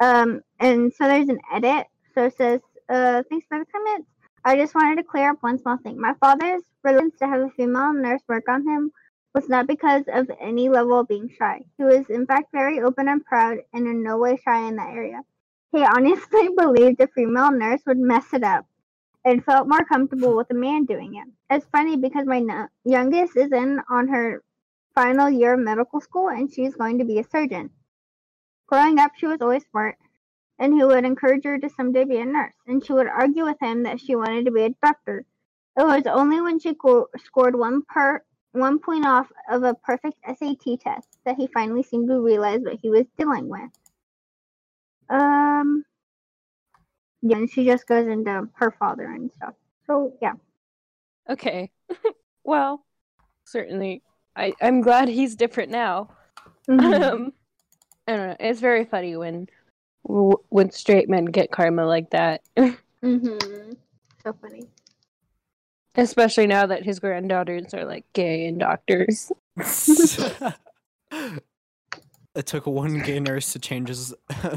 Um, 0.00 0.40
and 0.58 0.92
so 0.94 1.04
there's 1.04 1.28
an 1.28 1.40
edit. 1.52 1.86
So 2.16 2.24
it 2.24 2.36
says, 2.38 2.60
uh, 2.88 3.22
thanks 3.28 3.46
for 3.46 3.58
the 3.58 3.66
comments. 3.66 4.08
I 4.42 4.56
just 4.56 4.74
wanted 4.74 4.96
to 4.96 5.02
clear 5.02 5.30
up 5.30 5.42
one 5.42 5.58
small 5.58 5.76
thing. 5.76 6.00
My 6.00 6.14
father's 6.14 6.62
reluctance 6.82 7.18
to 7.18 7.26
have 7.26 7.40
a 7.42 7.50
female 7.50 7.92
nurse 7.92 8.22
work 8.26 8.48
on 8.48 8.66
him 8.66 8.90
was 9.34 9.50
not 9.50 9.66
because 9.66 10.04
of 10.10 10.30
any 10.40 10.70
level 10.70 11.00
of 11.00 11.08
being 11.08 11.28
shy. 11.28 11.60
He 11.76 11.84
was, 11.84 12.08
in 12.08 12.24
fact, 12.24 12.52
very 12.52 12.80
open 12.80 13.08
and 13.08 13.22
proud 13.22 13.58
and 13.74 13.86
in 13.86 14.02
no 14.02 14.16
way 14.16 14.38
shy 14.42 14.66
in 14.66 14.76
that 14.76 14.94
area. 14.94 15.20
He 15.72 15.84
honestly 15.84 16.48
believed 16.56 17.02
a 17.02 17.08
female 17.08 17.50
nurse 17.50 17.82
would 17.86 17.98
mess 17.98 18.32
it 18.32 18.42
up 18.42 18.64
and 19.26 19.44
felt 19.44 19.68
more 19.68 19.84
comfortable 19.84 20.34
with 20.36 20.50
a 20.50 20.54
man 20.54 20.86
doing 20.86 21.16
it. 21.16 21.26
It's 21.54 21.66
funny 21.66 21.98
because 21.98 22.24
my 22.24 22.40
no- 22.40 22.68
youngest 22.84 23.36
is 23.36 23.52
in 23.52 23.80
on 23.90 24.08
her 24.08 24.42
final 24.94 25.28
year 25.28 25.52
of 25.52 25.60
medical 25.60 26.00
school 26.00 26.28
and 26.28 26.50
she's 26.50 26.76
going 26.76 26.98
to 26.98 27.04
be 27.04 27.18
a 27.18 27.24
surgeon. 27.24 27.68
Growing 28.68 28.98
up, 28.98 29.12
she 29.16 29.26
was 29.26 29.42
always 29.42 29.66
smart 29.70 29.96
and 30.58 30.74
he 30.74 30.84
would 30.84 31.04
encourage 31.04 31.44
her 31.44 31.58
to 31.58 31.68
someday 31.70 32.04
be 32.04 32.18
a 32.18 32.24
nurse, 32.24 32.54
and 32.66 32.84
she 32.84 32.92
would 32.92 33.06
argue 33.08 33.44
with 33.44 33.58
him 33.60 33.82
that 33.84 34.00
she 34.00 34.16
wanted 34.16 34.44
to 34.46 34.50
be 34.50 34.62
a 34.64 34.70
doctor. 34.82 35.24
It 35.76 35.82
was 35.84 36.06
only 36.06 36.40
when 36.40 36.58
she 36.58 36.74
co- 36.74 37.08
scored 37.18 37.54
one 37.56 37.82
per 37.82 38.22
one 38.52 38.78
point 38.78 39.04
off 39.06 39.30
of 39.50 39.62
a 39.62 39.74
perfect 39.74 40.16
SAT 40.26 40.80
test 40.80 41.08
that 41.26 41.36
he 41.36 41.46
finally 41.46 41.82
seemed 41.82 42.08
to 42.08 42.20
realize 42.20 42.60
what 42.62 42.78
he 42.80 42.88
was 42.88 43.06
dealing 43.18 43.48
with. 43.48 43.70
Um, 45.10 45.84
yeah, 47.22 47.36
and 47.36 47.50
she 47.50 47.64
just 47.64 47.86
goes 47.86 48.06
into 48.06 48.48
her 48.54 48.70
father 48.78 49.04
and 49.04 49.30
stuff. 49.32 49.54
So 49.86 50.14
yeah, 50.22 50.32
Okay. 51.28 51.70
well, 52.44 52.84
certainly. 53.44 54.02
I, 54.34 54.54
I'm 54.60 54.80
glad 54.80 55.08
he's 55.08 55.34
different 55.34 55.70
now. 55.70 56.10
Mhm. 56.68 57.12
Um, 57.12 57.32
I 58.08 58.16
don't 58.16 58.28
know. 58.28 58.36
It's 58.40 58.60
very 58.60 58.84
funny 58.84 59.16
when 59.16 59.48
w- 60.06 60.38
when 60.48 60.70
straight 60.70 61.08
men 61.08 61.24
get 61.26 61.50
karma 61.50 61.86
like 61.86 62.10
that, 62.10 62.42
Mhm. 63.02 63.76
so 64.22 64.32
funny. 64.40 64.64
especially 65.96 66.46
now 66.46 66.66
that 66.66 66.82
his 66.84 66.98
granddaughters 66.98 67.72
are 67.74 67.84
like 67.84 68.04
gay 68.12 68.46
and 68.46 68.58
doctors. 68.60 69.30
it 72.34 72.44
took 72.46 72.66
one 72.66 73.00
gay 73.00 73.20
nurse 73.20 73.52
to 73.52 73.58
change 73.58 73.88
his 73.88 74.14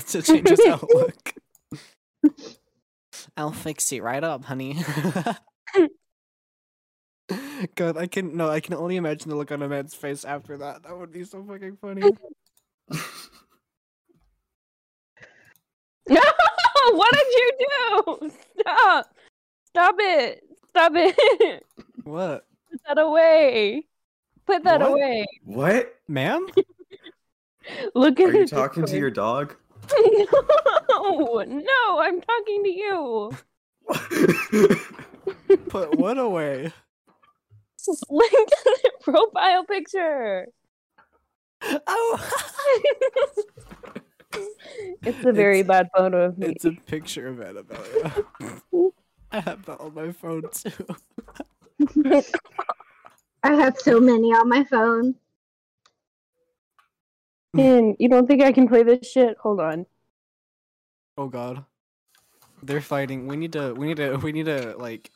to 0.08 0.22
change 0.22 0.50
his 0.50 0.60
outlook. 0.68 1.34
I'll 3.38 3.52
fix 3.52 3.92
it 3.92 4.02
right 4.04 4.24
up, 4.24 4.44
honey. 4.46 4.78
God, 7.76 7.96
I 7.98 8.08
can 8.08 8.36
no, 8.36 8.50
I 8.50 8.60
can 8.60 8.74
only 8.74 8.96
imagine 8.96 9.30
the 9.30 9.36
look 9.36 9.52
on 9.52 9.62
a 9.62 9.70
man's 9.70 9.94
face 9.94 10.26
after 10.26 10.58
that. 10.58 10.84
That 10.84 10.98
would 10.98 11.12
be 11.12 11.24
so 11.24 11.44
fucking 11.44 11.78
funny. 11.78 12.12
No! 16.90 16.96
What 16.96 17.14
did 17.14 17.28
you 17.28 17.52
do? 17.60 18.32
Stop! 18.62 19.06
Stop 19.66 19.96
it! 20.00 20.44
Stop 20.70 20.94
it! 20.96 21.66
What, 22.04 22.46
Put 22.72 22.82
that 22.88 22.98
away! 22.98 23.86
Put 24.48 24.64
that 24.64 24.80
What? 24.82 24.92
away! 24.92 25.26
what? 25.44 25.96
ma'am? 26.08 26.48
Look 27.96 28.20
at 28.20 28.30
Are 28.30 28.34
you 28.34 28.40
his 28.42 28.50
talking 28.50 28.86
to 28.86 28.98
your 28.98 29.12
dog? 29.12 29.56
No! 29.92 31.44
No! 31.48 32.00
I'm 32.00 32.22
talking 32.22 32.64
to 32.64 32.70
you! 32.70 33.32
Put 35.70 35.98
what 35.98 36.18
away? 36.18 36.72
Look 38.10 38.34
at 38.34 38.50
the 38.50 38.92
profile 39.02 39.64
picture! 39.66 40.48
Oh, 41.88 42.20
It's 45.04 45.26
a 45.26 45.32
very 45.32 45.60
It's- 45.62 45.68
bad 45.68 45.90
photo 45.96 46.26
of 46.26 46.38
me. 46.38 46.48
it's 46.48 46.66
a 46.66 46.72
picture 46.72 47.28
of 47.28 47.42
Annabelle. 47.42 47.84
I 49.32 49.40
have 49.42 49.64
that 49.66 49.80
on 49.80 49.94
my 49.94 50.12
phone 50.12 50.44
too. 50.52 50.72
I 53.44 53.54
have 53.54 53.78
so 53.78 54.00
many 54.00 54.34
on 54.34 54.50
my 54.50 54.64
phone. 54.64 55.16
Man, 57.54 57.96
you 58.00 58.10
don't 58.10 58.28
think 58.28 58.42
I 58.44 58.52
can 58.52 58.68
play 58.68 58.84
this 58.84 59.10
shit? 59.10 59.38
Hold 59.42 59.60
on. 59.60 59.86
Oh 61.18 61.28
God, 61.28 61.64
they're 62.64 62.82
fighting. 62.82 63.28
We 63.28 63.38
need 63.38 63.54
to. 63.54 63.74
We 63.74 63.88
need 63.88 63.98
to. 63.98 64.18
We 64.24 64.32
need 64.32 64.46
to 64.46 64.76
like. 64.78 65.12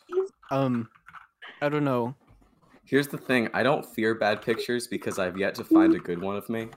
Um, 0.52 0.90
I 1.62 1.70
don't 1.70 1.84
know. 1.84 2.16
Here's 2.86 3.08
the 3.08 3.18
thing 3.18 3.50
I 3.54 3.64
don't 3.64 3.86
fear 3.86 4.14
bad 4.16 4.42
pictures 4.42 4.88
because 4.88 5.18
I've 5.20 5.38
yet 5.38 5.56
to 5.56 5.64
find 5.64 5.96
a 5.96 6.00
good 6.00 6.22
one 6.22 6.36
of 6.36 6.50
me. 6.50 6.68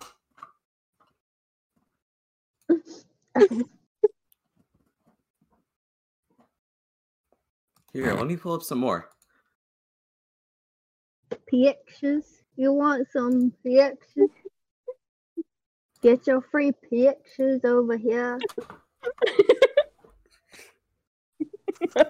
Here, 7.92 8.12
let 8.12 8.26
me 8.26 8.36
pull 8.36 8.52
up 8.52 8.62
some 8.62 8.78
more. 8.78 9.08
Pictures. 11.46 12.42
You 12.56 12.72
want 12.72 13.08
some 13.12 13.52
pictures? 13.62 14.30
Get 16.02 16.26
your 16.26 16.42
free 16.42 16.72
pictures 16.90 17.64
over 17.64 17.96
here. 17.96 18.38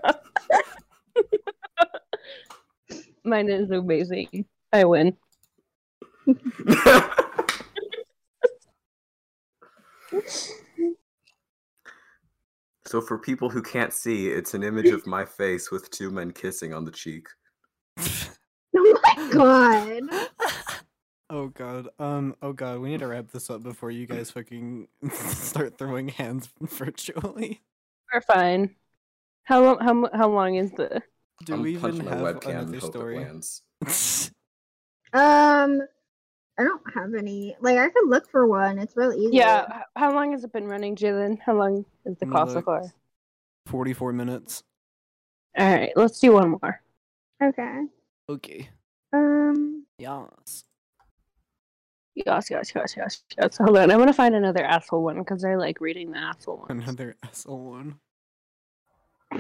Mine 3.25 3.49
is 3.49 3.71
amazing. 3.71 4.47
I 4.73 4.85
win. 4.85 5.17
so, 12.87 13.01
for 13.01 13.19
people 13.19 13.51
who 13.51 13.63
can't 13.63 13.93
see, 13.93 14.29
it's 14.29 14.55
an 14.55 14.63
image 14.63 14.89
of 14.89 15.07
my 15.07 15.25
face 15.25 15.71
with 15.71 15.91
two 15.91 16.11
men 16.11 16.31
kissing 16.33 16.73
on 16.73 16.85
the 16.85 16.91
cheek. 16.93 17.27
Oh 18.79 19.01
my 19.03 19.31
god. 19.33 20.03
Oh 21.29 21.49
God. 21.49 21.89
Um. 21.99 22.37
Oh 22.41 22.53
God. 22.53 22.79
We 22.79 22.91
need 22.91 23.01
to 23.01 23.09
wrap 23.09 23.33
this 23.33 23.51
up 23.51 23.63
before 23.65 23.91
you 23.91 24.07
guys 24.07 24.31
fucking 24.31 24.87
start 25.11 25.77
throwing 25.77 26.07
hands 26.09 26.49
virtually. 26.61 27.63
We're 28.15 28.21
fine. 28.21 28.77
How 29.43 29.65
long? 29.65 29.79
How 29.81 30.09
how 30.17 30.29
long 30.29 30.55
is 30.55 30.71
the? 30.71 31.03
Do 31.45 31.55
I'm 31.55 31.63
we 31.63 31.75
even 31.75 32.07
have 32.07 32.19
webcam 32.21 32.51
another 32.51 32.75
and 32.75 32.83
story? 32.83 33.17
lands. 33.17 33.63
Um, 35.13 35.81
I 36.59 36.65
don't 36.65 36.83
have 36.95 37.15
any. 37.15 37.57
Like, 37.61 37.79
I 37.79 37.89
could 37.91 38.09
look 38.09 38.31
for 38.31 38.47
one. 38.47 38.79
It's 38.79 38.97
real 38.97 39.13
easy. 39.13 39.37
Yeah. 39.37 39.83
How 39.95 40.15
long 40.15 40.33
has 40.33 40.45
it 40.45 40.53
been 40.53 40.67
running, 40.67 40.97
Jalen? 40.97 41.39
How 41.45 41.55
long 41.55 41.85
is 42.05 42.17
the 42.19 42.27
Let 42.27 42.29
me 42.29 42.33
call 42.33 42.47
so 42.47 42.55
look. 42.55 42.65
far? 42.65 42.83
Forty-four 43.67 44.13
minutes. 44.13 44.63
All 45.59 45.67
right, 45.71 45.93
let's 45.97 46.19
do 46.21 46.33
one 46.33 46.51
more. 46.63 46.81
Okay. 47.43 47.83
Okay. 48.29 48.69
Um. 49.13 49.85
Yes. 49.99 50.65
Yes, 52.15 52.51
yes, 52.51 52.73
yes, 52.75 52.95
yes, 52.97 53.23
yes. 53.37 53.59
Hold 53.59 53.77
on, 53.77 53.91
I'm 53.91 53.99
gonna 53.99 54.13
find 54.13 54.35
another 54.35 54.65
asshole 54.65 55.03
one 55.03 55.19
because 55.19 55.45
I 55.45 55.55
like 55.57 55.81
reading 55.83 56.13
the 56.13 56.19
asshole 56.19 56.65
one. 56.67 56.81
Another 56.81 57.17
asshole 57.23 57.71
one. 57.71 57.97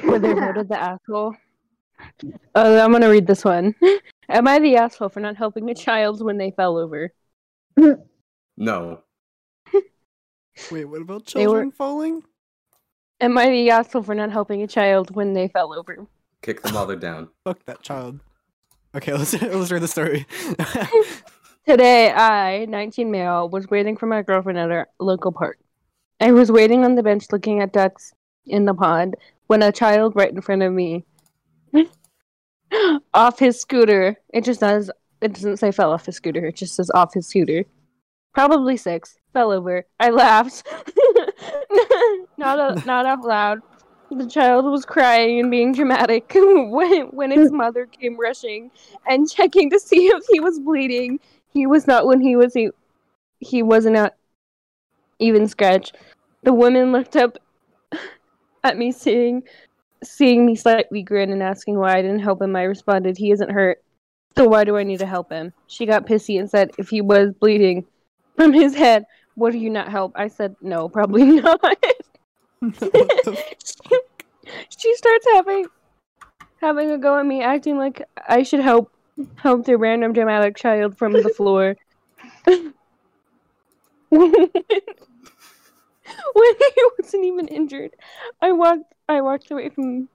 Where 0.02 0.18
they 0.18 0.34
voted 0.34 0.68
the 0.68 0.78
asshole. 0.78 1.34
Oh, 2.54 2.78
I'm 2.78 2.92
gonna 2.92 3.08
read 3.08 3.26
this 3.26 3.44
one. 3.44 3.74
Am 4.28 4.48
I 4.48 4.58
the 4.58 4.76
asshole 4.76 5.08
for 5.08 5.20
not 5.20 5.36
helping 5.36 5.70
a 5.70 5.74
child 5.74 6.22
when 6.24 6.36
they 6.38 6.50
fell 6.50 6.76
over? 6.76 7.12
No. 8.56 9.00
Wait. 10.70 10.84
What 10.86 11.02
about 11.02 11.26
They 11.26 11.46
were- 11.46 11.52
children 11.54 11.70
falling? 11.72 12.22
Am 13.20 13.36
I 13.38 13.48
the 13.50 13.70
asshole 13.70 14.02
for 14.02 14.14
not 14.14 14.30
helping 14.30 14.62
a 14.62 14.66
child 14.66 15.14
when 15.14 15.32
they 15.32 15.48
fell 15.48 15.72
over? 15.72 16.06
Kick 16.42 16.62
the 16.62 16.72
mother 16.72 16.96
down. 16.96 17.28
Fuck 17.44 17.64
that 17.66 17.82
child. 17.82 18.20
Okay. 18.94 19.12
Let's 19.12 19.32
let's 19.42 19.70
read 19.70 19.82
the 19.82 19.88
story. 19.88 20.26
Today, 21.66 22.12
I, 22.12 22.64
19 22.66 23.10
male, 23.10 23.48
was 23.48 23.68
waiting 23.68 23.96
for 23.96 24.06
my 24.06 24.22
girlfriend 24.22 24.58
at 24.58 24.70
our 24.70 24.88
local 25.00 25.32
park. 25.32 25.58
I 26.20 26.30
was 26.32 26.50
waiting 26.52 26.84
on 26.84 26.94
the 26.94 27.02
bench 27.02 27.26
looking 27.32 27.60
at 27.60 27.72
ducks 27.72 28.14
in 28.46 28.64
the 28.64 28.72
pond 28.74 29.16
when 29.48 29.62
a 29.62 29.72
child 29.72 30.14
right 30.14 30.30
in 30.30 30.40
front 30.40 30.62
of 30.62 30.72
me 30.72 31.04
off 33.14 33.38
his 33.38 33.60
scooter. 33.60 34.16
It 34.32 34.44
just 34.44 34.60
does 34.60 34.90
it 35.20 35.32
doesn't 35.32 35.56
say 35.58 35.72
fell 35.72 35.92
off 35.92 36.06
his 36.06 36.16
scooter, 36.16 36.46
it 36.46 36.56
just 36.56 36.76
says 36.76 36.90
off 36.94 37.14
his 37.14 37.26
scooter. 37.26 37.64
Probably 38.34 38.76
six. 38.76 39.18
Fell 39.32 39.50
over. 39.50 39.86
I 39.98 40.10
laughed. 40.10 40.66
not 42.36 42.58
out, 42.58 42.84
not 42.86 43.06
out 43.06 43.24
loud. 43.24 43.60
The 44.10 44.26
child 44.26 44.66
was 44.66 44.84
crying 44.84 45.40
and 45.40 45.50
being 45.50 45.72
dramatic 45.72 46.30
when 46.34 47.06
when 47.08 47.30
his 47.30 47.50
mother 47.50 47.86
came 47.86 48.18
rushing 48.18 48.70
and 49.08 49.28
checking 49.28 49.70
to 49.70 49.80
see 49.80 50.06
if 50.06 50.22
he 50.30 50.38
was 50.38 50.60
bleeding. 50.60 51.18
He 51.52 51.66
was 51.66 51.86
not 51.86 52.06
when 52.06 52.20
he 52.20 52.36
was 52.36 52.54
he, 52.54 52.70
he 53.40 53.62
wasn't 53.62 53.96
a 53.96 54.12
even 55.18 55.48
scratch. 55.48 55.92
The 56.42 56.52
woman 56.52 56.92
looked 56.92 57.16
up 57.16 57.38
at 58.64 58.76
me 58.76 58.92
seeing 58.92 59.42
seeing 60.02 60.46
me 60.46 60.54
slightly 60.54 61.02
grin 61.02 61.30
and 61.30 61.42
asking 61.42 61.78
why 61.78 61.96
I 61.96 62.02
didn't 62.02 62.20
help 62.20 62.42
him. 62.42 62.56
I 62.56 62.62
responded, 62.62 63.16
He 63.16 63.30
isn't 63.30 63.50
hurt. 63.50 63.82
So 64.36 64.46
why 64.46 64.64
do 64.64 64.76
I 64.76 64.82
need 64.82 64.98
to 64.98 65.06
help 65.06 65.30
him? 65.32 65.52
She 65.66 65.86
got 65.86 66.06
pissy 66.06 66.38
and 66.38 66.50
said 66.50 66.70
if 66.78 66.90
he 66.90 67.00
was 67.00 67.32
bleeding 67.32 67.86
from 68.36 68.52
his 68.52 68.74
head, 68.74 69.06
would 69.36 69.54
you 69.54 69.70
not 69.70 69.88
help? 69.88 70.12
I 70.14 70.28
said 70.28 70.56
no, 70.60 70.88
probably 70.88 71.24
not. 71.40 71.60
She 74.78 74.94
starts 74.94 75.26
having 75.34 75.66
having 76.60 76.90
a 76.90 76.98
go 76.98 77.18
at 77.18 77.26
me, 77.26 77.42
acting 77.42 77.76
like 77.78 78.02
I 78.28 78.42
should 78.42 78.60
help 78.60 78.92
help 79.36 79.64
the 79.64 79.76
random 79.76 80.12
dramatic 80.12 80.56
child 80.56 80.96
from 80.96 81.12
the 81.12 81.28
floor. 81.30 81.76
when 86.34 86.54
he 86.74 86.84
wasn't 86.98 87.24
even 87.24 87.48
injured, 87.48 87.92
I 88.40 88.52
walked 88.52 88.92
I 89.08 89.20
walked 89.20 89.50
away 89.50 89.68
from 89.70 90.08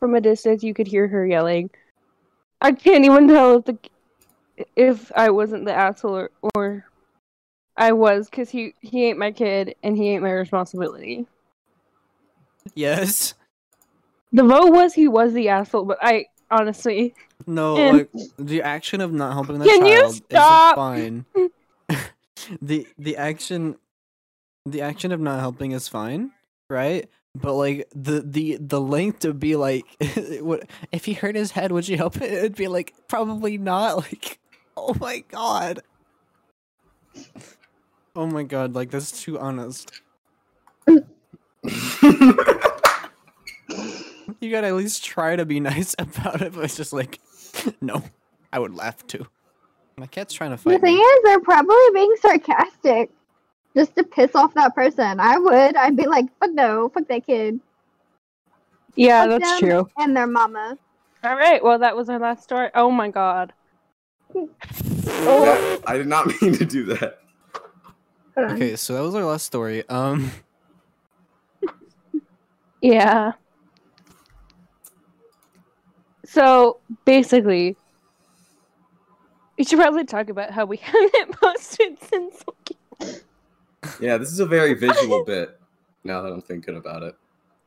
from 0.00 0.14
a 0.14 0.20
distance. 0.20 0.62
You 0.62 0.74
could 0.74 0.86
hear 0.86 1.08
her 1.08 1.26
yelling. 1.26 1.70
I 2.60 2.72
can't 2.72 3.04
even 3.04 3.28
tell 3.28 3.58
if 3.58 3.64
the 3.64 3.78
if 4.74 5.12
I 5.14 5.30
wasn't 5.30 5.66
the 5.66 5.72
asshole 5.74 6.16
or, 6.16 6.30
or 6.54 6.84
I 7.76 7.92
was, 7.92 8.28
because 8.28 8.50
he 8.50 8.74
he 8.80 9.06
ain't 9.06 9.18
my 9.18 9.30
kid 9.30 9.76
and 9.82 9.96
he 9.96 10.08
ain't 10.10 10.22
my 10.22 10.32
responsibility. 10.32 11.26
Yes. 12.74 13.34
The 14.32 14.44
vote 14.44 14.72
was 14.72 14.92
he 14.94 15.08
was 15.08 15.32
the 15.32 15.48
asshole, 15.48 15.84
but 15.84 15.98
I 16.02 16.26
honestly 16.50 17.14
No, 17.46 17.76
And- 17.76 17.98
like 17.98 18.10
the 18.38 18.62
action 18.62 19.00
of 19.00 19.12
not 19.12 19.32
helping 19.32 19.58
the 19.58 19.64
Can 19.66 19.86
you 19.86 20.00
child 20.00 20.14
stop? 20.14 20.72
is 20.72 20.76
fine. 20.76 21.24
the 22.62 22.86
the 22.98 23.16
action 23.16 23.76
the 24.70 24.82
action 24.82 25.12
of 25.12 25.20
not 25.20 25.40
helping 25.40 25.72
is 25.72 25.88
fine, 25.88 26.32
right? 26.70 27.08
But 27.34 27.54
like 27.54 27.88
the 27.94 28.20
the 28.20 28.58
the 28.60 28.80
length 28.80 29.20
to 29.20 29.32
be 29.32 29.56
like 29.56 29.84
what 30.40 30.68
if 30.92 31.04
he 31.04 31.12
hurt 31.12 31.34
his 31.34 31.52
head, 31.52 31.72
would 31.72 31.88
you 31.88 31.96
help 31.96 32.16
it? 32.16 32.32
It'd 32.32 32.56
be 32.56 32.68
like 32.68 32.94
probably 33.08 33.58
not 33.58 33.96
like 34.12 34.38
oh 34.76 34.94
my 35.00 35.24
god. 35.30 35.80
Oh 38.16 38.26
my 38.26 38.42
god, 38.42 38.74
like 38.74 38.90
that's 38.90 39.22
too 39.22 39.38
honest. 39.38 39.92
You 44.40 44.50
gotta 44.52 44.68
at 44.68 44.74
least 44.74 45.04
try 45.04 45.36
to 45.36 45.44
be 45.44 45.58
nice 45.60 45.94
about 45.98 46.42
it, 46.42 46.52
but 46.52 46.64
it's 46.64 46.76
just 46.76 46.92
like 46.92 47.18
no. 47.80 48.02
I 48.52 48.58
would 48.58 48.74
laugh 48.74 49.06
too. 49.06 49.26
My 49.96 50.06
cat's 50.06 50.32
trying 50.32 50.50
to 50.50 50.56
fight. 50.56 50.74
The 50.74 50.78
thing 50.78 50.96
me. 50.96 51.00
is, 51.00 51.22
they're 51.24 51.40
probably 51.40 51.76
being 51.92 52.14
sarcastic 52.20 53.10
just 53.76 53.94
to 53.96 54.04
piss 54.04 54.34
off 54.34 54.54
that 54.54 54.74
person. 54.74 55.20
I 55.20 55.38
would. 55.38 55.76
I'd 55.76 55.96
be 55.96 56.06
like, 56.06 56.26
fuck 56.40 56.50
no, 56.52 56.88
fuck 56.88 57.06
that 57.08 57.26
kid. 57.26 57.60
Yeah, 58.94 59.26
Fuck 59.26 59.40
that's 59.40 59.58
true. 59.60 59.88
And 59.98 60.16
their 60.16 60.26
mama. 60.26 60.76
All 61.24 61.36
right, 61.36 61.62
well 61.62 61.78
that 61.78 61.96
was 61.96 62.08
our 62.08 62.18
last 62.18 62.42
story. 62.42 62.70
Oh 62.74 62.90
my 62.90 63.08
god. 63.10 63.52
That- 65.18 65.80
I 65.86 65.96
did 65.96 66.06
not 66.06 66.26
mean 66.42 66.52
to 66.54 66.64
do 66.64 66.84
that. 66.86 67.18
Okay, 68.36 68.76
so 68.76 68.94
that 68.94 69.02
was 69.02 69.14
our 69.16 69.24
last 69.24 69.44
story. 69.46 69.88
Um 69.88 70.30
Yeah. 72.80 73.32
So 76.24 76.78
basically, 77.04 77.76
we 79.56 79.64
should 79.64 79.78
probably 79.78 80.04
talk 80.04 80.28
about 80.28 80.50
how 80.52 80.66
we 80.66 80.76
haven't 80.76 81.40
posted 81.40 81.98
since. 82.02 82.44
Yeah, 84.00 84.16
this 84.16 84.30
is 84.32 84.40
a 84.40 84.46
very 84.46 84.74
visual 84.86 85.24
bit. 85.24 85.58
Now 86.04 86.22
that 86.22 86.32
I'm 86.32 86.42
thinking 86.42 86.76
about 86.76 87.02
it. 87.02 87.14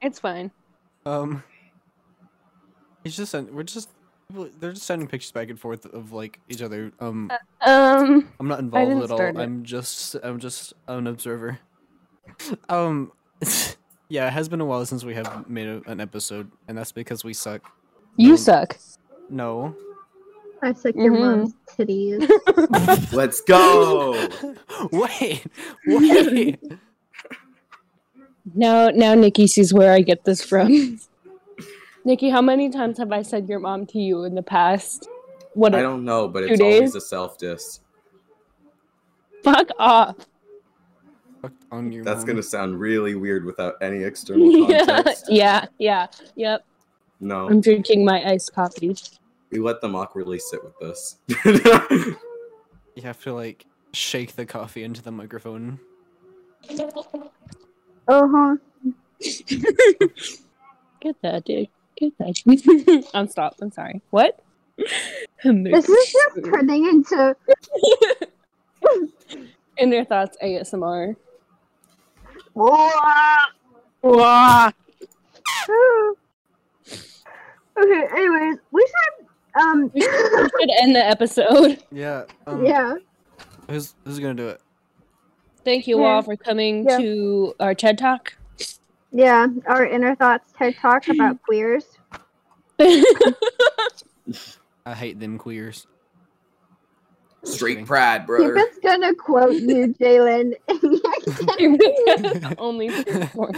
It's 0.01 0.19
fine. 0.19 0.51
um 1.05 1.43
He's 3.03 3.15
just 3.17 3.31
send, 3.31 3.49
we're 3.51 3.63
just 3.63 3.89
they're 4.59 4.71
just 4.71 4.85
sending 4.85 5.07
pictures 5.07 5.31
back 5.31 5.49
and 5.49 5.59
forth 5.59 5.85
of 5.87 6.13
like 6.13 6.39
each 6.47 6.61
other. 6.61 6.91
Um 6.99 7.31
Um, 7.65 8.29
I'm 8.39 8.47
not 8.47 8.59
involved 8.59 9.03
at 9.03 9.11
all. 9.11 9.19
it. 9.21 9.37
I'm 9.37 9.63
just 9.63 10.15
I'm 10.23 10.39
just 10.39 10.73
an 10.87 11.07
observer. 11.07 11.59
Um 12.69 13.11
yeah, 14.09 14.27
it 14.27 14.31
has 14.33 14.47
been 14.47 14.61
a 14.61 14.65
while 14.65 14.85
since 14.85 15.03
we 15.03 15.13
have 15.15 15.49
made 15.49 15.67
a, 15.67 15.81
an 15.87 15.99
episode 15.99 16.49
and 16.67 16.77
that's 16.77 16.91
because 16.91 17.23
we 17.23 17.33
suck. 17.33 17.61
you 18.17 18.31
Um, 18.31 18.37
suck. 18.37 18.77
No. 19.29 19.75
I 20.63 20.73
suck 20.73 20.95
your 20.95 21.11
Mhm. 21.11 21.19
mom's 21.19 21.53
titties. 21.69 23.11
Let's 23.13 23.41
go. 23.41 24.27
wait. 24.91 25.45
Wait. 25.87 26.59
Now, 28.53 28.89
now 28.89 29.13
Nikki 29.15 29.47
sees 29.47 29.73
where 29.73 29.91
I 29.93 30.01
get 30.01 30.23
this 30.25 30.43
from. 30.43 30.99
Nikki, 32.05 32.29
how 32.29 32.41
many 32.41 32.69
times 32.69 32.97
have 32.97 33.11
I 33.11 33.21
said 33.21 33.47
your 33.47 33.59
mom 33.59 33.85
to 33.87 33.99
you 33.99 34.23
in 34.23 34.35
the 34.35 34.41
past? 34.43 35.07
What? 35.53 35.75
I 35.75 35.79
A, 35.79 35.81
don't 35.83 36.03
know, 36.05 36.27
but 36.27 36.41
Two 36.41 36.53
it's 36.53 36.61
always 36.61 36.79
days? 36.79 36.95
a 36.95 37.01
self 37.01 37.37
diss. 37.37 37.79
fuck 39.43 39.69
off. 39.79 40.15
Fuck 41.41 41.53
on 41.71 41.91
your 41.91 42.03
That's 42.03 42.19
mom. 42.19 42.27
gonna 42.27 42.43
sound 42.43 42.79
really 42.79 43.15
weird 43.15 43.45
without 43.45 43.75
any 43.81 44.03
external 44.03 44.69
yeah, 44.69 44.85
context. 44.85 45.25
yeah, 45.29 45.65
yeah, 45.79 46.07
yep. 46.35 46.65
No, 47.19 47.47
I'm 47.47 47.61
drinking 47.61 48.03
my 48.05 48.23
iced 48.27 48.53
coffee. 48.53 48.95
We 49.51 49.59
let 49.59 49.81
them 49.81 49.95
awkwardly 49.95 50.39
sit 50.39 50.61
with 50.63 50.77
this. 50.79 51.17
You 52.95 53.03
have 53.03 53.21
to 53.23 53.33
like 53.33 53.65
shake 53.93 54.35
the 54.35 54.45
coffee 54.45 54.83
into 54.83 55.01
the 55.01 55.11
microphone. 55.11 55.79
uh 56.69 58.27
huh. 58.27 58.55
Get 60.99 61.15
that, 61.21 61.45
dude. 61.45 61.69
Get 61.95 62.17
that. 62.17 63.07
I'm 63.13 63.27
stopped. 63.27 63.61
I'm 63.61 63.71
sorry. 63.71 64.01
What? 64.09 64.39
This 65.43 65.89
is 65.89 66.13
just 66.13 66.45
turning 66.45 66.85
into. 66.85 67.35
Inner 69.77 70.05
thoughts 70.05 70.37
ASMR. 70.43 71.15
Wah! 72.53 73.39
Wah. 74.03 74.71
okay. 77.77 78.07
Anyways, 78.15 78.57
we 78.71 78.85
should. 78.85 79.20
Um. 79.61 79.91
We 79.93 80.01
should 80.01 80.71
end 80.81 80.95
the 80.95 81.05
episode. 81.05 81.83
Yeah. 81.91 82.23
Um, 82.47 82.65
yeah. 82.65 82.95
Who's 83.69 83.93
who's 84.05 84.19
gonna 84.19 84.33
do 84.33 84.47
it? 84.49 84.61
Thank 85.63 85.87
you 85.87 86.01
Yeah. 86.01 86.07
all 86.07 86.21
for 86.23 86.35
coming 86.35 86.85
Yeah. 86.89 86.97
to 86.97 87.53
our 87.59 87.75
TED 87.75 87.97
Talk. 87.97 88.33
Yeah. 89.11 89.47
Our 89.67 89.85
inner 89.85 90.15
thoughts 90.15 90.51
TED 90.57 90.75
talk 90.81 91.07
about 91.07 91.41
queers. 91.45 91.85
I 94.85 94.95
hate 94.95 95.19
them 95.19 95.37
queers. 95.37 95.85
Straight 97.43 97.85
pride, 97.85 98.25
bro. 98.27 98.37
Cupid's 98.53 98.79
gonna 98.83 99.13
quote 99.15 99.53
you, 99.53 99.93
Jalen. 99.99 100.53
Only 102.57 102.89
for- 102.89 103.51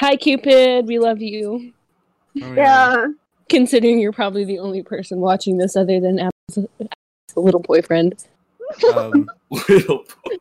Hi, 0.00 0.16
Cupid. 0.16 0.86
We 0.88 0.98
love 0.98 1.22
you. 1.22 1.72
Oh, 2.42 2.52
yeah. 2.54 3.06
Considering 3.48 3.98
you're 3.98 4.12
probably 4.12 4.44
the 4.44 4.58
only 4.58 4.82
person 4.82 5.20
watching 5.20 5.58
this 5.58 5.76
other 5.76 6.00
than 6.00 6.18
Apple's, 6.18 6.66
Apple's 6.80 6.88
little 7.36 7.60
boyfriend. 7.60 8.24
Um, 8.96 9.28
Little 9.68 9.98
boy. 10.24 10.36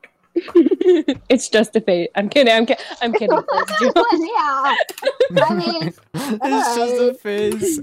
it's 1.30 1.50
just 1.50 1.76
a 1.76 1.82
fate. 1.82 2.10
I'm 2.16 2.30
kidding. 2.30 2.52
I'm, 2.54 2.66
ki- 2.66 2.76
I'm 3.02 3.14
kidding. 3.14 3.38
It's 3.54 3.80
just- 3.80 3.96
yeah. 5.34 5.44
I 5.44 5.54
mean, 5.54 5.94
it's 6.16 6.76
just 6.76 7.02
a 7.02 7.14
face. 7.14 7.80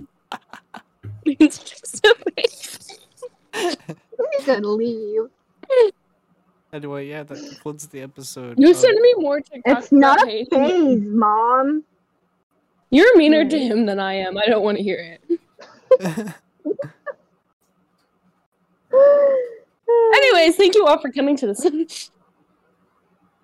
it's 1.27 1.59
just 1.59 2.05
a 2.07 2.15
fate. 2.35 3.79
we 4.19 4.45
should 4.45 4.65
leave. 4.65 5.23
Anyway, 6.73 7.09
yeah, 7.09 7.23
that 7.25 7.37
concludes 7.39 7.87
the 7.89 8.01
episode. 8.01 8.59
You 8.59 8.69
Um, 8.69 8.75
send 8.75 8.99
me 9.01 9.15
more 9.19 9.41
TikToks. 9.41 9.63
It's 9.67 9.93
not 9.93 10.23
a 10.23 10.27
hating 10.31 10.47
phase, 10.51 11.03
mom. 11.03 11.85
You're 12.91 13.17
meaner 13.17 13.49
to 13.49 13.59
him 13.59 13.87
than 13.87 14.01
I 14.01 14.15
am. 14.15 14.37
I 14.37 14.47
don't 14.47 14.63
want 14.65 14.79
to 14.79 14.83
hear 14.83 14.99
it. 14.99 15.41
Anyways, 20.15 20.57
thank 20.57 20.75
you 20.75 20.87
all 20.87 21.01
for 21.01 21.13
coming 21.13 21.37
to 21.37 21.47
this. 21.47 22.11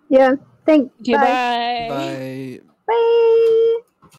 yeah. 0.08 0.32
Thank. 0.64 0.92
Okay, 1.00 1.12
bye. 1.12 1.20
bye. 1.20 1.86
Bye. 1.88 2.60
Bye. 2.88 3.72